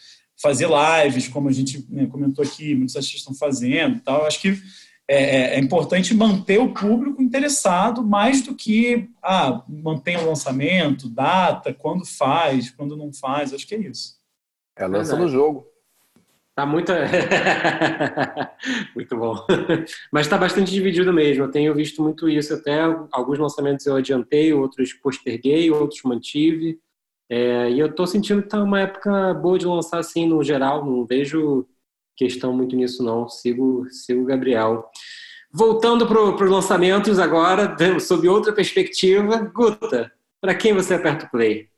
fazer 0.41 0.67
lives, 0.69 1.27
como 1.27 1.49
a 1.49 1.51
gente 1.51 1.85
né, 1.89 2.07
comentou 2.07 2.43
aqui, 2.43 2.75
muitos 2.75 2.95
artistas 2.95 3.21
estão 3.21 3.33
fazendo 3.33 3.99
tal. 4.01 4.25
Acho 4.25 4.39
que 4.39 4.61
é, 5.07 5.23
é, 5.23 5.55
é, 5.55 5.59
importante 5.59 6.13
manter 6.13 6.59
o 6.59 6.71
público 6.71 7.21
interessado 7.21 8.03
mais 8.05 8.43
do 8.43 8.53
que 8.53 9.09
ah, 9.23 9.63
manter 9.67 10.19
o 10.19 10.27
lançamento, 10.27 11.09
data, 11.09 11.73
quando 11.73 12.05
faz, 12.05 12.69
quando 12.69 12.95
não 12.95 13.11
faz. 13.11 13.51
Acho 13.51 13.67
que 13.67 13.73
é 13.73 13.79
isso. 13.79 14.19
É 14.77 14.87
lança 14.87 15.17
no 15.17 15.27
jogo. 15.27 15.65
Tá 16.59 16.65
muito. 16.65 16.91
muito 18.93 19.15
bom. 19.15 19.45
Mas 20.11 20.25
está 20.25 20.37
bastante 20.37 20.73
dividido 20.73 21.13
mesmo. 21.13 21.45
Eu 21.45 21.51
tenho 21.51 21.73
visto 21.73 22.03
muito 22.03 22.27
isso. 22.27 22.53
Até 22.53 22.81
alguns 23.13 23.39
lançamentos 23.39 23.85
eu 23.85 23.95
adiantei, 23.95 24.51
outros 24.51 24.91
posterguei, 24.91 25.71
outros 25.71 26.01
mantive. 26.03 26.77
É, 27.29 27.71
e 27.71 27.79
eu 27.79 27.87
estou 27.87 28.05
sentindo 28.05 28.41
que 28.41 28.47
está 28.47 28.61
uma 28.61 28.81
época 28.81 29.33
boa 29.35 29.57
de 29.57 29.65
lançar 29.65 29.99
assim 29.99 30.27
no 30.27 30.43
geral. 30.43 30.85
Não 30.85 31.05
vejo 31.05 31.65
questão 32.13 32.51
muito 32.51 32.75
nisso, 32.75 33.01
não. 33.03 33.29
Sigo, 33.29 33.87
sigo 33.89 34.23
o 34.23 34.25
Gabriel. 34.25 34.83
Voltando 35.53 36.05
para 36.05 36.21
os 36.21 36.51
lançamentos 36.51 37.19
agora, 37.19 37.73
sob 38.01 38.27
outra 38.27 38.51
perspectiva. 38.51 39.37
Guta, 39.37 40.11
para 40.41 40.53
quem 40.53 40.73
você 40.73 40.95
aperta 40.95 41.25
o 41.25 41.31
play? 41.31 41.69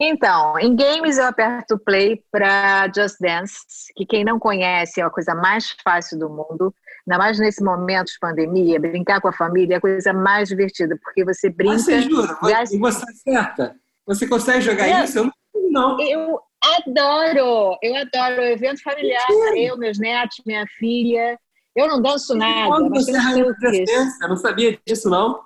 Então, 0.00 0.58
em 0.58 0.74
games 0.74 1.18
eu 1.18 1.26
aperto 1.26 1.78
play 1.78 2.20
para 2.30 2.90
Just 2.94 3.16
Dance, 3.20 3.54
que 3.94 4.04
quem 4.04 4.24
não 4.24 4.38
conhece 4.38 5.00
é 5.00 5.04
a 5.04 5.10
coisa 5.10 5.34
mais 5.34 5.74
fácil 5.84 6.18
do 6.18 6.28
mundo. 6.28 6.74
Ainda 7.06 7.18
mais 7.18 7.38
nesse 7.38 7.62
momento 7.62 8.06
de 8.06 8.18
pandemia, 8.18 8.80
brincar 8.80 9.20
com 9.20 9.28
a 9.28 9.32
família 9.32 9.74
é 9.74 9.78
a 9.78 9.80
coisa 9.80 10.12
mais 10.12 10.48
divertida, 10.48 10.98
porque 11.02 11.24
você 11.24 11.48
brinca. 11.48 11.78
Você 11.78 12.02
jura? 12.02 12.36
Gasta... 12.42 12.74
E 12.74 12.78
você 12.78 13.04
acerta? 13.08 13.76
Você 14.06 14.26
consegue 14.26 14.62
jogar 14.62 14.88
eu, 14.88 15.04
isso? 15.04 15.18
Eu 15.18 15.30
não. 15.70 16.00
Eu 16.00 16.40
adoro, 16.78 17.78
eu 17.82 17.94
adoro 17.96 18.42
o 18.42 18.44
evento 18.44 18.82
familiar, 18.82 19.26
eu, 19.56 19.76
meus 19.76 19.98
netos, 19.98 20.42
minha 20.44 20.66
filha. 20.78 21.38
Eu 21.76 21.88
não 21.88 22.00
danço 22.00 22.34
nada. 22.34 22.68
Quando 22.68 22.90
você 22.90 23.10
é 23.10 24.22
eu 24.22 24.28
não 24.28 24.36
sabia 24.36 24.78
disso, 24.86 25.10
não. 25.10 25.40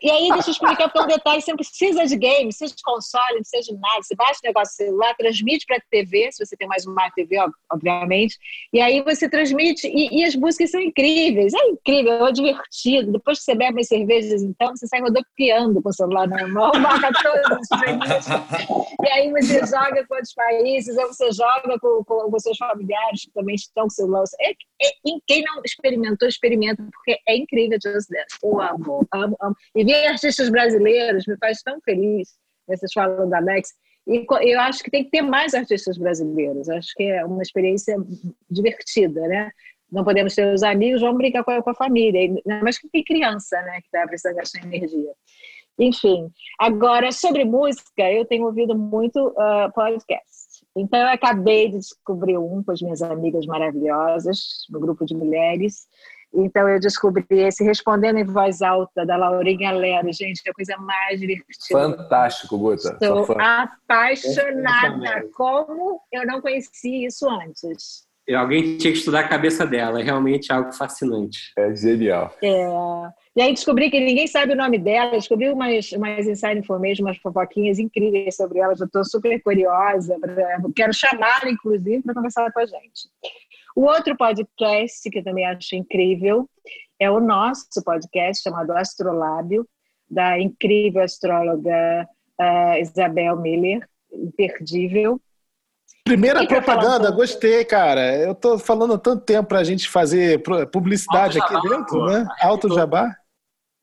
E 0.00 0.10
aí, 0.10 0.30
deixa 0.32 0.48
eu 0.48 0.52
explicar, 0.52 0.88
porque 0.88 0.98
é 0.98 1.02
um 1.02 1.06
detalhe, 1.06 1.42
você 1.42 1.50
não 1.50 1.56
precisa 1.56 2.06
de 2.06 2.16
game, 2.16 2.50
seja 2.50 2.74
de 2.74 2.82
console, 2.82 3.44
seja 3.44 3.74
de 3.74 3.78
nada. 3.78 4.02
Você 4.02 4.14
baixa 4.14 4.40
o 4.42 4.46
negócio 4.46 4.74
celular, 4.74 5.14
transmite 5.16 5.66
para 5.66 5.76
a 5.76 5.80
TV, 5.90 6.32
se 6.32 6.44
você 6.44 6.56
tem 6.56 6.66
mais 6.66 6.86
uma 6.86 7.10
TV, 7.10 7.36
obviamente. 7.70 8.38
E 8.72 8.80
aí 8.80 9.02
você 9.02 9.28
transmite, 9.28 9.86
e, 9.86 10.20
e, 10.20 10.24
as 10.24 10.34
músicas 10.34 10.70
são 10.70 10.80
incríveis. 10.80 11.52
É 11.52 11.66
incrível, 11.68 12.26
é 12.26 12.32
divertido. 12.32 13.12
Depois 13.12 13.38
que 13.38 13.44
você 13.44 13.54
bebe 13.54 13.80
as 13.80 13.88
cervejas, 13.88 14.42
então, 14.42 14.74
você 14.74 14.86
sai 14.86 15.00
rodopiando 15.00 15.82
com 15.82 15.90
o 15.90 15.92
celular 15.92 16.26
na 16.26 16.48
mão, 16.48 16.72
marca 16.80 17.10
todos 17.22 17.68
os. 17.70 18.26
E 19.02 19.10
aí 19.10 19.30
você 19.30 19.60
joga 19.66 20.06
com 20.06 20.14
outros 20.14 20.32
países, 20.32 20.96
ou 20.96 21.08
você 21.08 21.30
joga 21.32 21.78
com, 21.80 22.02
com, 22.04 22.30
com 22.30 22.38
seus 22.38 22.56
familiares 22.56 23.26
que 23.26 23.30
também 23.32 23.54
estão 23.54 23.84
com 23.84 23.88
o 23.88 23.90
celular. 23.90 24.24
É, 24.40 24.50
é, 24.52 24.90
quem 25.26 25.42
não 25.42 25.60
experimentou, 25.64 26.26
experimenta, 26.26 26.82
porque 26.82 27.18
é 27.28 27.36
incrível 27.36 27.78
Just 27.82 28.08
Dance. 28.08 28.38
Eu 28.42 28.60
amo, 28.60 29.06
amo, 29.12 29.36
amo. 29.40 29.56
E 29.74 29.84
ver 29.84 30.06
artistas 30.06 30.48
brasileiros 30.48 31.26
me 31.26 31.36
faz 31.38 31.62
tão 31.62 31.80
feliz. 31.80 32.30
Vocês 32.66 32.92
falam 32.92 33.28
da 33.28 33.40
Max. 33.40 33.70
E 34.06 34.24
eu 34.42 34.60
acho 34.60 34.82
que 34.82 34.90
tem 34.90 35.04
que 35.04 35.10
ter 35.10 35.22
mais 35.22 35.54
artistas 35.54 35.98
brasileiros. 35.98 36.68
Acho 36.68 36.92
que 36.96 37.04
é 37.04 37.24
uma 37.24 37.42
experiência 37.42 37.96
divertida, 38.50 39.20
né? 39.26 39.50
Não 39.90 40.04
podemos 40.04 40.34
ter 40.34 40.52
os 40.52 40.62
amigos, 40.62 41.00
vamos 41.00 41.18
brincar 41.18 41.44
com 41.44 41.50
a, 41.50 41.62
com 41.62 41.70
a 41.70 41.74
família. 41.74 42.20
Mas 42.62 42.78
que 42.78 43.02
criança, 43.02 43.60
né? 43.62 43.80
Que 43.80 43.86
está 43.86 44.06
precisando 44.06 44.36
gastar 44.36 44.64
energia. 44.64 45.12
Enfim, 45.78 46.30
agora 46.58 47.12
sobre 47.12 47.44
música, 47.44 48.10
eu 48.10 48.24
tenho 48.24 48.46
ouvido 48.46 48.76
muito 48.76 49.28
uh, 49.28 49.70
podcast. 49.74 50.64
Então, 50.74 50.98
eu 51.00 51.08
acabei 51.08 51.68
de 51.68 51.78
descobrir 51.78 52.38
um 52.38 52.62
com 52.62 52.72
as 52.72 52.80
minhas 52.80 53.02
amigas 53.02 53.44
maravilhosas, 53.46 54.66
no 54.70 54.80
grupo 54.80 55.04
de 55.04 55.14
mulheres, 55.14 55.86
então 56.36 56.68
eu 56.68 56.78
descobri 56.78 57.24
esse 57.30 57.64
respondendo 57.64 58.18
em 58.18 58.24
voz 58.24 58.60
alta 58.62 59.06
da 59.06 59.16
Laurinha 59.16 59.72
Lero. 59.72 60.12
Gente, 60.12 60.42
é 60.46 60.50
a 60.50 60.54
coisa 60.54 60.76
mais 60.76 61.18
divertida. 61.18 61.56
Fantástico, 61.70 62.58
Guta. 62.58 62.90
Estou 62.92 63.26
apaixonada. 63.38 65.28
Como 65.34 66.00
eu 66.12 66.26
não 66.26 66.40
conhecia 66.40 67.06
isso 67.06 67.28
antes. 67.28 68.06
E 68.28 68.34
alguém 68.34 68.76
tinha 68.76 68.92
que 68.92 68.98
estudar 68.98 69.20
a 69.20 69.28
cabeça 69.28 69.64
dela. 69.64 70.00
É 70.00 70.02
realmente 70.02 70.52
algo 70.52 70.72
fascinante. 70.72 71.52
É 71.56 71.74
genial. 71.74 72.34
É. 72.42 72.66
E 73.36 73.42
aí 73.42 73.52
descobri 73.52 73.90
que 73.90 74.00
ninguém 74.00 74.26
sabe 74.26 74.54
o 74.54 74.56
nome 74.56 74.78
dela, 74.78 75.10
descobri 75.10 75.50
umas, 75.50 75.92
umas 75.92 76.26
inside 76.26 76.58
information, 76.58 77.04
umas 77.04 77.18
fofoquinhas 77.18 77.78
incríveis 77.78 78.34
sobre 78.34 78.60
ela, 78.60 78.74
já 78.74 78.86
estou 78.86 79.04
super 79.04 79.38
curiosa, 79.42 80.16
quero 80.74 80.94
chamá-la, 80.94 81.50
inclusive, 81.50 82.02
para 82.02 82.14
conversar 82.14 82.50
com 82.50 82.60
a 82.60 82.64
gente. 82.64 83.10
O 83.76 83.82
outro 83.82 84.16
podcast 84.16 85.10
que 85.10 85.18
eu 85.18 85.22
também 85.22 85.44
acho 85.44 85.76
incrível 85.76 86.48
é 86.98 87.10
o 87.10 87.20
nosso 87.20 87.66
podcast 87.84 88.42
chamado 88.42 88.72
Astrolábio, 88.72 89.68
da 90.10 90.40
incrível 90.40 91.02
astróloga 91.02 92.08
uh, 92.40 92.80
Isabel 92.80 93.36
Miller, 93.36 93.86
imperdível. 94.10 95.20
Primeira 96.04 96.46
propaganda, 96.46 97.10
gostei, 97.10 97.66
cara. 97.66 98.16
Eu 98.16 98.34
tô 98.34 98.58
falando 98.58 98.94
há 98.94 98.98
tanto 98.98 99.22
tempo 99.26 99.50
para 99.50 99.58
a 99.58 99.64
gente 99.64 99.90
fazer 99.90 100.42
publicidade 100.72 101.38
aqui 101.38 101.68
dentro, 101.68 102.06
né? 102.06 102.26
Alto 102.40 102.72
Jabá. 102.72 103.14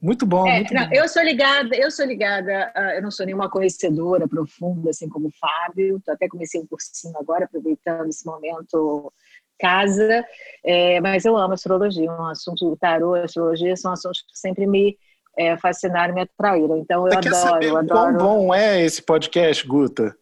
Muito 0.02 0.26
bom. 0.26 0.48
É, 0.48 0.56
muito 0.56 0.74
não, 0.74 0.90
bom. 0.90 0.96
Eu 0.96 1.08
sou 1.08 1.22
ligada, 1.22 1.76
eu 1.78 1.92
sou 1.92 2.06
ligada, 2.06 2.74
uh, 2.76 2.96
eu 2.96 3.02
não 3.02 3.12
sou 3.12 3.26
nenhuma 3.26 3.50
conhecedora 3.50 4.28
profunda, 4.28 4.90
assim 4.90 5.08
como 5.08 5.28
o 5.28 5.32
Fábio. 5.40 6.02
Até 6.10 6.28
comecei 6.28 6.60
um 6.60 6.66
cursinho 6.66 7.16
agora, 7.18 7.46
aproveitando 7.46 8.10
esse 8.10 8.26
momento 8.26 9.14
casa, 9.60 10.26
é, 10.66 11.00
mas 11.02 11.26
eu 11.26 11.38
amo 11.38 11.54
astrologia, 11.54 12.12
um 12.12 12.26
assunto, 12.26 12.72
o 12.72 12.78
tarô, 12.78 13.14
a 13.16 13.24
astrologia 13.24 13.76
são 13.76 13.92
assuntos 13.92 14.22
que 14.22 14.38
sempre 14.38 14.66
me 14.66 14.98
é, 15.38 15.58
fascinaram, 15.58 16.14
me 16.14 16.22
atraíram. 16.22 16.78
Então 16.78 17.08
eu 17.08 17.12
Você 17.12 17.18
adoro, 17.18 17.30
quer 17.30 17.36
saber 17.36 17.70
eu 17.70 17.78
adoro. 17.78 18.18
Quão 18.18 18.18
bom 18.18 18.54
é 18.54 18.84
esse 18.84 19.02
podcast, 19.02 19.66
Guta? 19.66 20.16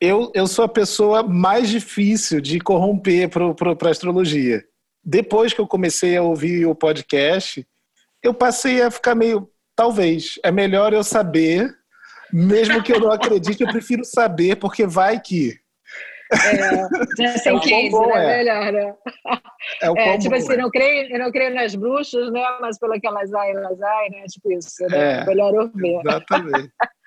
Eu, 0.00 0.30
eu 0.34 0.46
sou 0.46 0.64
a 0.64 0.68
pessoa 0.68 1.22
mais 1.22 1.68
difícil 1.68 2.40
de 2.40 2.60
corromper 2.60 3.28
para 3.28 3.88
a 3.88 3.90
astrologia. 3.90 4.64
Depois 5.02 5.52
que 5.52 5.60
eu 5.60 5.66
comecei 5.66 6.16
a 6.16 6.22
ouvir 6.22 6.66
o 6.66 6.74
podcast, 6.74 7.66
eu 8.22 8.32
passei 8.32 8.82
a 8.82 8.90
ficar 8.90 9.14
meio. 9.14 9.50
Talvez. 9.74 10.38
É 10.42 10.50
melhor 10.50 10.92
eu 10.92 11.04
saber, 11.04 11.72
mesmo 12.32 12.82
que 12.82 12.92
eu 12.92 13.00
não 13.00 13.12
acredite, 13.12 13.62
eu 13.62 13.68
prefiro 13.68 14.04
saber, 14.04 14.56
porque 14.56 14.86
vai 14.86 15.20
que. 15.20 15.58
É, 16.30 16.52
já 17.16 17.50
é 17.50 17.60
case, 17.60 18.06
né? 18.06 18.14
É. 18.14 18.36
Melhor, 18.38 18.72
né? 18.72 18.94
É, 19.82 19.90
o 19.90 19.96
é 19.96 20.18
tipo 20.18 20.34
assim, 20.34 20.52
é. 20.52 20.56
não 20.56 20.70
creio, 20.70 21.10
eu 21.10 21.18
não 21.18 21.32
creio 21.32 21.54
nas 21.54 21.74
bruxas, 21.74 22.30
né? 22.32 22.42
Mas 22.60 22.78
pelo 22.78 23.00
que 23.00 23.06
elas 23.06 23.32
ai, 23.32 23.50
elas 23.50 23.80
ai, 23.80 24.08
né? 24.10 24.24
Tipo 24.26 24.52
isso, 24.52 24.86
né? 24.90 25.22
É, 25.22 25.24
melhor 25.24 25.54
ouvir. 25.54 26.00
Exatamente. 26.04 26.70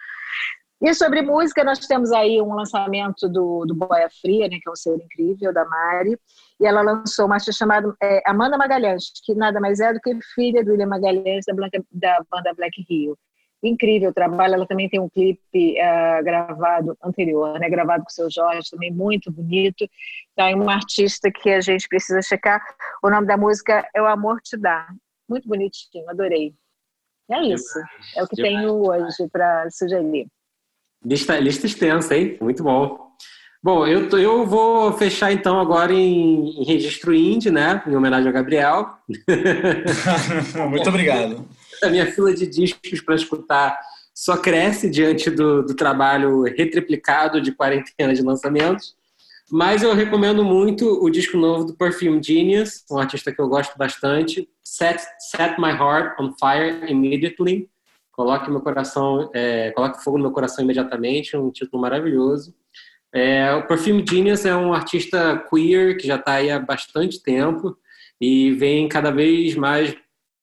E 0.84 0.96
sobre 0.96 1.22
música, 1.22 1.64
nós 1.64 1.78
temos 1.86 2.12
aí 2.12 2.42
um 2.42 2.56
lançamento 2.56 3.30
do, 3.30 3.66
do 3.68 3.76
Boia 3.76 4.10
Fria, 4.20 4.48
né, 4.48 4.58
que 4.60 4.68
é 4.68 4.72
um 4.72 4.76
ser 4.76 4.96
incrível, 4.96 5.54
da 5.54 5.64
Mari, 5.64 6.18
e 6.60 6.66
ela 6.66 6.82
lançou 6.82 7.28
uma 7.28 7.36
artista 7.36 7.52
chamada 7.52 7.96
é, 8.02 8.24
Amanda 8.26 8.58
Magalhães, 8.58 9.12
que 9.24 9.36
nada 9.36 9.60
mais 9.60 9.80
é 9.80 9.94
do 9.94 10.00
que 10.00 10.18
filha 10.34 10.66
do 10.66 10.72
William 10.72 10.88
Magalhães, 10.88 11.46
da, 11.46 11.54
Blanca, 11.54 11.84
da 11.92 12.20
banda 12.32 12.52
Black 12.56 12.84
Rio 12.90 13.16
incrível 13.64 14.10
o 14.10 14.14
trabalho. 14.14 14.56
Ela 14.56 14.68
também 14.68 14.90
tem 14.90 15.00
um 15.00 15.10
clipe 15.10 15.76
uh, 15.80 16.24
gravado 16.24 16.98
anterior, 17.04 17.60
né, 17.60 17.70
gravado 17.70 18.04
com 18.04 18.10
o 18.10 18.14
seu 18.14 18.30
Jorge, 18.30 18.70
também 18.70 18.92
muito 18.92 19.32
bonito. 19.32 19.88
Então, 20.34 20.48
é 20.48 20.56
uma 20.56 20.74
artista 20.74 21.32
que 21.32 21.50
a 21.50 21.62
gente 21.62 21.88
precisa 21.88 22.22
checar. 22.22 22.62
O 23.04 23.10
nome 23.10 23.28
da 23.28 23.38
música 23.38 23.88
é 23.94 24.02
O 24.02 24.06
Amor 24.06 24.42
Te 24.42 24.58
Dá. 24.58 24.88
Muito 25.30 25.48
bonitinho, 25.48 26.10
adorei. 26.10 26.54
É 27.30 27.42
isso. 27.44 27.74
Demais, 27.74 28.18
é 28.18 28.24
o 28.24 28.28
que 28.28 28.36
demais. 28.36 28.56
tenho 28.56 28.74
hoje 28.74 29.30
para 29.32 29.70
sugerir. 29.70 30.28
Lista, 31.04 31.40
lista 31.40 31.66
extensa, 31.66 32.16
hein? 32.16 32.38
Muito 32.42 32.64
bom. 32.64 33.12
Bom, 33.64 33.86
eu, 33.86 34.10
eu 34.18 34.46
vou 34.46 34.92
fechar 34.94 35.32
então 35.32 35.60
agora 35.60 35.94
em, 35.94 36.62
em 36.62 36.64
registro 36.66 37.14
indie, 37.14 37.52
né? 37.52 37.82
Em 37.88 37.96
homenagem 37.96 38.28
ao 38.28 38.34
Gabriel. 38.34 38.90
Muito 40.70 40.90
obrigado 40.90 41.48
a 41.84 41.90
minha 41.90 42.12
fila 42.12 42.34
de 42.34 42.48
discos 42.48 43.02
para 43.02 43.16
escutar 43.16 43.80
só 44.14 44.38
cresce 44.38 44.90
diante 44.90 45.30
do, 45.30 45.64
do 45.64 45.76
trabalho 45.76 46.44
retriplicado 46.44 47.42
de 47.42 47.52
quarentena 47.52 48.14
de 48.14 48.22
lançamentos. 48.22 48.96
Mas 49.52 49.84
eu 49.84 49.94
recomendo 49.94 50.44
muito 50.44 51.04
o 51.04 51.10
disco 51.10 51.38
novo 51.38 51.66
do 51.66 51.74
Perfume 51.76 52.24
Genius, 52.24 52.86
um 52.90 52.98
artista 52.98 53.34
que 53.34 53.42
eu 53.42 53.50
gosto 53.50 53.78
bastante. 53.78 54.48
Set, 54.64 55.02
Set 55.20 55.60
My 55.60 55.72
Heart 55.72 56.20
on 56.20 56.34
Fire 56.40 56.90
Immediately. 56.90 57.70
Coloque 58.12 58.50
meu 58.50 58.62
coração, 58.62 59.30
é, 59.34 59.72
coloque 59.72 60.04
fogo 60.04 60.18
no 60.18 60.24
meu 60.24 60.32
coração 60.32 60.64
imediatamente, 60.64 61.36
um 61.36 61.52
título 61.52 61.82
maravilhoso. 61.82 62.54
É, 63.14 63.54
o 63.54 63.68
Perfume 63.68 64.06
Genius 64.08 64.46
é 64.46 64.56
um 64.56 64.74
artista 64.74 65.44
queer 65.50 65.98
que 65.98 66.08
já 66.08 66.16
está 66.16 66.36
aí 66.36 66.50
há 66.50 66.58
bastante 66.58 67.22
tempo 67.22 67.78
e 68.22 68.52
vem 68.52 68.88
cada 68.88 69.12
vez 69.12 69.56
mais 69.56 69.96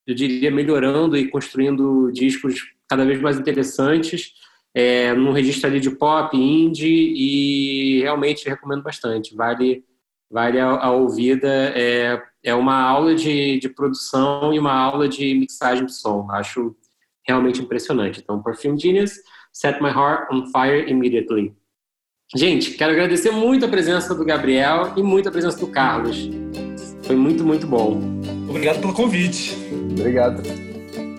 eu 0.09 0.15
diria, 0.15 0.51
melhorando 0.51 1.17
e 1.17 1.29
construindo 1.29 2.11
discos 2.11 2.73
cada 2.89 3.05
vez 3.05 3.21
mais 3.21 3.39
interessantes, 3.39 4.33
é, 4.75 5.13
num 5.13 5.33
registro 5.33 5.69
ali 5.69 5.81
de 5.81 5.91
pop, 5.91 6.35
indie, 6.35 7.13
e 7.15 8.01
realmente 8.01 8.49
recomendo 8.49 8.83
bastante. 8.83 9.37
Vale, 9.37 9.85
vale 10.31 10.59
a, 10.59 10.67
a 10.67 10.91
ouvida. 10.93 11.49
É, 11.77 12.23
é 12.43 12.55
uma 12.55 12.81
aula 12.81 13.15
de, 13.15 13.59
de 13.59 13.69
produção 13.69 14.53
e 14.55 14.59
uma 14.59 14.73
aula 14.73 15.07
de 15.07 15.35
mixagem 15.35 15.85
de 15.85 15.95
som. 15.95 16.27
Acho 16.31 16.75
realmente 17.27 17.61
impressionante. 17.61 18.21
Então, 18.21 18.43
Perfume 18.43 18.81
Genius, 18.81 19.13
Set 19.53 19.83
My 19.83 19.91
Heart 19.91 20.33
on 20.33 20.47
Fire 20.47 20.91
Immediately. 20.91 21.55
Gente, 22.35 22.73
quero 22.73 22.93
agradecer 22.93 23.31
muito 23.31 23.67
a 23.67 23.69
presença 23.69 24.15
do 24.15 24.25
Gabriel 24.25 24.95
e 24.97 25.03
muito 25.03 25.29
a 25.29 25.33
presença 25.33 25.59
do 25.59 25.67
Carlos. 25.67 26.29
Foi 27.03 27.17
muito, 27.17 27.45
muito 27.45 27.67
bom. 27.67 28.01
Obrigado 28.49 28.81
pelo 28.81 28.95
convite. 28.95 29.57
Obrigado. 29.99 30.43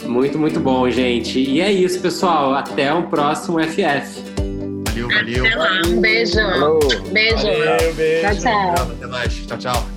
Muito, 0.06 0.40
muito 0.40 0.60
bom, 0.60 0.90
gente. 0.90 1.40
E 1.40 1.62
é 1.62 1.72
isso, 1.72 2.02
pessoal. 2.02 2.54
Até 2.56 2.92
o 2.94 3.04
próximo 3.04 3.60
FF. 3.62 4.24
Valeu, 4.88 5.08
valeu. 5.08 5.46
Até 5.46 5.56
lá. 5.56 5.82
Um 5.88 6.02
beijo. 6.02 6.36
Beijo. 7.12 7.44
Valeu, 7.44 7.94
beijo. 7.94 8.22
Tchau, 8.22 8.36
tchau. 8.38 8.92
Até 8.92 9.08
mais. 9.08 9.34
Tchau, 9.46 9.58
tchau. 9.58 9.88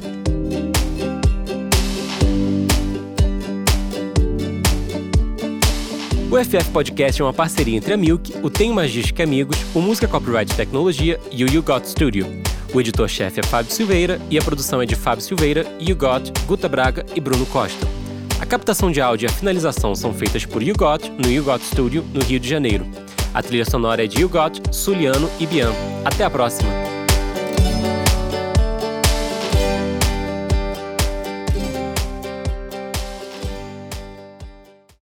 O 6.30 6.42
FF 6.42 6.70
Podcast 6.72 7.20
é 7.20 7.24
uma 7.24 7.32
parceria 7.32 7.76
entre 7.76 7.92
a 7.92 7.96
Milk, 7.96 8.34
o 8.42 8.48
Tem 8.48 8.72
Magística 8.72 9.22
Amigos, 9.22 9.56
o 9.74 9.82
Música 9.82 10.08
Copyright 10.08 10.54
Tecnologia 10.56 11.20
e 11.30 11.44
o 11.44 11.52
You 11.52 11.62
Got 11.62 11.86
Studio. 11.86 12.26
O 12.72 12.80
editor-chefe 12.80 13.40
é 13.40 13.42
Fábio 13.42 13.70
Silveira 13.70 14.18
e 14.30 14.38
a 14.38 14.42
produção 14.42 14.80
é 14.80 14.86
de 14.86 14.96
Fábio 14.96 15.22
Silveira, 15.22 15.66
You 15.78 15.94
Got, 15.94 16.32
Guta 16.46 16.70
Braga 16.70 17.04
e 17.14 17.20
Bruno 17.20 17.44
Costa. 17.44 18.01
A 18.42 18.44
captação 18.44 18.90
de 18.90 19.00
áudio 19.00 19.26
e 19.26 19.30
a 19.30 19.32
finalização 19.32 19.94
são 19.94 20.12
feitas 20.12 20.44
por 20.44 20.64
You 20.64 20.74
Got, 20.76 21.08
no 21.10 21.30
You 21.30 21.44
Got 21.44 21.62
Studio, 21.62 22.04
no 22.12 22.20
Rio 22.24 22.40
de 22.40 22.48
Janeiro. 22.48 22.84
A 23.32 23.40
trilha 23.40 23.64
sonora 23.64 24.02
é 24.02 24.08
de 24.08 24.20
You 24.20 24.28
Got, 24.28 24.60
Suliano 24.74 25.30
e 25.38 25.46
Bian. 25.46 25.70
Até 26.04 26.24
a 26.24 26.30
próxima! 26.30 27.01